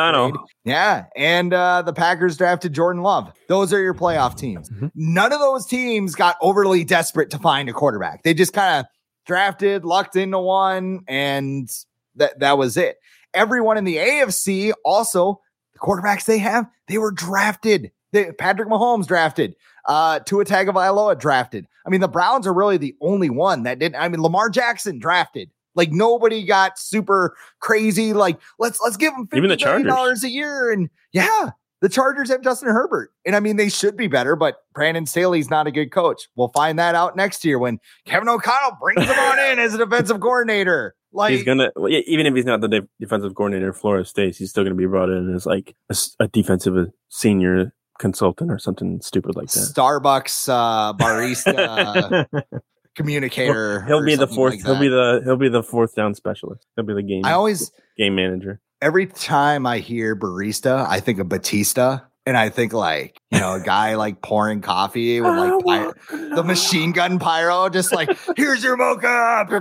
Yeah, 0.63 1.05
and 1.15 1.53
uh, 1.53 1.81
the 1.81 1.93
Packers 1.93 2.37
drafted 2.37 2.73
Jordan 2.73 3.01
Love. 3.01 3.31
Those 3.47 3.73
are 3.73 3.81
your 3.81 3.93
playoff 3.93 4.37
teams. 4.37 4.69
Mm-hmm. 4.69 4.87
None 4.95 5.33
of 5.33 5.39
those 5.39 5.65
teams 5.65 6.15
got 6.15 6.37
overly 6.41 6.83
desperate 6.83 7.29
to 7.31 7.39
find 7.39 7.69
a 7.69 7.73
quarterback. 7.73 8.23
They 8.23 8.33
just 8.33 8.53
kind 8.53 8.79
of 8.79 8.85
drafted, 9.25 9.85
lucked 9.85 10.15
into 10.15 10.39
one, 10.39 11.01
and 11.07 11.69
that 12.15 12.39
that 12.39 12.57
was 12.57 12.77
it. 12.77 12.97
Everyone 13.33 13.77
in 13.77 13.83
the 13.83 13.97
AFC 13.97 14.73
also 14.85 15.41
the 15.73 15.79
quarterbacks 15.79 16.25
they 16.25 16.39
have 16.39 16.67
they 16.87 16.97
were 16.97 17.11
drafted. 17.11 17.91
They, 18.11 18.31
Patrick 18.31 18.69
Mahomes 18.69 19.07
drafted. 19.07 19.55
Uh, 19.87 20.19
Tua 20.19 20.45
Tagovailoa 20.45 21.17
drafted. 21.17 21.65
I 21.85 21.89
mean, 21.89 22.01
the 22.01 22.09
Browns 22.09 22.45
are 22.45 22.53
really 22.53 22.77
the 22.77 22.95
only 23.01 23.29
one 23.29 23.63
that 23.63 23.79
didn't. 23.79 23.95
I 23.95 24.09
mean, 24.09 24.21
Lamar 24.21 24.49
Jackson 24.49 24.99
drafted. 24.99 25.49
Like 25.75 25.91
nobody 25.91 26.43
got 26.43 26.77
super 26.77 27.37
crazy. 27.59 28.11
Like 28.11 28.39
let's 28.59 28.81
let's 28.81 28.97
give 28.97 29.13
them 29.13 29.27
fifty 29.27 29.41
million 29.41 29.85
dollars 29.85 30.23
a 30.23 30.29
year, 30.29 30.71
and 30.71 30.89
yeah, 31.13 31.51
the 31.81 31.87
Chargers 31.87 32.29
have 32.29 32.41
Justin 32.41 32.69
Herbert. 32.69 33.11
And 33.25 33.35
I 33.35 33.39
mean, 33.39 33.55
they 33.57 33.69
should 33.69 33.95
be 33.95 34.07
better, 34.07 34.35
but 34.35 34.57
Brandon 34.73 35.05
Staley's 35.05 35.49
not 35.49 35.67
a 35.67 35.71
good 35.71 35.91
coach. 35.91 36.27
We'll 36.35 36.49
find 36.49 36.79
that 36.79 36.95
out 36.95 37.15
next 37.15 37.45
year 37.45 37.59
when 37.59 37.79
Kevin 38.05 38.27
O'Connell 38.27 38.77
brings 38.81 39.03
him 39.03 39.17
on 39.17 39.39
in 39.39 39.59
as 39.59 39.75
a 39.75 39.77
defensive 39.77 40.19
coordinator. 40.19 40.95
Like 41.13 41.33
he's 41.33 41.43
gonna, 41.43 41.71
even 41.87 42.25
if 42.25 42.35
he's 42.35 42.45
not 42.45 42.61
the 42.61 42.87
defensive 42.99 43.33
coordinator 43.35 43.69
of 43.69 43.77
Florida 43.77 44.03
State, 44.03 44.35
he's 44.35 44.49
still 44.49 44.63
gonna 44.63 44.75
be 44.75 44.87
brought 44.87 45.09
in 45.09 45.33
as 45.33 45.45
like 45.45 45.75
a, 45.89 45.95
a 46.19 46.27
defensive 46.27 46.91
senior 47.09 47.73
consultant 47.99 48.51
or 48.51 48.59
something 48.59 49.01
stupid 49.01 49.35
like 49.35 49.49
that. 49.51 49.71
Starbucks 49.73 50.49
uh, 50.49 50.93
barista 50.93 52.25
communicator. 52.95 53.83
he'll 53.85 53.99
or 53.99 54.05
be 54.05 54.15
the 54.15 54.27
fourth. 54.27 54.55
like 54.55 54.65
he'll 54.65 54.79
be 54.79 54.87
the 54.87 55.21
he'll 55.23 55.37
be 55.37 55.49
the 55.49 55.63
fourth 55.63 55.95
down 55.95 56.13
specialist. 56.15 56.65
He'll 56.75 56.85
be 56.85 56.93
the 56.93 57.03
game. 57.03 57.25
I 57.25 57.33
always 57.33 57.71
game 57.97 58.15
manager. 58.15 58.59
every 58.81 59.07
time 59.07 59.65
I 59.65 59.79
hear 59.79 60.15
barista, 60.15 60.85
I 60.87 60.99
think 60.99 61.19
of 61.19 61.29
Batista, 61.29 61.99
and 62.25 62.37
I 62.37 62.49
think 62.49 62.73
like 62.73 63.17
you 63.31 63.39
know 63.39 63.53
a 63.55 63.61
guy 63.61 63.95
like 63.95 64.21
pouring 64.21 64.61
coffee 64.61 65.21
with 65.21 65.63
like 65.65 65.95
py- 66.09 66.29
the 66.35 66.43
machine 66.43 66.91
gun 66.91 67.19
pyro, 67.19 67.69
just 67.69 67.93
like 67.93 68.09
here's 68.35 68.63
your 68.63 68.77
mocha, 68.77 69.45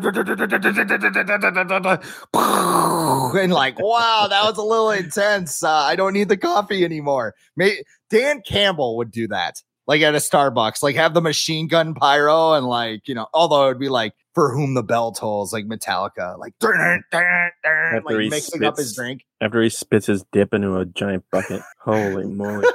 and 3.38 3.53
like 3.53 3.79
wow, 3.79 4.27
that 4.29 4.42
was 4.44 4.57
a 4.59 4.62
little 4.62 4.90
intense. 4.90 5.62
Uh, 5.62 5.70
I 5.70 5.96
don't 5.96 6.12
need 6.12 6.29
the 6.29 6.37
coffee 6.37 6.85
anymore. 6.85 7.35
May- 7.57 7.83
Dan 8.10 8.42
Campbell 8.46 8.96
would 8.96 9.10
do 9.10 9.28
that. 9.28 9.62
Like 9.86 10.02
at 10.02 10.14
a 10.14 10.18
Starbucks, 10.18 10.82
like 10.82 10.96
have 10.96 11.14
the 11.14 11.20
machine 11.20 11.68
gun 11.68 11.94
pyro 11.94 12.54
and 12.54 12.66
like, 12.66 13.06
you 13.06 13.14
know, 13.14 13.28
although 13.32 13.66
it 13.66 13.68
would 13.68 13.78
be 13.78 13.88
like 13.88 14.14
for 14.34 14.52
whom 14.52 14.74
the 14.74 14.82
bell 14.82 15.12
tolls, 15.12 15.52
like 15.52 15.66
Metallica, 15.66 16.36
like, 16.38 16.54
After 16.62 18.02
like 18.04 18.20
he 18.20 18.28
mixing 18.28 18.64
up 18.64 18.76
his 18.76 18.94
drink. 18.96 19.24
After 19.40 19.62
he 19.62 19.70
spits 19.70 20.06
his 20.06 20.24
dip 20.32 20.52
into 20.52 20.76
a 20.76 20.86
giant 20.86 21.24
bucket. 21.30 21.62
Holy 21.80 22.26
moly! 22.26 22.66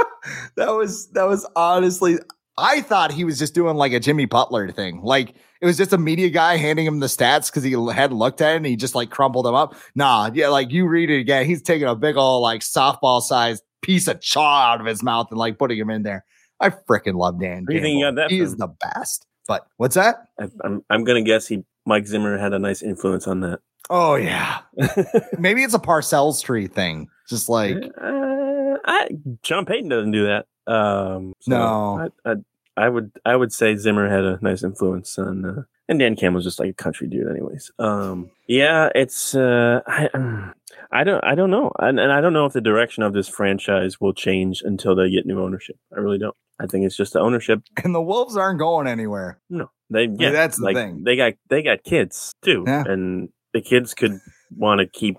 that 0.56 0.70
was 0.70 1.08
that 1.10 1.24
was 1.24 1.48
honestly 1.54 2.18
I 2.58 2.80
thought 2.80 3.12
he 3.12 3.24
was 3.24 3.38
just 3.38 3.54
doing 3.54 3.76
like 3.76 3.92
a 3.92 4.00
Jimmy 4.00 4.24
Butler 4.24 4.70
thing. 4.70 5.02
Like 5.02 5.34
it 5.60 5.66
was 5.66 5.76
just 5.76 5.92
a 5.92 5.98
media 5.98 6.30
guy 6.30 6.56
handing 6.56 6.86
him 6.86 7.00
the 7.00 7.06
stats 7.06 7.50
because 7.50 7.62
he 7.62 7.72
had 7.92 8.12
looked 8.12 8.40
at 8.40 8.54
it 8.54 8.56
and 8.56 8.66
he 8.66 8.76
just 8.76 8.94
like 8.94 9.10
crumpled 9.10 9.44
them 9.44 9.54
up. 9.54 9.74
Nah, 9.94 10.30
yeah, 10.32 10.48
like 10.48 10.70
you 10.70 10.86
read 10.86 11.10
it 11.10 11.20
again. 11.20 11.44
He's 11.44 11.62
taking 11.62 11.86
a 11.86 11.94
big 11.94 12.16
old 12.16 12.42
like 12.42 12.62
softball 12.62 13.20
sized 13.20 13.62
piece 13.86 14.08
of 14.08 14.20
chaw 14.20 14.72
out 14.72 14.80
of 14.80 14.86
his 14.86 15.02
mouth 15.02 15.28
and 15.30 15.38
like 15.38 15.58
putting 15.58 15.78
him 15.78 15.90
in 15.90 16.02
there. 16.02 16.24
I 16.60 16.70
freaking 16.70 17.14
love 17.14 17.40
Dan. 17.40 17.64
Where 17.66 17.80
do 17.80 17.88
you 17.88 18.04
got 18.04 18.16
that 18.16 18.30
He 18.30 18.40
is 18.40 18.56
the 18.56 18.66
best. 18.68 19.26
But 19.46 19.66
what's 19.76 19.94
that? 19.94 20.26
I, 20.40 20.48
I'm 20.64 20.84
I'm 20.90 21.04
gonna 21.04 21.22
guess 21.22 21.46
he 21.46 21.64
Mike 21.86 22.06
Zimmer 22.06 22.36
had 22.36 22.52
a 22.52 22.58
nice 22.58 22.82
influence 22.82 23.28
on 23.28 23.40
that. 23.40 23.60
Oh 23.88 24.16
yeah. 24.16 24.58
Maybe 25.38 25.62
it's 25.62 25.74
a 25.74 25.78
Parcells 25.78 26.42
tree 26.42 26.66
thing. 26.66 27.08
Just 27.28 27.48
like 27.48 27.76
uh, 27.76 28.74
I, 28.84 29.08
Sean 29.44 29.64
Payton 29.64 29.88
doesn't 29.88 30.10
do 30.10 30.26
that. 30.26 30.46
Um, 30.66 31.32
so 31.40 31.50
No. 31.50 32.10
I, 32.24 32.30
I, 32.30 32.34
I 32.76 32.88
would 32.88 33.12
I 33.24 33.36
would 33.36 33.52
say 33.52 33.76
Zimmer 33.76 34.08
had 34.10 34.24
a 34.24 34.38
nice 34.42 34.64
influence 34.64 35.16
on, 35.18 35.44
uh, 35.44 35.62
and 35.88 35.98
Dan 36.00 36.16
Campbell's 36.16 36.44
just 36.44 36.58
like 36.58 36.70
a 36.70 36.74
country 36.74 37.06
dude, 37.06 37.30
anyways. 37.30 37.70
Um, 37.78 38.30
yeah, 38.48 38.90
it's 38.94 39.34
uh, 39.34 39.80
I 39.86 40.08
I 40.92 41.04
don't 41.04 41.22
I 41.24 41.34
don't 41.34 41.50
know, 41.50 41.72
and, 41.78 41.98
and 42.00 42.12
I 42.12 42.20
don't 42.20 42.32
know 42.32 42.46
if 42.46 42.52
the 42.52 42.60
direction 42.60 43.02
of 43.02 43.12
this 43.12 43.28
franchise 43.28 44.00
will 44.00 44.12
change 44.14 44.62
until 44.64 44.94
they 44.94 45.10
get 45.10 45.26
new 45.26 45.42
ownership. 45.42 45.76
I 45.96 46.00
really 46.00 46.18
don't. 46.18 46.36
I 46.60 46.66
think 46.66 46.86
it's 46.86 46.96
just 46.96 47.12
the 47.12 47.20
ownership. 47.20 47.62
and 47.84 47.94
the 47.94 47.98
Wilfs 48.00 48.36
aren't 48.36 48.58
going 48.58 48.86
anywhere. 48.86 49.40
No, 49.50 49.70
they 49.90 50.08
yeah, 50.12 50.30
that's 50.30 50.56
the 50.58 50.64
like, 50.64 50.76
thing. 50.76 51.02
They 51.04 51.16
got 51.16 51.34
they 51.50 51.62
got 51.62 51.82
kids 51.84 52.32
too, 52.42 52.64
Yeah. 52.66 52.84
and 52.86 53.28
the 53.52 53.60
kids 53.60 53.94
could 53.94 54.18
want 54.56 54.80
to 54.80 54.86
keep 54.86 55.18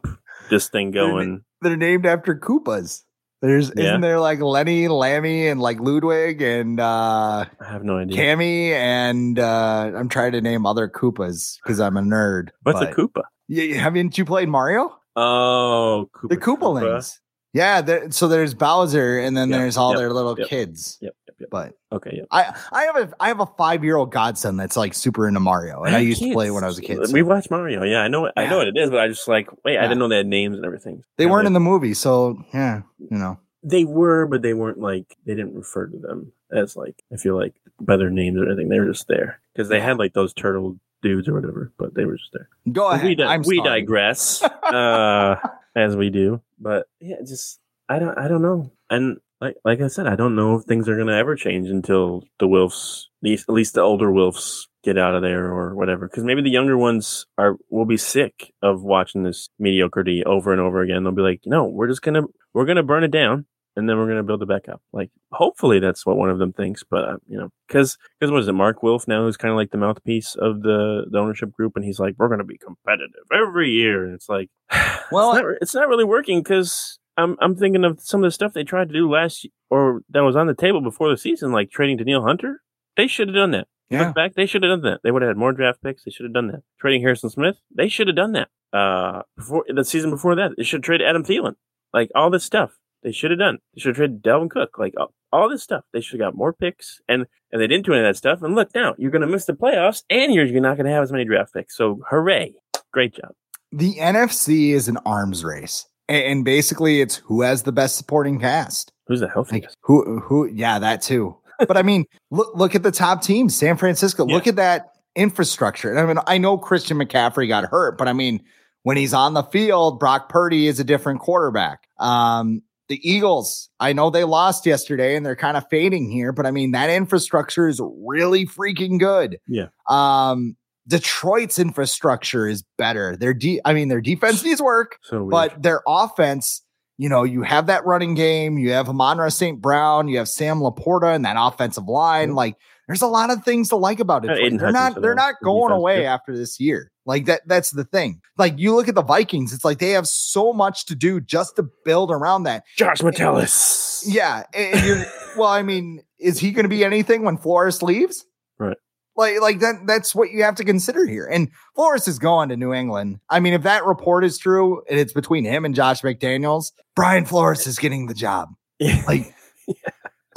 this 0.49 0.69
thing 0.69 0.91
They're- 0.91 1.07
going. 1.07 1.43
they're 1.61 1.75
named 1.77 2.05
after 2.05 2.35
Koopas. 2.35 3.03
There's 3.41 3.71
Yeah. 3.75 3.83
isn't 3.89 4.01
there 4.01 4.19
like 4.19 4.39
Lenny, 4.41 4.87
Lemmy, 4.87 5.47
and 5.47 5.59
like 5.59 5.79
Ludwig 5.79 6.41
and 6.41 6.79
uh 6.79 7.45
I 7.59 7.65
have 7.67 7.83
no 7.83 7.97
idea. 7.97 8.17
Cammy 8.17 8.71
and 8.71 9.37
uh 9.37 9.91
I'm 9.95 10.09
trying 10.09 10.31
to 10.31 10.41
name 10.41 10.65
other 10.65 10.87
Koopas 10.89 11.57
because 11.63 11.79
I'm 11.79 11.97
a 11.97 12.01
nerd. 12.01 12.49
What's 12.63 12.79
but- 12.79 12.91
a 12.91 12.95
Koopa? 12.95 13.21
Yeah, 13.49 13.75
haven't 13.79 14.17
you 14.17 14.25
played 14.25 14.49
Mario? 14.49 14.96
Oh, 15.17 16.09
Koopa, 16.13 16.29
The 16.29 16.37
Koopalings. 16.37 17.17
Yeah, 17.53 17.81
there, 17.81 18.11
so 18.11 18.27
there's 18.27 18.53
Bowser 18.53 19.17
and 19.17 19.35
then 19.35 19.49
Yep, 19.49 19.59
there's 19.59 19.77
all 19.77 19.91
yep, 19.91 19.97
their 19.99 20.13
little 20.13 20.37
yep. 20.37 20.47
kids. 20.47 20.99
Yep, 21.01 21.15
yep, 21.27 21.35
yep. 21.39 21.49
But 21.49 21.73
Okay, 21.91 22.11
yep. 22.17 22.27
I 22.29 22.55
I 22.71 22.83
have 22.83 22.97
a 22.97 23.13
I 23.19 23.29
have 23.29 23.39
a 23.39 23.45
five 23.47 23.83
year 23.83 23.95
old 23.95 24.11
godson 24.11 24.57
that's 24.57 24.77
like 24.77 24.93
super 24.93 25.27
into 25.27 25.39
Mario, 25.39 25.81
and 25.83 25.95
I, 25.95 25.99
had 25.99 26.07
used 26.07 26.21
to 26.21 26.33
play 26.33 26.51
when 26.51 26.63
I 26.63 26.67
was 26.67 26.77
a 26.77 26.81
kid. 26.83 26.99
We 27.11 27.23
watched 27.23 27.49
Mario. 27.49 27.83
Yeah, 27.83 28.01
I 28.01 28.09
know. 28.09 28.29
I 28.37 28.45
know 28.47 28.57
what 28.57 28.67
it 28.67 28.77
is, 28.77 28.91
but 28.91 28.99
I 28.99 29.07
just 29.07 29.27
like 29.27 29.49
wait. 29.65 29.79
I 29.79 29.83
didn't 29.83 29.97
know 29.97 30.07
they 30.07 30.17
had 30.17 30.27
names 30.27 30.55
and 30.57 30.65
everything. 30.65 31.03
they 31.17 31.23
Yeah, 31.23 31.31
weren't 31.31 31.47
in 31.47 31.53
the 31.53 31.59
movie, 31.59 31.95
so 31.95 32.37
yeah, 32.53 32.81
you 32.99 33.17
know. 33.17 33.39
They 33.63 33.85
were, 33.85 34.27
but 34.27 34.43
they 34.43 34.53
weren't 34.53 34.79
like 34.79 35.17
they 35.25 35.33
didn't 35.33 35.55
refer 35.55 35.87
to 35.87 35.97
them 35.97 36.31
as 36.51 36.75
like 36.75 37.01
I 37.11 37.15
feel 37.17 37.35
like 37.35 37.55
by 37.81 37.97
their 37.97 38.11
names 38.11 38.39
or 38.39 38.45
anything. 38.45 38.69
They 38.69 38.79
were 38.79 38.91
just 38.91 39.07
there 39.07 39.39
because 39.53 39.69
they 39.69 39.79
had 39.79 39.97
like 39.97 40.13
those 40.13 40.33
turtle 40.33 40.77
dudes 41.01 41.27
or 41.27 41.33
whatever, 41.33 41.71
but 41.77 41.93
they 41.93 42.05
were 42.05 42.17
just 42.17 42.31
there. 42.33 42.49
Go 42.71 42.89
ahead. 42.89 43.05
we 43.05 43.15
di- 43.15 43.37
we 43.45 43.61
digress 43.61 44.41
uh, 44.63 45.35
as 45.75 45.95
we 45.95 46.09
do, 46.09 46.41
but 46.59 46.87
yeah, 46.99 47.17
just 47.25 47.59
I 47.89 47.99
don't 47.99 48.17
I 48.17 48.27
don't 48.27 48.41
know, 48.41 48.71
and 48.89 49.17
like 49.39 49.55
like 49.63 49.81
I 49.81 49.87
said, 49.87 50.07
I 50.07 50.15
don't 50.15 50.35
know 50.35 50.55
if 50.57 50.65
things 50.65 50.89
are 50.89 50.97
gonna 50.97 51.15
ever 51.15 51.35
change 51.35 51.69
until 51.69 52.23
the 52.39 52.47
Wilfs, 52.47 53.03
at 53.21 53.29
least, 53.29 53.45
at 53.49 53.53
least 53.53 53.73
the 53.75 53.81
older 53.81 54.07
Wilfs, 54.07 54.67
get 54.83 54.97
out 54.97 55.15
of 55.15 55.21
there 55.21 55.45
or 55.45 55.75
whatever. 55.75 56.07
Because 56.07 56.23
maybe 56.23 56.41
the 56.41 56.49
younger 56.49 56.77
ones 56.77 57.25
are 57.37 57.57
will 57.69 57.85
be 57.85 57.97
sick 57.97 58.53
of 58.61 58.81
watching 58.83 59.23
this 59.23 59.49
mediocrity 59.59 60.23
over 60.25 60.51
and 60.51 60.61
over 60.61 60.81
again. 60.81 61.03
They'll 61.03 61.13
be 61.13 61.21
like, 61.21 61.41
no, 61.45 61.65
we're 61.65 61.87
just 61.87 62.01
gonna 62.01 62.23
we're 62.53 62.65
gonna 62.65 62.83
burn 62.83 63.03
it 63.03 63.11
down. 63.11 63.45
And 63.77 63.87
then 63.87 63.97
we're 63.97 64.07
gonna 64.07 64.23
build 64.23 64.41
it 64.41 64.49
back 64.49 64.67
up. 64.67 64.81
Like, 64.91 65.11
hopefully, 65.31 65.79
that's 65.79 66.05
what 66.05 66.17
one 66.17 66.29
of 66.29 66.39
them 66.39 66.51
thinks. 66.51 66.83
But 66.83 67.03
uh, 67.05 67.17
you 67.27 67.37
know, 67.37 67.49
because 67.67 67.97
because 68.19 68.31
what 68.31 68.41
is 68.41 68.47
it? 68.47 68.53
Mark 68.53 68.83
Wilf 68.83 69.07
now 69.07 69.23
who's 69.23 69.37
kind 69.37 69.51
of 69.51 69.55
like 69.55 69.71
the 69.71 69.77
mouthpiece 69.77 70.35
of 70.35 70.63
the 70.63 71.05
the 71.09 71.19
ownership 71.19 71.51
group, 71.51 71.73
and 71.75 71.85
he's 71.85 71.99
like, 71.99 72.15
we're 72.17 72.27
gonna 72.27 72.43
be 72.43 72.57
competitive 72.57 73.23
every 73.31 73.69
year. 73.69 74.03
And 74.03 74.13
it's 74.13 74.27
like, 74.27 74.49
Well, 75.11 75.31
it's 75.31 75.41
not, 75.41 75.55
it's 75.61 75.75
not 75.75 75.87
really 75.87 76.03
working 76.03 76.41
because 76.41 76.99
I'm 77.15 77.37
I'm 77.39 77.55
thinking 77.55 77.85
of 77.85 78.01
some 78.01 78.23
of 78.23 78.27
the 78.27 78.31
stuff 78.31 78.53
they 78.53 78.63
tried 78.63 78.89
to 78.89 78.93
do 78.93 79.09
last 79.09 79.47
or 79.69 80.01
that 80.09 80.23
was 80.23 80.35
on 80.35 80.47
the 80.47 80.55
table 80.55 80.81
before 80.81 81.09
the 81.09 81.17
season, 81.17 81.51
like 81.51 81.71
trading 81.71 81.97
Danielle 81.97 82.23
Hunter. 82.23 82.61
They 82.95 83.07
should 83.07 83.27
have 83.29 83.35
done 83.35 83.51
that. 83.51 83.67
Yeah. 83.89 84.07
Look 84.07 84.15
back, 84.15 84.33
they 84.35 84.45
should 84.45 84.63
have 84.63 84.71
done 84.71 84.91
that. 84.91 84.99
They 85.03 85.11
would 85.11 85.21
have 85.21 85.29
had 85.29 85.37
more 85.37 85.53
draft 85.53 85.81
picks. 85.81 86.03
They 86.03 86.11
should 86.11 86.25
have 86.25 86.33
done 86.33 86.47
that. 86.47 86.63
Trading 86.79 87.01
Harrison 87.01 87.29
Smith, 87.29 87.61
they 87.73 87.87
should 87.87 88.07
have 88.07 88.15
done 88.15 88.33
that. 88.33 88.49
Uh, 88.73 89.21
before 89.37 89.63
the 89.67 89.85
season 89.85 90.09
before 90.09 90.35
that, 90.35 90.51
they 90.57 90.63
should 90.63 90.79
have 90.79 90.85
traded 90.85 91.07
Adam 91.07 91.23
Thielen. 91.23 91.55
Like 91.93 92.11
all 92.13 92.29
this 92.29 92.43
stuff, 92.43 92.71
they 93.03 93.11
should 93.11 93.31
have 93.31 93.39
done. 93.39 93.59
They 93.73 93.81
should 93.81 93.89
have 93.89 93.95
traded 93.97 94.23
Dalvin 94.23 94.49
Cook. 94.49 94.77
Like 94.77 94.93
all, 94.97 95.13
all 95.31 95.49
this 95.49 95.63
stuff, 95.63 95.83
they 95.93 96.01
should 96.01 96.19
have 96.19 96.31
got 96.31 96.37
more 96.37 96.53
picks, 96.53 96.99
and 97.07 97.25
and 97.51 97.61
they 97.61 97.67
didn't 97.67 97.85
do 97.85 97.93
any 97.93 98.01
of 98.01 98.07
that 98.09 98.17
stuff. 98.17 98.41
And 98.41 98.55
look 98.55 98.73
now, 98.75 98.95
you're 98.97 99.11
going 99.11 99.21
to 99.21 99.27
miss 99.27 99.45
the 99.45 99.53
playoffs, 99.53 100.03
and 100.09 100.33
you're, 100.33 100.45
you're 100.45 100.61
not 100.61 100.77
going 100.77 100.85
to 100.85 100.91
have 100.91 101.03
as 101.03 101.11
many 101.11 101.25
draft 101.25 101.53
picks. 101.53 101.75
So 101.75 101.99
hooray, 102.09 102.53
great 102.91 103.13
job. 103.15 103.31
the 103.71 103.95
NFC 103.95 104.71
is 104.71 104.87
an 104.87 104.97
arms 105.05 105.43
race, 105.43 105.85
and, 106.09 106.43
basically 106.45 107.01
it's 107.01 107.17
who 107.17 107.41
has 107.41 107.63
the 107.63 107.71
best 107.71 107.97
supporting 107.97 108.39
cast. 108.39 108.91
Who's 109.07 109.19
the 109.21 109.27
Like 109.27 109.33
healthiest? 109.33 109.77
who 109.81 110.19
who 110.19 110.47
yeah, 110.47 110.79
that 110.79 111.01
too. 111.01 111.37
but 111.67 111.77
I 111.77 111.81
mean, 111.81 112.05
look 112.31 112.55
look 112.55 112.75
at 112.75 112.83
the 112.83 112.91
top 112.91 113.21
teams, 113.21 113.55
San 113.55 113.77
Francisco. 113.77 114.25
Look 114.25 114.47
at 114.47 114.57
that 114.57 114.89
infrastructure. 115.15 115.89
And 115.89 115.99
I 115.99 116.05
mean, 116.05 116.23
I 116.27 116.37
know 116.37 116.57
Christian 116.57 116.97
McCaffrey 116.97 117.47
got 117.47 117.65
hurt, 117.65 117.97
but 117.97 118.07
I 118.07 118.13
mean, 118.13 118.43
when 118.83 118.97
he's 118.97 119.13
on 119.13 119.33
the 119.33 119.43
field, 119.43 119.99
Brock 119.99 120.29
Purdy 120.29 120.67
is 120.67 120.79
a 120.79 120.83
different 120.83 121.19
quarterback. 121.21 121.87
Um, 121.99 122.61
the 122.89 122.99
Eagles, 123.09 123.69
I 123.79 123.93
know 123.93 124.09
they 124.09 124.23
lost 124.23 124.65
yesterday 124.65 125.15
and 125.15 125.25
they're 125.25 125.35
kind 125.35 125.57
of 125.57 125.65
fading 125.69 126.09
here, 126.09 126.31
but 126.31 126.45
I 126.45 126.51
mean, 126.51 126.71
that 126.71 126.89
infrastructure 126.89 127.67
is 127.67 127.81
really 128.05 128.45
freaking 128.45 128.99
good. 128.99 129.37
Yeah. 129.47 129.67
Um, 129.89 130.55
Detroit's 130.87 131.59
infrastructure 131.59 132.47
is 132.47 132.63
better. 132.77 133.17
Their 133.17 133.33
de- 133.33 133.59
I 133.65 133.73
mean, 133.73 133.89
their 133.89 133.99
defense 134.01 134.43
needs 134.43 134.61
work, 134.61 134.99
So 135.03 135.27
but 135.29 135.61
their 135.61 135.81
offense, 135.85 136.61
you 136.97 137.09
know, 137.09 137.23
you 137.23 137.43
have 137.43 137.67
that 137.67 137.85
running 137.85 138.15
game, 138.15 138.57
you 138.57 138.71
have 138.71 138.87
Amon-Ra 138.87 139.29
St. 139.29 139.61
Brown, 139.61 140.07
you 140.07 140.17
have 140.17 140.29
Sam 140.29 140.59
LaPorta 140.59 141.13
and 141.13 141.25
that 141.25 141.35
offensive 141.37 141.87
line. 141.89 142.35
Like, 142.35 142.55
there's 142.87 143.01
a 143.01 143.07
lot 143.07 143.29
of 143.31 143.43
things 143.43 143.67
to 143.69 143.75
like 143.75 143.99
about 143.99 144.23
it. 144.23 144.31
Uh, 144.31 144.57
They're 144.57 144.71
not 144.71 145.01
they're 145.01 145.13
not 145.13 145.35
going 145.43 145.73
away 145.73 145.97
too. 145.97 146.05
after 146.05 146.37
this 146.37 146.57
year. 146.57 146.89
Like 147.07 147.25
that 147.25 147.41
that's 147.47 147.71
the 147.71 147.85
thing. 147.85 148.21
Like 148.37 148.59
you 148.59 148.75
look 148.75 148.89
at 148.89 148.95
the 148.95 149.01
Vikings, 149.01 149.53
it's 149.53 149.63
like 149.63 149.79
they 149.79 149.91
have 149.91 150.07
so 150.07 150.51
much 150.51 150.85
to 150.87 150.95
do 150.95 151.21
just 151.21 151.55
to 151.55 151.67
build 151.85 152.11
around 152.11 152.43
that. 152.43 152.65
Josh 152.75 153.01
Metellus. 153.01 154.03
Yeah, 154.05 154.43
and 154.53 154.75
and 154.75 154.85
you're 154.85 155.05
well, 155.37 155.49
I 155.49 155.63
mean, 155.63 156.03
is 156.19 156.37
he 156.37 156.51
going 156.51 156.65
to 156.65 156.69
be 156.69 156.83
anything 156.83 157.23
when 157.23 157.37
Flores 157.37 157.81
leaves? 157.81 158.25
Right. 158.59 158.77
Like, 159.15 159.39
like 159.41 159.59
that. 159.59 159.87
That's 159.87 160.13
what 160.13 160.31
you 160.31 160.43
have 160.43 160.55
to 160.55 160.65
consider 160.65 161.05
here. 161.05 161.25
And 161.25 161.49
Flores 161.75 162.07
is 162.09 162.19
going 162.19 162.49
to 162.49 162.57
New 162.57 162.73
England. 162.73 163.19
I 163.29 163.39
mean, 163.39 163.53
if 163.53 163.63
that 163.63 163.85
report 163.85 164.25
is 164.25 164.37
true, 164.37 164.83
and 164.89 164.99
it's 164.99 165.13
between 165.13 165.45
him 165.45 165.63
and 165.65 165.73
Josh 165.73 166.01
McDaniels, 166.01 166.73
Brian 166.95 167.25
Flores 167.25 167.65
is 167.67 167.79
getting 167.79 168.07
the 168.07 168.13
job. 168.13 168.49
Like, 168.79 169.33
I, 169.69 169.73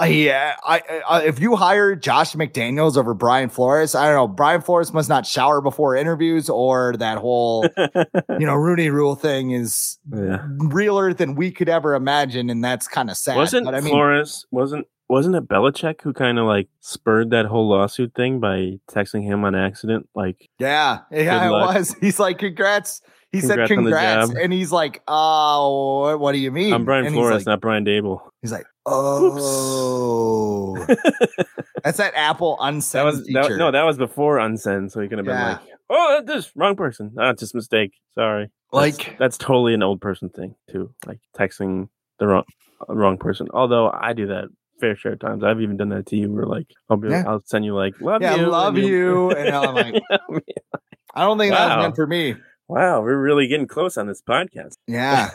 yeah, 0.07 0.57
I, 0.65 1.03
I, 1.09 1.23
if 1.25 1.41
you 1.41 1.57
hire 1.57 1.95
Josh 1.95 2.35
McDaniels 2.35 2.97
over 2.97 3.15
Brian 3.15 3.49
Flores, 3.49 3.95
I 3.95 4.07
don't 4.07 4.15
know. 4.15 4.29
Brian 4.29 4.61
Flores 4.61 4.93
must 4.93 5.09
not 5.09 5.27
shower 5.27 5.61
before 5.61 5.97
interviews, 5.97 6.49
or 6.49 6.97
that 6.99 7.19
whole, 7.19 7.67
you 7.77 8.47
know, 8.47 8.55
Rooney 8.55 8.91
Rule 8.91 9.15
thing 9.15 9.51
is 9.51 9.99
yeah. 10.13 10.45
realer 10.59 11.13
than 11.13 11.35
we 11.35 11.51
could 11.51 11.69
ever 11.69 11.95
imagine, 11.95 12.51
and 12.51 12.63
that's 12.63 12.89
kind 12.89 13.11
of 13.11 13.17
sad. 13.17 13.37
Wasn't 13.37 13.65
but 13.65 13.75
I 13.75 13.81
mean, 13.81 13.93
Flores 13.93 14.47
wasn't 14.51 14.87
wasn't 15.11 15.35
it 15.35 15.49
Belichick 15.49 16.03
who 16.03 16.13
kind 16.13 16.39
of 16.39 16.47
like 16.47 16.69
spurred 16.79 17.31
that 17.31 17.47
whole 17.47 17.69
lawsuit 17.69 18.15
thing 18.15 18.39
by 18.39 18.79
texting 18.89 19.25
him 19.25 19.45
on 19.45 19.57
accident? 19.57 20.09
Like, 20.15 20.49
Yeah, 20.61 21.01
yeah, 21.11 21.49
it 21.49 21.51
was. 21.51 21.97
He's 22.01 22.21
like, 22.21 22.39
"Congrats." 22.39 23.03
He 23.33 23.41
said, 23.41 23.67
Congrats 23.67 23.71
on 23.71 23.85
the 23.85 23.91
"Congrats," 23.91 24.33
and 24.43 24.53
he's 24.53 24.73
like, 24.73 25.03
"Oh, 25.07 26.01
what, 26.01 26.21
what 26.21 26.33
do 26.33 26.39
you 26.39 26.51
mean?" 26.51 26.73
I'm 26.73 26.85
Brian 26.85 27.07
and 27.07 27.15
Flores, 27.15 27.39
like, 27.39 27.47
not 27.47 27.61
Brian 27.61 27.85
Daboll. 27.85 28.21
he's 28.43 28.51
like, 28.51 28.67
Oh, 28.87 30.77
that's 31.85 31.99
that 31.99 32.13
Apple 32.15 32.57
unsend 32.61 32.93
That 32.93 33.05
was 33.05 33.27
that, 33.27 33.57
no, 33.59 33.71
that 33.71 33.83
was 33.85 33.97
before 33.99 34.39
unsend, 34.39 34.91
so 34.91 35.01
he 35.01 35.09
could 35.09 35.19
have 35.19 35.25
been 35.27 35.35
Yeah. 35.37 35.49
like, 35.53 35.61
"Oh, 35.91 36.23
this 36.25 36.51
wrong 36.57 36.77
person. 36.77 37.13
Ah, 37.19 37.33
just 37.33 37.55
mistake. 37.55 37.93
Sorry." 38.15 38.51
That's- 38.73 38.99
Like- 38.99 39.19
that's, 39.19 39.37
totally 39.39 39.75
an 39.75 39.83
old 39.83 40.01
person 40.01 40.29
thing 40.31 40.55
too, 40.71 40.95
like 41.07 41.19
texting 41.37 41.89
the 42.19 42.27
wrong 42.29 42.45
uh, 42.89 42.95
wrong 42.95 43.19
person. 43.19 43.49
Although 43.53 43.91
I 43.93 44.13
do 44.13 44.27
that 44.29 44.45
fair 44.81 44.97
share 44.97 45.13
of 45.13 45.19
times. 45.21 45.45
I've 45.45 45.61
even 45.61 45.77
done 45.77 45.91
that 45.91 46.07
to 46.07 46.17
you. 46.17 46.33
Where 46.33 46.47
like 46.47 46.67
I'll 46.89 46.97
be, 46.97 47.09
Yeah. 47.11 47.25
I'll 47.27 47.43
send 47.45 47.65
you 47.65 47.75
like, 47.75 48.01
"Love 48.01 48.23
yeah, 48.23 48.37
you, 48.37 48.47
love 48.47 48.77
and 48.77 48.87
you, 48.87 49.31
and 49.33 49.55
I'm 49.55 49.75
like, 49.83 50.03
I 51.15 51.25
don't 51.25 51.39
think 51.39 51.53
that 51.53 51.77
was 51.77 51.83
meant 51.85 51.97
for 51.97 52.07
me. 52.07 52.37
wow, 52.69 53.01
we're 53.03 53.21
really 53.21 53.47
getting 53.49 53.67
close 53.67 53.97
on 53.99 54.07
this 54.07 54.23
podcast. 54.23 54.75
Yeah. 54.87 55.31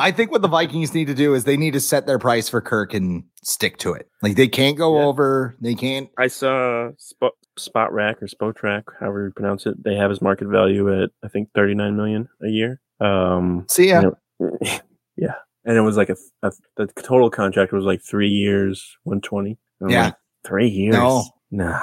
I 0.00 0.10
think 0.12 0.30
what 0.32 0.42
the 0.42 0.48
Vikings 0.48 0.94
need 0.94 1.06
to 1.06 1.14
do 1.14 1.34
is 1.34 1.44
they 1.44 1.56
need 1.56 1.72
to 1.74 1.80
set 1.80 2.06
their 2.06 2.18
price 2.18 2.48
for 2.48 2.60
Kirk 2.60 2.94
and 2.94 3.24
stick 3.42 3.76
to 3.78 3.92
it. 3.92 4.08
Like 4.22 4.36
they 4.36 4.48
can't 4.48 4.76
go 4.76 4.98
Yeah. 4.98 5.04
over. 5.06 5.56
They 5.60 5.74
can't. 5.74 6.08
I 6.18 6.26
saw 6.28 6.90
Spot, 6.98 7.32
Spot 7.58 7.92
Rack 7.92 8.22
or 8.22 8.26
Spotrac, 8.26 8.84
however 8.98 9.26
you 9.26 9.32
pronounce 9.32 9.66
it. 9.66 9.82
They 9.82 9.94
have 9.96 10.10
his 10.10 10.20
market 10.22 10.48
value 10.48 11.02
at 11.02 11.10
I 11.24 11.28
think 11.28 11.50
thirty 11.54 11.74
nine 11.74 11.96
million 11.96 12.28
a 12.42 12.48
year. 12.48 12.80
Um, 13.00 13.66
See 13.68 13.88
ya. 13.88 14.00
know, 14.00 14.16
yeah, 15.16 15.34
and 15.64 15.76
it 15.76 15.80
was 15.82 15.96
like 15.96 16.08
a, 16.10 16.16
a 16.42 16.52
the 16.76 16.86
total 17.02 17.30
contract 17.30 17.72
was 17.72 17.84
like 17.84 18.02
three 18.02 18.28
years, 18.28 18.96
one 19.04 19.20
twenty. 19.20 19.58
Yeah. 19.86 20.12
three 20.46 20.68
years. 20.68 20.94
No. 20.94 21.24
nah, 21.50 21.80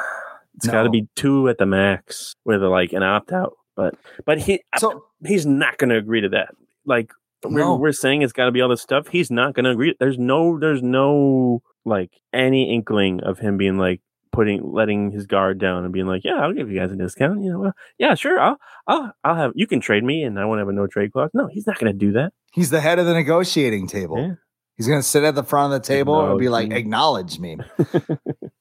it's 0.56 0.68
got 0.68 0.84
to 0.84 0.90
be 0.90 1.08
two 1.16 1.50
at 1.50 1.58
the 1.58 1.66
max 1.66 2.34
with 2.46 2.62
a, 2.64 2.70
like 2.70 2.94
an 2.94 3.02
opt 3.04 3.32
out. 3.32 3.54
But 3.76 3.96
but 4.26 4.40
he 4.40 4.62
So 4.78 5.04
he's 5.26 5.46
not 5.46 5.78
going 5.78 5.90
to 5.90 5.98
agree 5.98 6.22
to 6.22 6.30
that. 6.30 6.50
Like 6.86 7.12
No. 7.46 7.76
we're 7.76 7.92
saying 7.92 8.22
it's 8.22 8.34
got 8.34 8.46
to 8.46 8.52
be 8.52 8.62
all 8.62 8.70
this 8.70 8.82
stuff. 8.82 9.08
He's 9.10 9.30
not 9.32 9.54
going 9.54 9.66
to 9.66 9.72
agree. 9.72 9.96
There's 10.00 10.18
no 10.18 10.58
there's 10.60 10.82
no 10.82 11.62
like 11.86 12.12
any 12.34 12.74
inkling 12.74 13.22
of 13.22 13.40
him 13.40 13.58
being 13.58 13.78
like 13.78 14.02
putting 14.32 14.62
letting 14.64 15.12
his 15.12 15.26
guard 15.26 15.60
down 15.60 15.84
and 15.84 15.94
being 15.94 16.06
like, 16.08 16.24
yeah, 16.24 16.36
I'll 16.36 16.54
give 16.54 16.70
you 16.72 16.80
guys 16.80 16.92
a 16.92 16.96
discount. 16.96 17.42
You 17.44 17.52
know, 17.52 17.60
well, 17.60 17.74
yeah, 17.98 18.16
sure, 18.16 18.40
I'll 18.40 18.58
I'll 18.88 19.12
I'll 19.24 19.36
have 19.36 19.52
you 19.56 19.68
can 19.68 19.80
trade 19.80 20.04
me 20.04 20.24
and 20.24 20.40
I 20.40 20.46
won't 20.46 20.60
have 20.60 20.68
a 20.70 20.74
no 20.74 20.88
trade 20.88 21.12
clause. 21.14 21.30
No, 21.34 21.48
he's 21.48 21.66
not 21.68 21.80
going 21.80 21.92
to 21.92 21.98
do 21.98 22.12
that. 22.14 22.34
he's 22.54 22.70
the 22.70 22.82
head 22.82 23.00
of 23.00 23.06
the 23.06 23.14
negotiating 23.14 23.88
table. 23.88 24.18
Yeah. 24.20 24.34
He's 24.76 24.88
gonna 24.88 25.02
sit 25.02 25.24
at 25.24 25.34
the 25.34 25.44
front 25.44 25.74
of 25.74 25.82
the 25.82 25.88
table 25.88 26.24
and 26.30 26.38
be 26.40 26.50
like, 26.50 26.72
Acknowledge 26.72 27.40
me. 27.40 27.54
"Acknowledge 27.54 28.06
me." 28.06 28.18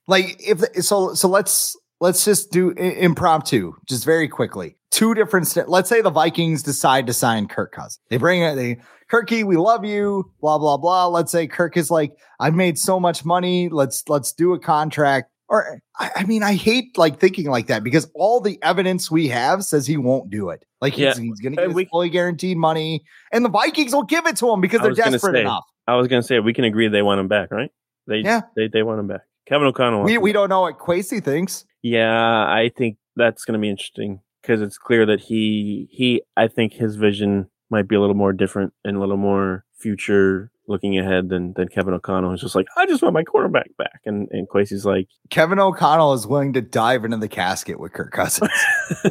like 0.08 0.36
if 0.38 0.62
so, 0.82 1.12
so 1.12 1.28
let's 1.28 1.76
let's 2.00 2.24
just 2.24 2.50
do 2.50 2.70
impromptu, 2.70 3.72
just 3.88 4.04
very 4.04 4.28
quickly. 4.28 4.76
Two 4.90 5.14
different. 5.14 5.46
St- 5.46 5.68
let's 5.68 5.88
say 5.88 6.00
the 6.00 6.10
Vikings 6.10 6.62
decide 6.62 7.06
to 7.06 7.12
sign 7.12 7.48
Kirk 7.48 7.72
Cousins. 7.72 7.98
They 8.08 8.16
bring 8.16 8.42
it. 8.42 8.54
They 8.54 8.78
Kirky, 9.10 9.44
we 9.44 9.56
love 9.56 9.84
you. 9.84 10.30
Blah 10.40 10.58
blah 10.58 10.76
blah. 10.76 11.06
Let's 11.08 11.30
say 11.32 11.46
Kirk 11.46 11.76
is 11.76 11.90
like, 11.90 12.12
I've 12.40 12.54
made 12.54 12.78
so 12.78 12.98
much 12.98 13.24
money. 13.24 13.68
Let's 13.68 14.08
let's 14.08 14.32
do 14.32 14.52
a 14.54 14.58
contract. 14.58 15.30
Or 15.48 15.80
I, 15.98 16.10
I 16.16 16.24
mean, 16.24 16.42
I 16.42 16.54
hate 16.54 16.96
like 16.98 17.20
thinking 17.20 17.46
like 17.46 17.68
that 17.68 17.84
because 17.84 18.10
all 18.14 18.40
the 18.40 18.58
evidence 18.62 19.10
we 19.10 19.28
have 19.28 19.62
says 19.64 19.86
he 19.86 19.96
won't 19.96 20.28
do 20.28 20.50
it. 20.50 20.64
Like 20.80 20.94
he's, 20.94 21.02
Yeah. 21.02 21.22
he's 21.22 21.38
going 21.40 21.54
to 21.56 21.68
get 21.74 21.88
fully 21.88 22.08
guaranteed 22.10 22.56
money, 22.56 23.04
and 23.32 23.44
the 23.44 23.48
Vikings 23.48 23.94
will 23.94 24.02
give 24.02 24.26
it 24.26 24.36
to 24.38 24.50
him 24.50 24.60
because 24.60 24.80
I 24.80 24.84
they're 24.84 24.94
desperate 24.94 25.34
say, 25.34 25.40
enough. 25.42 25.64
I 25.86 25.94
was 25.94 26.08
going 26.08 26.20
to 26.20 26.26
say 26.26 26.40
we 26.40 26.52
can 26.52 26.64
agree 26.64 26.88
they 26.88 27.02
want 27.02 27.20
him 27.20 27.28
back, 27.28 27.52
right? 27.52 27.70
They 28.08 28.18
Yeah. 28.18 28.42
they 28.56 28.66
they 28.68 28.82
want 28.82 28.98
him 28.98 29.06
back. 29.06 29.20
Kevin 29.46 29.66
O'Connell. 29.66 30.02
We 30.02 30.18
we 30.18 30.32
don't 30.32 30.48
know 30.48 30.62
what 30.62 30.78
Kwesi 30.78 31.22
thinks. 31.22 31.64
Yeah, 31.82 32.46
I 32.46 32.70
think 32.76 32.98
that's 33.14 33.44
going 33.44 33.58
to 33.58 33.60
be 33.60 33.70
interesting 33.70 34.20
because 34.42 34.60
it's 34.60 34.78
clear 34.78 35.06
that 35.06 35.20
he 35.20 35.88
he 35.90 36.22
I 36.36 36.48
think 36.48 36.72
his 36.72 36.96
vision 36.96 37.48
might 37.70 37.88
be 37.88 37.96
a 37.96 38.00
little 38.00 38.16
more 38.16 38.32
different 38.32 38.72
and 38.84 38.96
a 38.96 39.00
little 39.00 39.16
more 39.16 39.64
future 39.78 40.50
looking 40.68 40.98
ahead 40.98 41.28
than 41.28 41.52
than 41.54 41.68
Kevin 41.68 41.94
O'Connell. 41.94 42.32
He's 42.32 42.40
just 42.40 42.54
like, 42.54 42.66
I 42.76 42.86
just 42.86 43.02
want 43.02 43.14
my 43.14 43.22
quarterback 43.22 43.70
back, 43.78 44.00
and 44.04 44.28
and 44.30 44.48
Kwesi's 44.48 44.84
like, 44.84 45.08
Kevin 45.30 45.58
O'Connell 45.58 46.12
is 46.14 46.26
willing 46.26 46.52
to 46.54 46.60
dive 46.60 47.04
into 47.04 47.16
the 47.16 47.28
casket 47.28 47.78
with 47.78 47.92
Kirk 47.92 48.12
Cousins. 48.12 48.50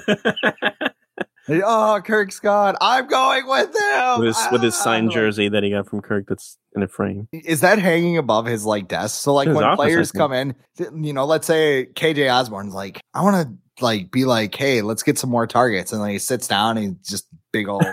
oh, 1.49 2.01
Kirk's 2.03 2.39
gone. 2.39 2.75
I'm 2.81 3.07
going 3.07 3.47
with 3.47 3.69
him. 3.75 4.19
with 4.19 4.27
his 4.35 4.47
with 4.51 4.61
his 4.63 4.75
signed 4.75 5.09
Ah. 5.11 5.13
jersey 5.13 5.49
that 5.49 5.63
he 5.63 5.69
got 5.71 5.87
from 5.89 6.01
Kirk 6.01 6.25
that's 6.27 6.57
in 6.75 6.83
a 6.83 6.87
frame. 6.87 7.27
Is 7.31 7.61
that 7.61 7.79
hanging 7.79 8.17
above 8.17 8.45
his 8.45 8.65
like 8.65 8.87
desk? 8.87 9.21
So 9.21 9.33
like 9.33 9.47
His 9.47 9.55
when 9.55 9.63
office, 9.65 9.77
players 9.77 10.11
come 10.11 10.33
in, 10.33 10.55
you 11.01 11.13
know, 11.13 11.25
let's 11.25 11.47
say 11.47 11.87
KJ 11.95 12.29
Osborn's 12.33 12.73
like, 12.73 12.99
I 13.13 13.21
want 13.23 13.47
to 13.47 13.83
like 13.83 14.11
be 14.11 14.25
like, 14.25 14.55
hey, 14.55 14.81
let's 14.81 15.03
get 15.03 15.17
some 15.19 15.29
more 15.29 15.47
targets, 15.47 15.91
and 15.93 16.01
then 16.01 16.09
he 16.09 16.19
sits 16.19 16.47
down 16.47 16.77
and 16.77 16.97
he's 16.99 17.07
just 17.09 17.27
big 17.51 17.67
old 17.67 17.83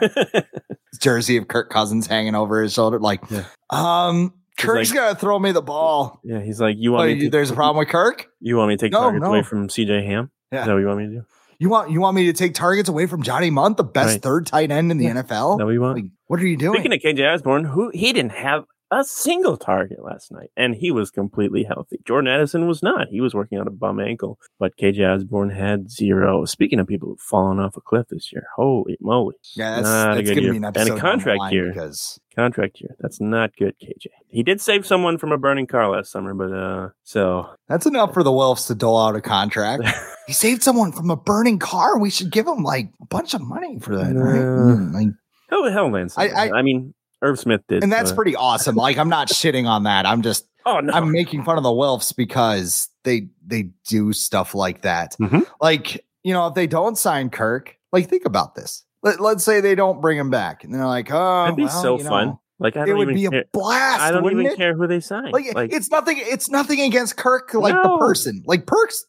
jersey 1.00 1.36
of 1.36 1.48
Kirk 1.48 1.70
Cousins 1.70 2.07
hanging 2.07 2.34
over 2.34 2.62
his 2.62 2.72
shoulder, 2.72 2.98
like, 2.98 3.20
Yeah. 3.30 3.44
um. 3.70 4.34
Kirk's 4.59 4.90
like- 4.90 4.96
gotta 4.98 5.14
throw 5.18 5.38
me 5.38 5.50
the 5.50 5.62
ball. 5.62 6.20
yeah, 6.22 6.40
he's 6.40 6.61
like, 6.61 6.76
you 6.78 6.92
want 6.92 7.09
me? 7.11 7.20
To, 7.20 7.30
there's 7.30 7.50
a 7.50 7.55
problem 7.55 7.78
with 7.78 7.88
Kirk. 7.88 8.26
you 8.38 8.57
want 8.59 8.68
me 8.68 8.76
to 8.76 8.80
take 8.84 8.92
No, 8.92 9.00
targets 9.00 9.26
away 9.26 9.42
from 9.42 9.68
CJ 9.68 10.05
Ham? 10.07 10.30
Yeah. 10.53 10.61
Is 10.61 10.66
that 10.66 10.72
what 10.74 10.78
you 10.80 10.86
want 10.86 10.98
me 10.98 11.07
to 11.07 11.11
do? 11.12 11.24
You 11.62 11.68
want 11.68 11.92
you 11.92 12.00
want 12.00 12.16
me 12.16 12.26
to 12.26 12.32
take 12.32 12.54
targets 12.54 12.88
away 12.88 13.06
from 13.06 13.22
Johnny 13.22 13.48
Mundt, 13.48 13.76
the 13.76 13.84
best 13.84 14.14
Right. 14.14 14.22
third 14.22 14.46
tight 14.46 14.72
end 14.72 14.90
in 14.90 14.98
the 14.98 15.04
Yeah. 15.04 15.22
NFL? 15.22 15.52
Is 15.52 15.58
that 15.58 15.64
what 15.64 15.70
you 15.70 15.80
want? 15.80 15.94
Like, 15.94 16.06
what 16.26 16.40
are 16.40 16.46
you 16.46 16.56
doing? 16.56 16.74
Speaking 16.80 16.92
of 16.92 16.98
KJ 17.00 17.34
Osborn, 17.34 17.62
who 17.62 17.92
he 17.94 18.12
didn't 18.12 18.32
have 18.32 18.64
a 18.93 19.05
single 19.05 19.57
target 19.57 20.05
last 20.05 20.30
night, 20.30 20.51
and 20.57 20.74
he 20.74 20.90
was 20.90 21.11
completely 21.11 21.64
healthy. 21.64 21.99
Jordan 22.07 22.28
Addison 22.28 22.68
was 22.68 22.82
not. 22.82 23.09
He 23.09 23.20
was 23.20 23.34
working 23.34 23.59
on 23.59 23.66
a 23.66 23.70
bum 23.70 23.99
ankle, 23.99 24.38
but 24.59 24.76
KJ 24.76 25.14
Osborn 25.16 25.51
had 25.51 25.90
zero. 25.90 26.45
Speaking 26.45 26.78
of 26.78 26.86
people 26.86 27.09
who've 27.09 27.18
fallen 27.20 27.59
off 27.59 27.76
a 27.76 27.80
cliff 27.80 28.07
this 28.11 28.32
year, 28.32 28.47
holy 28.55 28.97
moly! 29.01 29.34
yeah, 29.55 29.76
that's, 29.76 29.84
not 29.88 30.18
a 30.18 30.22
good 30.22 30.36
year. 30.43 30.51
be 30.53 30.59
an 30.59 30.64
and 30.64 30.76
a 30.90 30.97
contract 30.99 31.53
year. 31.53 31.68
because 31.72 32.20
Contract 32.36 32.80
year. 32.80 32.97
That's 32.99 33.20
not 33.20 33.55
good, 33.57 33.74
KJ. 33.82 34.07
He 34.28 34.43
did 34.43 34.61
save 34.61 34.86
someone 34.86 35.18
from 35.18 35.32
a 35.32 35.38
burning 35.38 35.66
car 35.66 35.90
last 35.90 36.11
summer, 36.11 36.32
but 36.32 36.51
uh, 36.53 36.88
so 37.03 37.51
that's 37.68 37.84
enough 37.84 38.14
for 38.14 38.22
the 38.22 38.30
Wilfs 38.30 38.66
to 38.68 38.74
dole 38.74 38.99
out 38.99 39.16
a 39.16 39.20
contract. 39.20 39.84
he 40.26 40.32
saved 40.32 40.62
someone 40.62 40.93
from 40.93 41.11
a 41.11 41.16
burning 41.16 41.59
car. 41.59 41.99
We 41.99 42.09
should 42.11 42.30
give 42.30 42.47
him 42.47 42.62
like 42.62 42.90
a 43.03 43.07
bunch 43.07 43.34
of 43.34 43.43
money 43.43 43.78
for 43.80 43.97
that, 43.97 44.14
right? 44.14 44.38
Uh, 44.40 44.76
Mm, 44.76 44.95
like- 44.95 45.09
hell, 45.51 45.70
hell, 45.70 45.90
Lance. 45.90 46.16
I- 46.16 46.28
I, 46.28 46.51
I- 46.59 46.62
mean, 46.62 46.95
Irv 47.22 47.38
Smith 47.38 47.62
did, 47.68 47.82
and 47.82 47.92
that's 47.92 48.10
but- 48.10 48.16
pretty 48.16 48.36
awesome. 48.36 48.74
Like 48.74 48.98
I'm 48.98 49.08
not 49.08 49.28
shitting 49.28 49.66
on 49.66 49.84
that. 49.84 50.06
I'm 50.06 50.22
just 50.22 50.46
Oh 50.66 50.80
no, 50.80 50.92
I'm 50.92 51.10
making 51.10 51.44
fun 51.44 51.56
of 51.56 51.62
the 51.64 51.70
Wilfs 51.70 52.14
because 52.14 52.88
they 53.04 53.28
they 53.44 53.70
do 53.88 54.12
stuff 54.12 54.54
like 54.54 54.82
that. 54.82 55.16
Mhm. 55.20 55.46
Like, 55.60 56.04
you 56.22 56.32
know, 56.32 56.46
if 56.48 56.54
they 56.54 56.66
don't 56.66 56.96
sign 56.98 57.30
Kirk, 57.30 57.76
like 57.92 58.08
think 58.08 58.24
about 58.26 58.54
this. 58.54 58.84
Let, 59.02 59.18
let's 59.20 59.42
say 59.42 59.60
they 59.60 59.74
don't 59.74 60.00
bring 60.00 60.16
him 60.18 60.30
back 60.30 60.62
and 60.62 60.72
they're 60.72 60.86
like, 60.86 61.08
oh, 61.10 61.42
that'd 61.44 61.56
be 61.56 61.64
well, 61.64 61.82
so 61.82 61.98
fun. 61.98 62.26
know, 62.28 62.40
Like 62.60 62.76
I 62.76 62.84
it 62.84 62.86
don't 62.86 62.98
would 62.98 63.10
even 63.10 63.14
be 63.16 63.28
care. 63.28 63.40
a 63.40 63.44
blast. 63.52 64.00
I 64.00 64.12
don't 64.12 64.30
even 64.30 64.46
it? 64.46 64.56
care 64.56 64.76
who 64.76 64.86
they 64.86 65.00
sign. 65.00 65.32
Like, 65.32 65.46
it's 65.72 65.90
nothing. 65.90 66.18
It's 66.20 66.48
nothing 66.48 66.80
against 66.80 67.16
Kirk, 67.16 67.52
like 67.54 67.74
the 67.74 67.98
person, 67.98 68.44
like 68.46 68.66
Perks, 68.66 69.04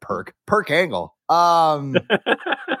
Perk, 0.00 0.34
Perk 0.46 0.70
Angle. 0.70 1.14
Um, 1.28 1.96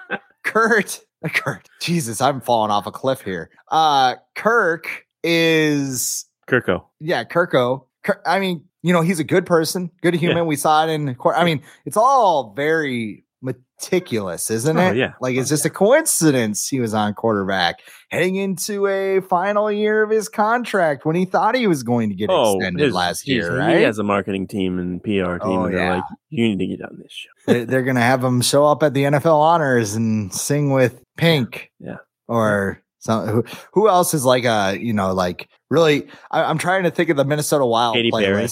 Kurt, 0.46 1.00
Kurt. 1.34 1.68
Jesus, 1.80 2.20
I'm 2.22 2.40
falling 2.40 2.70
off 2.70 2.86
a 2.86 2.92
cliff 2.92 3.20
here. 3.20 3.50
Uh, 3.70 4.14
Kirk 4.34 5.04
is 5.22 6.24
Kirko. 6.48 6.84
yeah, 7.00 7.24
Kirko. 7.24 7.84
Kirk, 8.04 8.22
I 8.24 8.38
mean, 8.40 8.64
you 8.82 8.92
know, 8.92 9.02
he's 9.02 9.18
a 9.18 9.24
good 9.24 9.44
person, 9.44 9.90
good 10.00 10.14
human. 10.14 10.46
We 10.46 10.56
saw 10.56 10.86
it 10.86 10.90
in 10.90 11.14
court. 11.16 11.34
I 11.36 11.44
mean, 11.44 11.60
it's 11.84 11.96
all 11.96 12.54
very 12.54 13.24
meticulous, 13.46 14.50
isn't 14.50 14.76
Oh, 14.76 14.90
it? 14.90 14.96
yeah. 14.96 15.12
Like 15.20 15.36
it's 15.36 15.48
just 15.48 15.64
a 15.64 15.70
coincidence 15.70 16.66
he 16.68 16.80
was 16.80 16.92
on 16.94 17.14
quarterback 17.14 17.80
heading 18.10 18.36
into 18.36 18.86
a 18.86 19.20
final 19.20 19.70
year 19.70 20.02
of 20.02 20.10
his 20.10 20.28
contract 20.28 21.04
when 21.06 21.16
he 21.16 21.24
thought 21.24 21.54
he 21.54 21.66
was 21.66 21.82
going 21.82 22.08
to 22.10 22.14
get 22.14 22.24
extended 22.30 22.82
Oh, 22.82 22.84
his- 22.86 22.94
last 22.94 23.26
year, 23.28 23.58
right? 23.58 23.76
He 23.78 23.82
has 23.84 23.98
a 23.98 24.02
marketing 24.02 24.46
team 24.46 24.78
and 24.78 25.02
PR 25.02 25.08
team, 25.08 25.40
Oh, 25.42 25.64
and 25.64 25.74
they're 25.74 25.82
yeah. 25.84 25.94
like, 25.96 26.04
"You 26.30 26.48
need 26.48 26.58
to 26.58 26.66
get 26.76 26.82
on 26.84 26.98
this 27.02 27.12
show." 27.12 27.28
They- 27.52 27.64
They're 27.64 27.82
going 27.82 27.96
to 27.96 28.02
have 28.02 28.22
him 28.22 28.40
show 28.40 28.66
up 28.66 28.82
at 28.82 28.94
the 28.94 29.04
NFL 29.04 29.38
honors 29.40 29.94
and 29.94 30.32
sing 30.32 30.72
with 30.72 31.02
Pink. 31.16 31.70
Yeah. 31.78 31.96
Or 32.28 32.82
some, 32.98 33.26
who, 33.28 33.44
who 33.72 33.88
else 33.88 34.14
is 34.14 34.24
like 34.24 34.44
a, 34.44 34.76
you 34.80 34.92
know, 34.92 35.12
like 35.14 35.48
really, 35.70 36.08
I, 36.30 36.42
I'm 36.44 36.58
trying 36.58 36.82
to 36.84 36.90
think 36.90 37.08
of 37.10 37.16
the 37.16 37.24
Minnesota 37.24 37.64
Wild 37.64 37.94
Katy 37.94 38.10
Perry. 38.10 38.48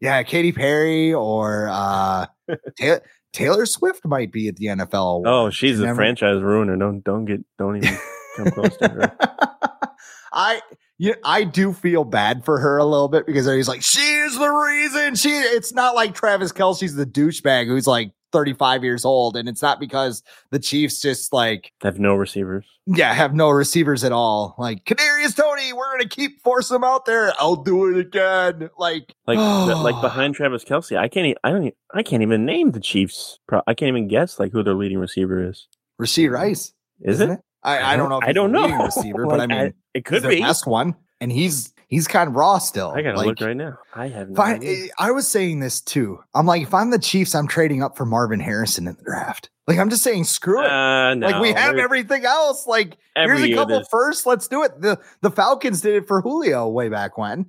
Yeah, 0.00 0.22
Katy 0.24 0.50
Perry 0.50 1.14
or 1.14 1.68
uh, 1.70 2.26
Taylor, 2.76 3.02
Taylor 3.32 3.66
Swift 3.66 4.04
might 4.04 4.30
be 4.32 4.48
at 4.48 4.56
the 4.56 4.66
NFL. 4.66 5.22
Oh, 5.26 5.50
she's 5.50 5.80
a 5.80 5.84
Never- 5.84 5.96
franchise 5.96 6.42
ruiner. 6.42 6.76
Don't 6.76 7.02
don't 7.02 7.24
get 7.24 7.40
don't 7.58 7.76
even 7.78 7.98
come 8.36 8.50
close 8.50 8.76
to 8.78 8.88
her. 8.88 9.16
I 10.32 10.60
you, 10.98 11.14
I 11.24 11.44
do 11.44 11.72
feel 11.72 12.04
bad 12.04 12.44
for 12.44 12.58
her 12.58 12.76
a 12.78 12.84
little 12.84 13.08
bit 13.08 13.26
because 13.26 13.46
he's 13.46 13.68
like, 13.68 13.82
she's 13.82 14.38
the 14.38 14.48
reason. 14.48 15.14
She 15.14 15.30
it's 15.30 15.72
not 15.74 15.94
like 15.94 16.14
Travis 16.14 16.52
Kelce's 16.52 16.94
the 16.94 17.06
douchebag 17.06 17.66
who's 17.66 17.86
like 17.86 18.12
35 18.32 18.82
years 18.82 19.04
old, 19.04 19.36
and 19.36 19.48
it's 19.48 19.62
not 19.62 19.78
because 19.78 20.22
the 20.50 20.58
Chiefs 20.58 21.00
just 21.00 21.32
like 21.32 21.72
Have 21.82 21.98
no 21.98 22.14
receivers. 22.14 22.64
yeah 22.86 23.12
have 23.14 23.34
no 23.34 23.50
receivers 23.50 24.02
at 24.04 24.12
all. 24.12 24.54
Like 24.58 24.84
Kadarius 24.84 25.36
Toney, 25.36 25.72
we're 25.72 25.90
gonna 25.92 26.08
keep 26.08 26.42
forcing 26.42 26.76
him 26.76 26.84
out 26.84 27.04
there. 27.06 27.32
I'll 27.38 27.56
do 27.56 27.88
it 27.94 27.98
again. 28.00 28.70
Like 28.78 29.14
Like 29.26 29.38
the, 29.38 29.76
like 29.82 30.00
behind 30.00 30.34
Travis 30.34 30.64
Kelce, 30.64 30.96
I 30.98 31.08
can't. 31.08 31.26
e- 31.28 31.36
I 31.44 31.50
don't. 31.50 31.64
e- 31.68 31.76
I 31.94 32.02
can't 32.02 32.22
even 32.22 32.44
name 32.44 32.70
the 32.72 32.80
Chiefs. 32.80 33.38
Pro- 33.46 33.62
I 33.66 33.74
can't 33.74 33.88
even 33.88 34.08
guess 34.08 34.40
like 34.40 34.50
who 34.52 34.62
their 34.62 34.74
leading 34.74 34.98
receiver 34.98 35.46
is. 35.48 35.68
Rashee 36.00 36.30
Rice, 36.30 36.72
Is 37.00 37.16
isn't 37.20 37.30
it? 37.32 37.40
I, 37.62 37.76
I 37.76 37.80
uh-huh. 37.82 37.96
don't 37.96 38.08
know. 38.08 38.18
If 38.18 38.24
I 38.28 38.32
don't 38.32 38.50
know. 38.52 38.84
receiver, 38.84 39.26
but 39.26 39.34
I 39.40 39.44
Like, 39.44 39.48
mean 39.50 39.74
it 39.94 40.04
could 40.04 40.22
be. 40.24 40.40
best 40.40 40.66
one, 40.66 40.96
and 41.20 41.30
he's 41.30 41.72
He's 41.92 42.08
kind 42.08 42.26
of 42.26 42.34
raw 42.34 42.56
still. 42.56 42.88
I 42.88 43.02
gotta 43.02 43.18
Like, 43.18 43.26
look 43.26 43.40
right 43.42 43.54
now. 43.54 43.76
I 43.92 44.08
have 44.08 44.30
no 44.30 44.40
I, 44.40 44.54
idea. 44.54 44.86
I 44.98 45.10
was 45.10 45.28
saying 45.28 45.60
this 45.60 45.78
too. 45.82 46.24
I'm 46.34 46.46
like, 46.46 46.62
if 46.62 46.72
I'm 46.72 46.88
the 46.88 46.98
Chiefs, 46.98 47.34
I'm 47.34 47.46
trading 47.46 47.82
up 47.82 47.98
for 47.98 48.06
Marvin 48.06 48.40
Harrison 48.40 48.88
in 48.88 48.94
the 48.94 49.02
draft. 49.02 49.50
Like, 49.66 49.78
I'm 49.78 49.90
just 49.90 50.02
saying, 50.02 50.24
screw 50.24 50.62
it. 50.62 50.70
Uh, 50.70 51.14
no, 51.14 51.26
like, 51.26 51.42
we 51.42 51.52
have 51.52 51.76
everything 51.76 52.24
else. 52.24 52.66
Like, 52.66 52.96
here's 53.14 53.42
a 53.42 53.52
couple 53.52 53.84
first. 53.90 54.24
Let's 54.24 54.48
do 54.48 54.62
it. 54.62 54.80
The 54.80 54.98
the 55.20 55.30
Falcons 55.30 55.82
did 55.82 55.94
it 55.96 56.08
for 56.08 56.22
Julio 56.22 56.66
way 56.66 56.88
back 56.88 57.18
when. 57.18 57.44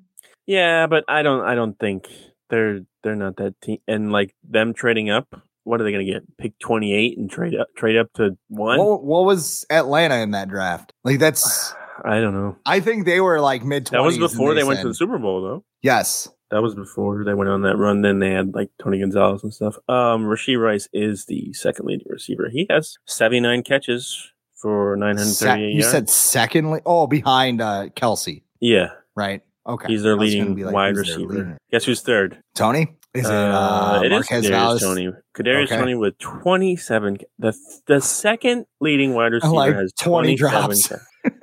Yeah, 0.46 0.88
but 0.88 1.06
I 1.08 1.22
don't. 1.22 1.46
I 1.46 1.56
don't 1.56 1.80
think 1.80 2.10
they're 2.50 2.82
they're 3.02 3.16
not 3.16 3.38
that 3.38 3.62
team. 3.62 3.78
And 3.88 4.12
like 4.12 4.36
them 4.44 4.74
trading 4.74 5.10
up, 5.10 5.42
what 5.64 5.80
are 5.80 5.86
they 5.86 5.92
going 5.94 6.06
to 6.06 6.12
get? 6.12 6.38
Pick 6.38 6.60
twenty 6.60 6.94
eight 6.94 7.18
and 7.18 7.32
trade 7.32 7.56
up 7.56 7.68
trade 7.78 7.96
up 7.96 8.12
to 8.16 8.38
one. 8.50 8.78
What, 8.78 9.06
what 9.06 9.24
was 9.24 9.66
Atlanta 9.70 10.16
in 10.16 10.32
that 10.32 10.50
draft? 10.50 10.92
Like, 11.06 11.20
that's. 11.20 11.74
I 12.04 12.20
don't 12.20 12.34
know. 12.34 12.58
I 12.66 12.80
think 12.80 13.06
they 13.06 13.22
were 13.22 13.40
like 13.40 13.64
mid 13.64 13.88
That 13.88 14.04
was 14.04 14.18
before 14.18 14.54
they 14.54 14.64
went 14.64 14.82
to 14.82 14.88
the 14.88 14.94
Super 14.96 15.18
Bowl, 15.20 15.42
though. 15.42 15.64
Yes. 15.82 16.28
That 16.52 16.62
was 16.62 16.76
before 16.76 17.24
they 17.24 17.34
went 17.34 17.50
on 17.50 17.64
that 17.64 17.78
run. 17.78 18.02
Then 18.02 18.20
they 18.20 18.32
had 18.32 18.54
like 18.54 18.70
Tony 18.82 19.00
Gonzalez 19.00 19.44
and 19.44 19.54
stuff. 19.54 19.76
Um, 19.90 20.26
Rashee 20.26 20.60
Rice 20.60 20.88
is 20.94 21.26
the 21.26 21.52
second 21.54 21.88
leading 21.88 22.06
receiver. 22.10 22.48
He 22.52 22.68
has 22.70 22.98
seventy 23.08 23.40
nine 23.40 23.64
catches 23.64 24.32
for 24.56 24.96
nine 24.96 25.18
hundred 25.18 25.34
Se- 25.34 25.60
you 25.62 25.80
yards. 25.80 25.90
said 25.90 26.10
secondly. 26.10 26.80
Oh, 26.86 27.08
behind 27.08 27.60
uh, 27.60 27.88
Kelce, 27.96 28.44
yeah, 28.60 28.90
right? 29.16 29.42
Okay. 29.66 29.88
he's 29.88 30.04
their 30.04 30.14
I 30.14 30.16
was 30.18 30.36
gonna 30.36 30.50
leading 30.50 30.66
like, 30.66 30.74
wide 30.76 30.96
receiver. 30.96 31.58
Guess 31.72 31.86
who's 31.86 32.02
third? 32.02 32.38
Toney? 32.54 32.98
Is 33.14 33.26
it 33.26 33.32
uh, 33.32 34.02
it 34.04 34.12
is 34.12 34.12
Marquez 34.12 34.46
Kadarius 34.46 34.50
Valles? 34.50 34.82
Toney. 34.82 35.10
Kadarius 35.36 35.64
Okay. 35.66 35.78
Toney 35.78 35.96
with 35.96 36.18
27. 36.18 37.18
The 37.38 37.54
the 37.86 38.02
second 38.02 38.66
leading 38.80 39.14
wide 39.14 39.34
receiver 39.34 39.54
like 39.54 39.76
has 39.76 39.94
20 39.94 40.36
27. 40.36 40.38
drops. 40.38 40.94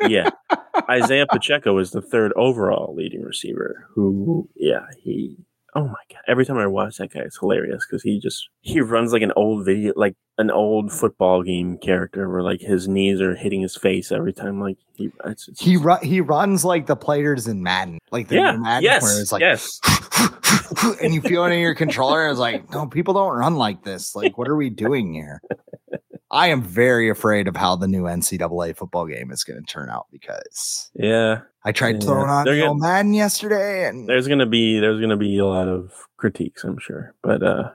yeah. 0.09 0.31
Isaiah 0.91 1.27
Pacheco 1.27 1.79
is 1.79 1.93
the 1.93 2.03
third 2.03 2.33
overall 2.35 2.95
leading 2.95 3.23
receiver 3.23 3.87
who 3.95 4.49
yeah, 4.57 4.87
he 4.99 5.37
Oh 5.75 5.85
my 5.85 6.03
god! 6.11 6.23
Every 6.27 6.45
time 6.45 6.59
I 6.59 6.67
watch 6.67 6.97
that 6.97 7.13
guy, 7.13 7.21
it's 7.21 7.39
hilarious 7.39 7.87
because 7.87 8.03
he 8.03 8.19
just 8.19 8.49
he 8.61 8.81
runs 8.81 9.13
like 9.13 9.23
an 9.23 9.33
old 9.37 9.65
video, 9.65 9.93
like 9.95 10.17
an 10.41 10.51
old 10.51 10.91
football 10.91 11.43
game 11.43 11.77
character, 11.79 12.29
where 12.29 12.43
like 12.43 12.61
his 12.61 12.89
knees 12.89 13.21
are 13.21 13.35
hitting 13.37 13.61
his 13.61 13.77
face 13.77 14.11
every 14.11 14.33
time. 14.33 14.61
Like 14.61 14.79
he, 14.97 15.11
it's, 15.27 15.47
it's, 15.49 15.61
He 15.61 15.77
ru- 15.77 15.99
he 16.03 16.21
runs 16.21 16.65
like 16.65 16.87
the 16.87 16.97
players 16.97 17.47
in 17.47 17.63
Madden, 17.63 17.99
like 18.11 18.29
the 18.29 18.37
yeah, 18.37 18.53
Madden, 18.53 18.83
yes, 18.83 19.03
where 19.03 19.21
it's 19.21 19.33
like, 19.33 19.41
yes. 19.41 19.79
and 21.03 21.15
you 21.15 21.21
feel 21.21 21.45
it 21.45 21.53
in 21.53 21.61
your 21.61 21.75
controller. 21.75 22.23
And 22.23 22.31
it's 22.31 22.41
like, 22.41 22.71
no, 22.71 22.87
people 22.87 23.15
don't 23.15 23.37
run 23.37 23.57
like 23.57 23.85
this. 23.85 24.17
Like, 24.17 24.39
what 24.39 24.49
are 24.49 24.57
we 24.57 24.71
doing 24.71 25.13
here? 25.15 25.41
I 26.33 26.49
am 26.49 26.63
very 26.63 27.11
afraid 27.11 27.49
of 27.49 27.57
how 27.57 27.75
the 27.75 27.89
new 27.89 28.05
NCAA 28.05 28.77
football 28.77 29.05
game 29.07 29.33
is 29.33 29.43
going 29.43 29.59
to 29.65 29.67
turn 29.67 29.91
out 29.91 30.07
because 30.13 30.91
Yeah, 30.95 31.41
I 31.65 31.73
tried 31.73 31.97
Yeah. 31.97 32.07
throwing 32.07 32.31
on 32.31 32.49
old 32.49 32.81
Madden 32.81 33.15
yesterday, 33.15 33.89
and 33.89 34.09
there's 34.09 34.29
gonna 34.29 34.47
be 34.47 34.79
there's 34.79 35.01
gonna 35.01 35.17
be 35.17 35.39
a 35.39 35.47
lot 35.47 35.67
of 35.69 35.93
critiques, 36.19 36.63
I'm 36.65 36.79
sure. 36.79 37.15
But 37.23 37.43
uh 37.43 37.71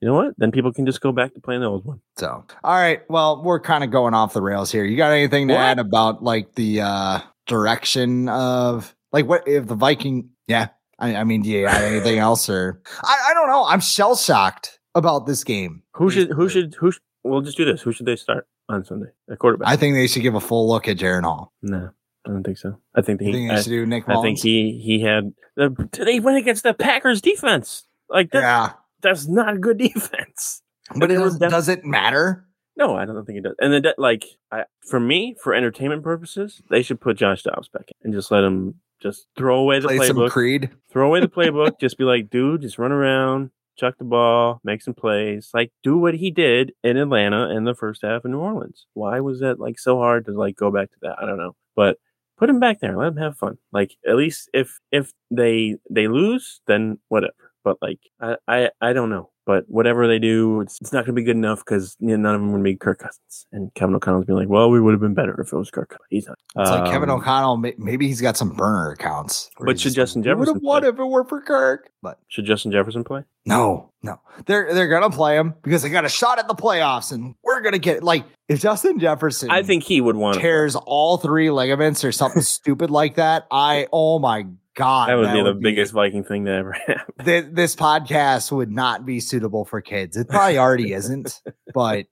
you 0.00 0.08
know 0.08 0.14
what? 0.14 0.34
Then 0.38 0.50
people 0.52 0.72
can 0.72 0.86
just 0.86 1.00
go 1.00 1.12
back 1.12 1.34
to 1.34 1.40
playing 1.40 1.60
the 1.60 1.66
old 1.68 1.84
one. 1.84 2.00
So, 2.16 2.44
all 2.64 2.74
right. 2.74 3.00
Well, 3.08 3.42
we're 3.42 3.60
kind 3.60 3.84
of 3.84 3.90
going 3.90 4.14
off 4.14 4.32
the 4.32 4.42
rails 4.42 4.70
here. 4.72 4.84
You 4.84 4.96
got 4.96 5.12
anything 5.12 5.48
to 5.48 5.54
What? 5.54 5.60
add 5.60 5.78
about 5.78 6.22
like 6.22 6.54
the 6.54 6.80
uh 6.82 7.20
direction 7.46 8.28
of 8.28 8.94
like 9.12 9.26
what 9.26 9.46
if 9.48 9.66
the 9.66 9.74
Viking? 9.74 10.30
Yeah. 10.46 10.68
I, 11.00 11.16
I 11.16 11.24
mean, 11.24 11.42
do 11.42 11.48
you 11.50 11.66
add 11.66 11.82
anything 11.84 12.18
else 12.18 12.48
or 12.48 12.80
I, 13.02 13.28
I 13.30 13.34
don't 13.34 13.48
know. 13.48 13.64
I'm 13.66 13.80
shell 13.80 14.16
shocked 14.16 14.78
about 14.94 15.26
this 15.26 15.44
game. 15.44 15.82
Who 15.94 16.10
should 16.10 16.30
who 16.30 16.48
should 16.48 16.74
who 16.74 16.90
sh- 16.92 16.98
we'll 17.24 17.40
just 17.40 17.56
do 17.56 17.64
this. 17.64 17.82
Who 17.82 17.92
should 17.92 18.06
they 18.06 18.16
start 18.16 18.46
on 18.68 18.84
Sunday? 18.84 19.10
A 19.30 19.36
quarterback. 19.36 19.68
I 19.68 19.76
think 19.76 19.94
they 19.94 20.06
should 20.06 20.22
give 20.22 20.34
a 20.34 20.40
full 20.40 20.68
look 20.68 20.88
at 20.88 20.96
Jaren 20.96 21.22
Hall. 21.24 21.52
no, 21.62 21.90
I 22.26 22.30
don't 22.30 22.42
think 22.42 22.58
so. 22.58 22.78
I 22.96 23.02
think 23.02 23.20
he 23.20 23.32
think 23.32 23.48
they 23.50 23.54
I, 23.56 23.60
should 23.60 23.70
do 23.70 23.86
Nick 23.86 24.08
I 24.08 24.20
think 24.22 24.38
he 24.40 24.80
he 24.84 25.00
had 25.00 25.32
the 25.56 25.88
they 25.92 26.18
went 26.20 26.38
against 26.38 26.64
the 26.64 26.74
Packers 26.74 27.20
defense. 27.20 27.84
Like 28.10 28.30
that 28.32 28.40
yeah. 28.40 28.72
That's 29.02 29.26
not 29.28 29.54
a 29.54 29.58
good 29.58 29.78
defense. 29.94 30.62
But 30.96 31.10
it 31.10 31.18
was 31.18 31.34
does, 31.34 31.38
def- 31.40 31.50
does 31.50 31.68
it 31.68 31.84
matter? 31.84 32.44
No, 32.76 32.96
I 32.96 33.04
don't 33.04 33.24
think 33.24 33.38
it 33.38 33.42
does. 33.44 33.56
And 33.60 33.72
then, 33.72 33.92
like, 33.98 34.24
I, 34.52 34.64
for 34.88 35.00
me, 35.00 35.34
for 35.42 35.52
entertainment 35.52 36.02
purposes, 36.02 36.62
they 36.70 36.82
should 36.82 37.00
put 37.00 37.16
Josh 37.16 37.42
Dobbs 37.42 37.68
back 37.68 37.88
in 37.88 37.94
and 38.04 38.14
just 38.14 38.30
let 38.30 38.44
him 38.44 38.76
just 39.00 39.26
throw 39.36 39.58
away 39.58 39.80
the 39.80 39.88
Play 39.88 39.98
playbook. 39.98 40.30
Creed. 40.30 40.70
throw 40.90 41.06
away 41.08 41.20
the 41.20 41.28
playbook. 41.36 41.80
just 41.80 41.98
be 41.98 42.04
like, 42.04 42.30
dude, 42.30 42.62
just 42.62 42.78
run 42.78 42.92
around, 42.92 43.50
chuck 43.76 43.96
the 43.98 44.04
ball, 44.04 44.60
make 44.64 44.80
some 44.80 44.94
plays. 44.94 45.50
Like, 45.52 45.72
do 45.82 45.98
what 45.98 46.14
he 46.14 46.30
did 46.30 46.72
in 46.84 46.96
Atlanta 46.96 47.50
in 47.50 47.64
the 47.64 47.74
first 47.74 48.02
half 48.02 48.24
in 48.24 48.30
New 48.30 48.38
Orleans. 48.38 48.86
Why 48.94 49.20
was 49.20 49.40
that 49.40 49.58
like 49.60 49.78
so 49.78 49.98
hard 49.98 50.24
to 50.26 50.32
like 50.32 50.56
go 50.56 50.70
back 50.70 50.90
to 50.92 50.96
that? 51.02 51.16
I 51.20 51.26
don't 51.26 51.38
know, 51.38 51.54
but 51.76 51.98
put 52.38 52.48
him 52.48 52.60
back 52.60 52.78
there. 52.80 52.96
Let 52.96 53.08
him 53.08 53.16
have 53.16 53.36
fun. 53.36 53.58
Like, 53.72 53.96
at 54.08 54.14
least 54.16 54.48
if 54.54 54.78
if 54.92 55.12
they 55.30 55.76
they 55.90 56.06
lose, 56.08 56.60
then 56.66 56.98
whatever. 57.08 57.47
But 57.68 57.76
like, 57.82 57.98
I 58.20 58.36
I, 58.48 58.70
I 58.80 58.92
don't 58.94 59.10
know. 59.10 59.30
But 59.44 59.64
whatever 59.66 60.06
they 60.06 60.18
do, 60.18 60.60
it's, 60.60 60.78
it's 60.82 60.92
not 60.92 61.06
going 61.06 61.14
to 61.16 61.20
be 61.20 61.22
good 61.22 61.34
enough 61.36 61.60
because 61.64 61.96
none 62.00 62.22
of 62.26 62.32
them 62.38 62.52
would 62.52 62.62
be 62.62 62.76
Kirk 62.76 62.98
Cousins. 62.98 63.46
And 63.50 63.72
Kevin 63.72 63.94
O'Connell's 63.94 64.26
being 64.26 64.38
like, 64.38 64.50
well, 64.50 64.68
we 64.68 64.78
would 64.78 64.92
have 64.92 65.00
been 65.00 65.14
better 65.14 65.40
if 65.40 65.50
it 65.54 65.56
was 65.56 65.70
Kirk 65.70 65.88
Cousins. 65.88 66.06
He's 66.10 66.26
not. 66.26 66.38
It's 66.58 66.70
like 66.70 66.90
Kevin 66.92 67.08
Um, 67.08 67.18
O'Connell. 67.20 67.56
Maybe 67.78 68.06
he's 68.08 68.20
got 68.20 68.36
some 68.36 68.50
burner 68.50 68.90
accounts. 68.90 69.48
But 69.58 69.80
should 69.80 69.94
just 69.94 69.96
Justin 69.96 70.20
like, 70.20 70.34
"We 70.34 70.40
would've 70.40 70.54
Jefferson 70.56 70.66
won 70.66 70.82
play?" 70.82 70.88
if 70.90 70.98
it 70.98 71.04
were 71.04 71.24
for 71.24 71.40
Kirk? 71.40 71.90
But 72.02 72.18
Should 72.28 72.44
Justin 72.44 72.72
Jefferson 72.72 73.04
play? 73.04 73.24
No, 73.46 73.90
no. 74.02 74.20
They're 74.44 74.74
they're 74.74 74.88
gonna 74.88 75.08
play 75.08 75.38
him 75.38 75.54
because 75.62 75.80
they 75.82 75.88
got 75.88 76.04
a 76.04 76.10
shot 76.10 76.38
at 76.38 76.46
the 76.46 76.54
playoffs, 76.54 77.10
and 77.10 77.34
we're 77.42 77.62
gonna 77.62 77.78
get 77.78 78.04
like 78.04 78.24
if 78.48 78.60
Justin 78.60 78.98
Jefferson 78.98 79.50
I 79.50 79.62
think 79.62 79.82
he 79.82 80.02
would 80.02 80.16
want 80.16 80.38
tears 80.40 80.76
all 80.76 81.16
three 81.16 81.50
ligaments 81.50 82.04
or 82.04 82.12
something 82.12 82.42
stupid 82.58 82.90
like 82.90 83.14
that. 83.14 83.46
I 83.50 83.86
oh 83.94 84.18
my 84.18 84.46
god, 84.78 85.08
That 85.10 85.16
would 85.16 85.32
be 85.32 85.42
the 85.42 85.54
biggest 85.54 85.92
Viking 85.92 86.24
thing 86.24 86.44
to 86.46 86.52
ever 86.52 86.72
happen. 86.86 87.24
Th- 87.24 87.44
this 87.50 87.74
podcast 87.76 88.50
would 88.52 88.70
not 88.70 89.04
be 89.04 89.20
suitable 89.20 89.64
for 89.64 89.80
kids. 89.80 90.16
It 90.16 90.28
probably 90.28 90.56
already 90.58 90.92
isn't, 91.00 91.40
but 91.74 92.06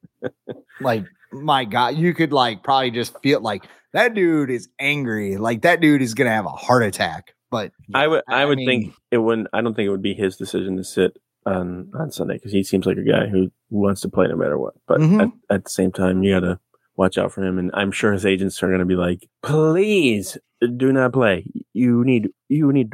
like 0.80 1.04
my 1.32 1.64
god, 1.64 1.96
you 1.96 2.12
could 2.14 2.32
like 2.32 2.62
probably 2.62 2.90
just 2.90 3.18
feel 3.22 3.40
like 3.40 3.64
that 3.92 4.14
dude 4.14 4.50
is 4.50 4.68
angry. 4.78 5.36
Like 5.36 5.62
that 5.62 5.80
dude 5.80 6.02
is 6.02 6.14
gonna 6.14 6.30
have 6.30 6.46
a 6.46 6.50
heart 6.50 6.82
attack. 6.82 7.32
But 7.50 7.70
I 7.94 8.08
would, 8.08 8.22
I, 8.28 8.44
would 8.44 8.58
mean, 8.58 8.66
think 8.66 8.94
it 9.12 9.18
wouldn't. 9.18 9.48
I 9.52 9.60
don't 9.62 9.74
think 9.74 9.86
it 9.86 9.90
would 9.90 10.02
be 10.02 10.14
his 10.14 10.36
decision 10.36 10.76
to 10.78 10.84
sit 10.84 11.16
on 11.46 11.90
on 11.98 12.10
Sunday 12.10 12.34
because 12.34 12.50
he 12.52 12.64
seems 12.64 12.86
like 12.86 12.96
a 12.98 13.04
guy 13.04 13.28
who 13.28 13.52
wants 13.70 14.00
to 14.00 14.08
play 14.08 14.26
no 14.26 14.34
matter 14.36 14.58
what. 14.58 14.74
But 14.88 15.00
Mhm. 15.00 15.22
at, 15.22 15.54
at 15.54 15.64
the 15.64 15.70
same 15.70 15.92
time, 15.92 16.24
you 16.24 16.34
got 16.34 16.40
to 16.40 16.58
watch 16.96 17.16
out 17.18 17.30
for 17.32 17.44
him. 17.44 17.56
And 17.58 17.70
I'm 17.72 17.92
sure 17.92 18.12
his 18.12 18.26
agents 18.26 18.60
are 18.64 18.68
going 18.68 18.80
to 18.80 18.84
be 18.84 18.96
like, 18.96 19.28
"Please 19.44 20.36
do 20.60 20.92
not 20.92 21.12
play. 21.12 21.44
You 21.72 22.04
need 22.04 22.28
you 22.48 22.72
need." 22.72 22.92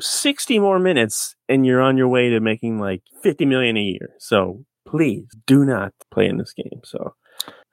60 0.00 0.58
more 0.58 0.78
minutes 0.78 1.36
and 1.48 1.64
you're 1.64 1.80
on 1.80 1.96
your 1.96 2.08
way 2.08 2.28
to 2.30 2.40
making 2.40 2.80
like 2.80 3.02
50 3.22 3.46
million 3.46 3.76
a 3.76 3.80
year. 3.80 4.10
So 4.18 4.64
please 4.86 5.26
do 5.46 5.64
not 5.64 5.92
play 6.10 6.26
in 6.26 6.38
this 6.38 6.52
game. 6.52 6.80
So 6.84 7.14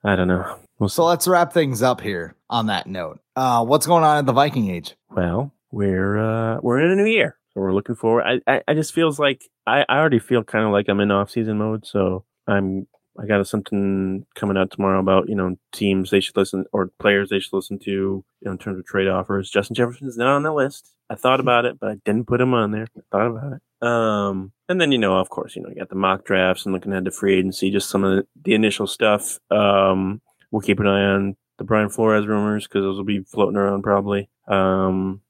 I 0.03 0.15
don't 0.15 0.27
know. 0.27 0.59
We'll 0.79 0.89
So 0.89 1.05
let's 1.05 1.27
wrap 1.27 1.53
things 1.53 1.81
up 1.81 2.01
here 2.01 2.35
on 2.49 2.67
that 2.67 2.87
note. 2.87 3.19
Uh, 3.35 3.63
what's 3.63 3.85
going 3.85 4.03
on 4.03 4.17
at 4.17 4.25
the 4.25 4.33
Viking 4.33 4.69
Age? 4.69 4.95
Well, 5.09 5.53
we're 5.71 6.17
uh 6.17 6.59
we're 6.61 6.81
in 6.81 6.91
a 6.91 6.95
new 6.95 7.09
year, 7.09 7.37
so 7.53 7.61
we're 7.61 7.73
looking 7.73 7.95
forward. 7.95 8.23
I 8.23 8.51
I, 8.51 8.61
I 8.67 8.73
just 8.73 8.93
feels 8.93 9.19
like 9.19 9.43
I, 9.67 9.85
I 9.87 9.97
already 9.97 10.19
feel 10.19 10.43
kind 10.43 10.65
of 10.65 10.71
like 10.71 10.89
I'm 10.89 10.99
in 10.99 11.11
off 11.11 11.29
season 11.29 11.59
mode, 11.59 11.85
so 11.85 12.25
I'm 12.47 12.87
I 13.19 13.25
got 13.25 13.45
something 13.47 14.25
coming 14.35 14.57
out 14.57 14.71
tomorrow 14.71 14.99
about 14.99 15.29
you 15.29 15.35
know 15.35 15.57
teams 15.71 16.09
they 16.09 16.21
should 16.21 16.37
listen 16.37 16.65
or 16.71 16.91
players 16.99 17.29
they 17.29 17.39
should 17.39 17.53
listen 17.53 17.77
to 17.79 17.91
you 17.91 18.23
know 18.41 18.51
in 18.51 18.57
terms 18.57 18.79
of 18.79 18.85
trade 18.85 19.07
offers. 19.07 19.49
Justin 19.49 19.75
Jefferson's 19.75 20.17
not 20.17 20.27
on 20.27 20.43
that 20.43 20.53
list. 20.53 20.93
I 21.09 21.15
thought 21.15 21.39
about 21.39 21.65
it, 21.65 21.79
but 21.79 21.89
I 21.89 21.95
didn't 22.05 22.27
put 22.27 22.41
him 22.41 22.53
on 22.53 22.71
there. 22.71 22.87
I 22.97 23.01
thought 23.11 23.27
about 23.27 23.53
it. 23.53 23.87
Um, 23.87 24.53
and 24.69 24.79
then 24.79 24.91
you 24.91 24.97
know, 24.97 25.17
of 25.17 25.29
course, 25.29 25.55
you 25.55 25.61
know, 25.61 25.69
you 25.69 25.75
got 25.75 25.89
the 25.89 25.95
mock 25.95 26.23
drafts 26.23 26.65
and 26.65 26.73
looking 26.73 26.93
at 26.93 27.03
the 27.03 27.11
free 27.11 27.37
agency, 27.37 27.71
just 27.71 27.89
some 27.89 28.03
of 28.03 28.15
the, 28.15 28.27
the 28.43 28.53
initial 28.53 28.87
stuff. 28.87 29.39
Um, 29.49 30.21
we'll 30.51 30.61
keep 30.61 30.79
an 30.79 30.87
eye 30.87 31.03
on 31.03 31.35
the 31.57 31.63
Brian 31.63 31.89
Flores 31.89 32.27
rumors 32.27 32.67
because 32.67 32.83
those 32.83 32.97
will 32.97 33.03
be 33.03 33.21
floating 33.21 33.57
around 33.57 33.83
probably. 33.83 34.29
Um, 34.47 35.21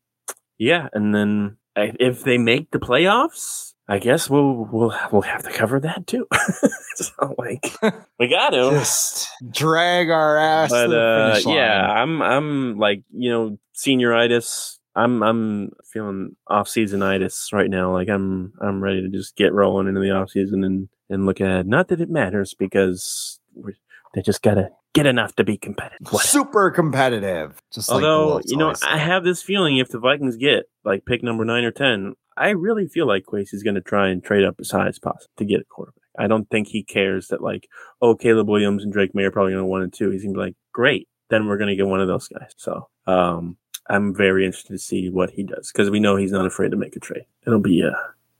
yeah, 0.57 0.87
and 0.93 1.15
then 1.15 1.57
if 1.75 2.23
they 2.23 2.37
make 2.37 2.71
the 2.71 2.79
playoffs, 2.79 3.73
I 3.91 3.99
guess 3.99 4.29
we'll 4.29 4.69
we'll 4.71 4.97
we'll 5.11 5.21
have 5.23 5.43
to 5.43 5.51
cover 5.51 5.77
that 5.81 6.07
too. 6.07 6.25
so 6.95 7.35
like 7.37 7.75
we 8.19 8.29
got 8.29 8.51
to. 8.51 8.69
Just 8.71 9.27
drag 9.51 10.09
our 10.09 10.37
ass. 10.37 10.69
to 10.69 10.75
But 10.75 10.87
the 10.87 10.97
uh, 10.97 11.41
line. 11.45 11.57
yeah, 11.57 11.81
I'm 11.91 12.21
I'm 12.21 12.77
like 12.77 13.03
you 13.11 13.29
know 13.29 13.57
senioritis. 13.75 14.77
I'm 14.95 15.21
I'm 15.21 15.71
feeling 15.91 16.37
off 16.47 16.69
seasonitis 16.69 17.51
right 17.51 17.69
now. 17.69 17.91
Like 17.91 18.07
I'm 18.07 18.53
I'm 18.61 18.81
ready 18.81 19.01
to 19.01 19.09
just 19.09 19.35
get 19.35 19.51
rolling 19.51 19.89
into 19.89 19.99
the 19.99 20.11
off 20.11 20.29
season 20.29 20.63
and 20.63 20.87
and 21.09 21.25
look 21.25 21.41
ahead. 21.41 21.67
Not 21.67 21.89
that 21.89 21.99
it 21.99 22.09
matters 22.09 22.53
because 22.53 23.41
we 23.55 23.73
they 24.13 24.21
just 24.21 24.41
gotta 24.41 24.69
get 24.93 25.05
enough 25.05 25.35
to 25.35 25.43
be 25.43 25.57
competitive. 25.57 26.07
Whatever. 26.13 26.27
super 26.27 26.71
competitive. 26.71 27.61
Just 27.73 27.89
Although 27.89 28.27
Wolves 28.27 28.51
you 28.51 28.57
know, 28.57 28.73
I 28.87 28.97
have 28.97 29.25
this 29.25 29.41
feeling 29.41 29.79
if 29.79 29.89
the 29.89 29.99
Vikings 29.99 30.37
get 30.37 30.69
like 30.85 31.05
pick 31.05 31.23
number 31.23 31.43
nine 31.43 31.65
or 31.65 31.71
ten, 31.71 32.15
I 32.37 32.49
really 32.49 32.87
feel 32.87 33.07
like 33.07 33.25
Kwesi's 33.25 33.63
going 33.63 33.75
to 33.75 33.81
try 33.81 34.09
and 34.09 34.23
trade 34.23 34.43
up 34.43 34.55
as 34.59 34.71
high 34.71 34.87
as 34.87 34.99
possible 34.99 35.31
to 35.37 35.45
get 35.45 35.61
a 35.61 35.65
quarterback. 35.65 36.01
I 36.17 36.27
don't 36.27 36.49
think 36.49 36.67
he 36.67 36.83
cares 36.83 37.27
that 37.27 37.41
like, 37.41 37.67
oh, 38.01 38.15
Caleb 38.15 38.49
Williams 38.49 38.83
and 38.83 38.91
Drake 38.91 39.13
Maye 39.13 39.23
are 39.23 39.31
probably 39.31 39.53
going 39.53 39.63
to 39.63 39.67
one 39.67 39.81
and 39.81 39.93
two. 39.93 40.09
He's 40.09 40.23
going 40.23 40.33
to 40.33 40.39
be 40.39 40.45
like, 40.45 40.55
great, 40.73 41.07
then 41.29 41.47
we're 41.47 41.57
going 41.57 41.69
to 41.69 41.75
get 41.75 41.87
one 41.87 42.01
of 42.01 42.07
those 42.07 42.27
guys. 42.27 42.51
So, 42.57 42.89
um, 43.07 43.57
I'm 43.89 44.15
very 44.15 44.45
interested 44.45 44.73
to 44.73 44.79
see 44.79 45.09
what 45.09 45.31
he 45.31 45.43
does 45.43 45.71
because 45.71 45.89
we 45.89 45.99
know 45.99 46.15
he's 46.15 46.31
not 46.31 46.45
afraid 46.45 46.71
to 46.71 46.77
make 46.77 46.95
a 46.95 46.99
trade. 46.99 47.25
It'll 47.45 47.59
be 47.59 47.83
uh 47.83 47.91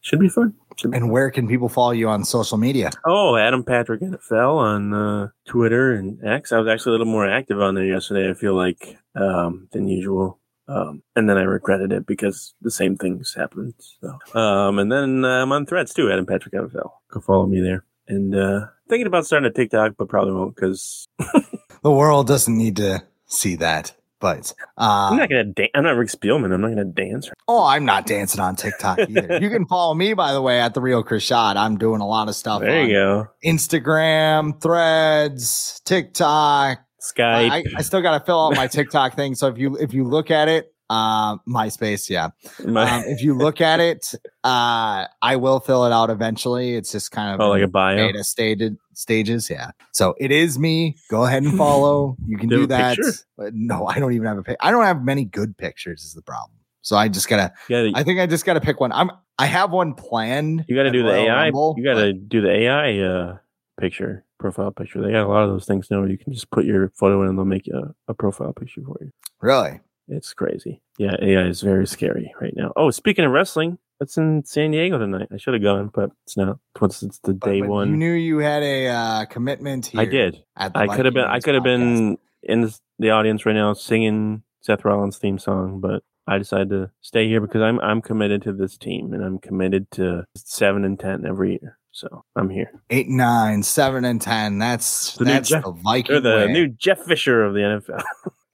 should 0.02 0.20
be 0.20 0.30
fun. 0.30 0.54
Should 0.78 0.92
be 0.92 0.98
And 0.98 1.12
where 1.12 1.30
can 1.30 1.48
people 1.48 1.70
follow 1.70 1.92
you 1.92 2.10
on 2.10 2.24
social 2.24 2.58
media? 2.58 2.90
Oh, 3.06 3.36
Adam 3.36 3.64
Patrick 3.64 4.02
NFL 4.02 4.56
on 4.56 4.94
uh, 4.94 5.28
Twitter 5.46 5.94
and 5.94 6.20
X. 6.26 6.52
I 6.52 6.58
was 6.58 6.68
actually 6.68 6.92
a 6.92 6.94
little 6.94 7.12
more 7.12 7.30
active 7.30 7.62
on 7.62 7.76
there 7.76 7.86
yesterday. 7.86 8.30
I 8.30 8.34
feel 8.34 8.56
like 8.56 8.98
um, 9.16 9.68
than 9.72 9.88
usual. 9.88 10.40
Um, 10.72 11.04
and 11.16 11.30
then 11.30 11.38
I 11.38 11.42
regretted 11.44 11.92
it 11.92 12.06
because 12.06 12.54
the 12.62 12.72
same 12.72 12.96
things 12.96 13.34
happened. 13.34 13.74
So, 14.00 14.40
um, 14.40 14.80
and 14.80 14.92
then 14.92 15.26
uh, 15.26 15.42
I'm 15.42 15.52
on 15.52 15.66
Threads 15.66 15.94
too, 15.94 16.12
Adam 16.12 16.26
Patrick 16.26 16.54
NFL. 16.54 16.92
Go 17.12 17.20
follow 17.20 17.46
me 17.46 17.60
there. 17.62 17.84
And 18.08 18.36
uh, 18.36 18.68
thinking 18.90 19.08
about 19.08 19.26
starting 19.26 19.50
a 19.50 19.54
TikTok, 19.54 19.94
but 19.98 20.08
probably 20.10 20.34
won't 20.34 20.56
because 20.56 21.08
The 21.84 21.92
world 21.92 22.28
doesn't 22.28 22.56
need 22.56 22.76
to 22.78 23.04
see 23.26 23.56
that. 23.56 23.94
But 24.20 24.54
I'm 24.78 25.14
uh, 25.14 25.18
not 25.18 25.30
gonna. 25.30 25.46
Da- 25.46 25.72
I'm 25.74 25.84
not 25.84 25.96
Rick 25.96 26.10
Spielman. 26.10 26.54
I'm 26.54 26.62
not 26.62 26.70
gonna 26.70 26.86
dance. 26.86 27.32
oh, 27.48 27.66
I'm 27.66 27.86
not 27.86 28.06
dancing 28.06 28.40
on 28.40 28.56
TikTok 28.56 29.00
either. 29.10 29.40
you 29.42 29.50
can 29.50 29.66
follow 29.66 29.96
me, 29.96 30.14
by 30.14 30.32
the 30.32 30.44
way, 30.44 30.62
at 30.62 30.76
the 30.76 30.82
real 30.82 31.02
Chris 31.02 31.28
Schad. 31.28 31.56
I'm 31.56 31.80
doing 31.80 32.02
a 32.02 32.08
lot 32.08 32.28
of 32.30 32.36
stuff. 32.36 32.62
There 32.62 32.84
you 32.86 32.94
go. 32.94 33.28
Instagram, 33.44 34.62
Threads, 34.62 35.82
TikTok. 35.86 36.86
Skype. 37.02 37.52
I, 37.52 37.64
I 37.78 37.82
still 37.82 38.02
got 38.02 38.18
to 38.18 38.26
fill 38.26 38.48
out 38.48 38.56
my 38.56 38.68
TikTok 38.78 39.16
thing. 39.16 39.36
So 39.36 39.48
if 39.48 39.58
you 39.58 39.76
if 39.78 39.94
you 39.94 40.04
look 40.04 40.32
at 40.32 40.48
it, 40.48 40.74
uh, 40.92 41.38
MySpace, 41.48 42.10
yeah. 42.10 42.30
My- 42.66 42.98
Um, 42.98 43.04
if 43.08 43.24
you 43.24 43.34
look 43.34 43.62
at 43.62 43.80
it, 43.80 44.14
uh, 44.44 45.06
I 45.22 45.36
will 45.38 45.62
fill 45.62 45.86
it 45.86 45.94
out 45.94 46.10
eventually. 46.10 46.76
It's 46.76 46.92
just 46.92 47.12
kind 47.12 47.34
of 47.34 47.40
oh, 47.40 47.50
like 47.50 47.64
a 47.64 47.68
bio. 47.68 47.96
beta 47.96 48.24
stated 48.26 48.78
stages, 48.94 49.50
yeah. 49.50 49.72
So 49.94 50.16
it 50.20 50.32
is 50.32 50.60
me. 50.60 50.98
Go 51.10 51.26
ahead 51.26 51.44
and 51.44 51.58
follow. 51.58 52.18
You 52.28 52.38
can 52.38 52.50
Do 52.50 52.62
do, 52.62 52.68
that. 52.68 52.98
But 53.38 53.54
no, 53.56 53.88
I 53.88 54.00
don't 54.00 54.14
even 54.14 54.28
have 54.28 54.38
a 54.38 54.44
pic. 54.44 54.58
I 54.60 54.70
don't 54.72 54.84
have 54.84 55.02
many 55.02 55.26
good 55.26 55.58
pictures. 55.58 56.04
Is 56.04 56.14
the 56.14 56.22
problem. 56.22 56.58
So 56.82 56.98
I 56.98 57.08
just 57.08 57.28
gotta. 57.30 57.54
Yeah, 57.70 57.90
I 57.94 58.04
think 58.04 58.20
I 58.20 58.26
just 58.28 58.46
gotta 58.46 58.62
pick 58.62 58.80
one. 58.80 58.92
I'm. 58.92 59.12
I 59.40 59.46
have 59.46 59.72
one 59.72 59.96
planned. 59.96 60.66
You 60.68 60.76
got 60.76 60.84
to 60.84 60.92
do 60.92 61.02
the 61.02 61.10
Royal 61.10 61.26
AI. 61.26 61.44
Rumble, 61.46 61.74
you 61.78 61.84
got 61.84 61.96
to 61.96 62.14
do 62.14 62.42
the 62.42 62.52
AI 62.52 63.00
uh, 63.00 63.38
picture 63.80 64.24
profile 64.42 64.72
picture. 64.72 65.02
They 65.02 65.12
got 65.12 65.26
a 65.26 65.30
lot 65.30 65.44
of 65.44 65.50
those 65.50 65.66
things 65.66 65.90
now. 65.90 66.02
Where 66.02 66.10
you 66.10 66.18
can 66.18 66.34
just 66.34 66.50
put 66.52 66.66
your 66.66 66.90
photo 66.90 67.22
in, 67.22 67.30
and 67.30 67.38
they'll 67.38 67.46
make 67.46 67.68
a, 67.68 67.94
a 68.10 68.14
profile 68.14 68.52
picture 68.54 68.82
for 68.86 68.98
you. 69.02 69.12
Really? 69.40 69.80
It's 70.08 70.34
crazy. 70.34 70.82
Yeah, 70.98 71.16
AI 71.22 71.44
is 71.48 71.62
very 71.62 71.88
scary 71.88 72.34
right 72.42 72.54
now. 72.56 72.74
Oh, 72.76 72.92
speaking 72.92 73.24
of 73.24 73.32
wrestling, 73.32 73.78
it's 74.02 74.18
in 74.18 74.44
San 74.46 74.72
Diego 74.72 74.98
tonight. 74.98 75.30
I 75.32 75.38
should 75.38 75.54
have 75.54 75.64
gone, 75.64 75.90
but 75.94 76.10
it's 76.26 76.36
not. 76.36 76.58
It's, 76.82 77.04
it's 77.04 77.20
the 77.20 77.34
But- 77.34 77.48
day 77.50 77.62
but 77.62 77.70
one. 77.70 77.90
You 77.92 77.98
knew 77.98 78.12
you 78.14 78.40
had 78.40 78.64
a 78.64 78.88
uh, 78.88 79.26
commitment. 79.26 79.86
Here 79.88 80.02
I 80.02 80.06
did. 80.06 80.44
I 80.58 80.88
could 80.88 81.06
have 81.06 81.14
been. 81.14 81.26
I 81.26 81.40
could 81.40 81.56
have 81.56 81.64
been 81.64 82.18
in 82.44 82.62
the, 82.62 82.80
the 83.00 83.12
audience 83.12 83.46
right 83.46 83.54
now 83.56 83.74
singing 83.74 84.44
Seth 84.62 84.84
Rollins' 84.84 85.18
theme 85.18 85.40
song, 85.40 85.80
but 85.80 86.04
I 86.28 86.38
decided 86.38 86.70
to 86.70 86.92
stay 87.02 87.28
here 87.28 87.40
because 87.42 87.62
I'm 87.62 87.80
I'm 87.80 88.02
committed 88.02 88.42
to 88.44 88.54
this 88.54 88.78
team 88.78 89.14
and 89.14 89.24
I'm 89.24 89.40
committed 89.40 89.90
to 89.92 90.26
seven 90.36 90.84
and 90.84 91.00
ten 91.00 91.26
every 91.26 91.52
year. 91.62 91.78
So 91.92 92.24
I'm 92.36 92.50
here. 92.50 92.72
eight, 92.90 93.08
nine, 93.10 93.64
seven, 93.64 94.06
and 94.06 94.22
ten. 94.22 94.60
That's 94.60 95.16
The 95.16 95.26
that's 95.26 95.50
Jeff- 95.50 95.64
the 95.64 95.72
Viking 95.72 96.22
They're 96.22 96.40
the 96.42 96.46
way. 96.48 96.54
new 96.54 96.68
Jeff 96.70 97.00
Fisher 97.04 97.44
of 97.44 97.54
the 97.54 97.60
NFL. 97.60 98.02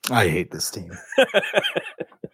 I 0.10 0.28
hate 0.30 0.52
this 0.52 0.72
team, 0.72 0.90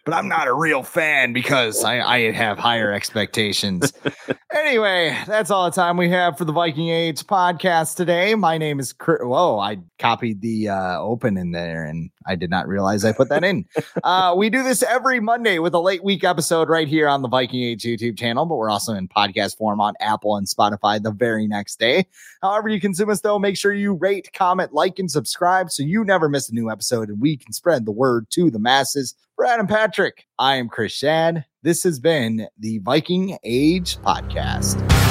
but 0.04 0.14
I'm 0.14 0.28
not 0.28 0.46
a 0.46 0.54
real 0.54 0.82
fan 0.84 1.32
because 1.32 1.82
I, 1.82 2.00
I 2.00 2.30
have 2.30 2.56
higher 2.56 2.92
expectations. 2.92 3.92
anyway, 4.54 5.18
that's 5.26 5.50
all 5.50 5.64
the 5.64 5.74
time 5.74 5.96
we 5.96 6.08
have 6.10 6.38
for 6.38 6.44
the 6.44 6.52
Viking 6.52 6.88
Age 6.90 7.24
podcast 7.24 7.96
today. 7.96 8.34
My 8.36 8.58
name 8.58 8.78
is 8.78 8.92
Chris. 8.92 9.22
Whoa, 9.24 9.58
I 9.58 9.78
copied 9.98 10.40
the 10.40 10.68
uh, 10.68 10.98
open 11.00 11.36
in 11.36 11.50
there 11.50 11.84
and 11.84 12.10
I 12.26 12.34
did 12.36 12.50
not 12.50 12.68
realize 12.68 13.04
I 13.04 13.12
put 13.12 13.28
that 13.28 13.44
in. 13.44 13.66
uh, 14.02 14.34
we 14.36 14.50
do 14.50 14.62
this 14.62 14.82
every 14.82 15.20
Monday 15.20 15.58
with 15.58 15.74
a 15.74 15.80
late 15.80 16.04
week 16.04 16.24
episode 16.24 16.68
right 16.68 16.88
here 16.88 17.08
on 17.08 17.22
the 17.22 17.28
Viking 17.28 17.62
Age 17.62 17.82
YouTube 17.82 18.18
channel, 18.18 18.46
but 18.46 18.56
we're 18.56 18.70
also 18.70 18.94
in 18.94 19.08
podcast 19.08 19.56
form 19.56 19.80
on 19.80 19.94
Apple 20.00 20.36
and 20.36 20.46
Spotify 20.46 21.02
the 21.02 21.12
very 21.12 21.46
next 21.46 21.78
day. 21.78 22.06
However, 22.42 22.68
you 22.68 22.80
consume 22.80 23.10
us, 23.10 23.20
though, 23.20 23.38
make 23.38 23.56
sure 23.56 23.72
you 23.72 23.94
rate, 23.94 24.30
comment, 24.32 24.72
like, 24.72 24.98
and 24.98 25.10
subscribe 25.10 25.70
so 25.70 25.82
you 25.82 26.04
never 26.04 26.28
miss 26.28 26.48
a 26.48 26.54
new 26.54 26.70
episode 26.70 27.08
and 27.08 27.20
we 27.20 27.36
can 27.36 27.52
spread 27.52 27.84
the 27.84 27.92
word 27.92 28.28
to 28.30 28.50
the 28.50 28.58
masses. 28.58 29.14
For 29.36 29.44
Adam 29.44 29.66
Patrick, 29.66 30.26
I 30.38 30.56
am 30.56 30.68
Chris 30.68 30.92
Schad. 30.92 31.44
This 31.62 31.82
has 31.82 31.98
been 31.98 32.46
the 32.58 32.78
Viking 32.78 33.36
Age 33.42 33.96
Podcast. 33.98 35.03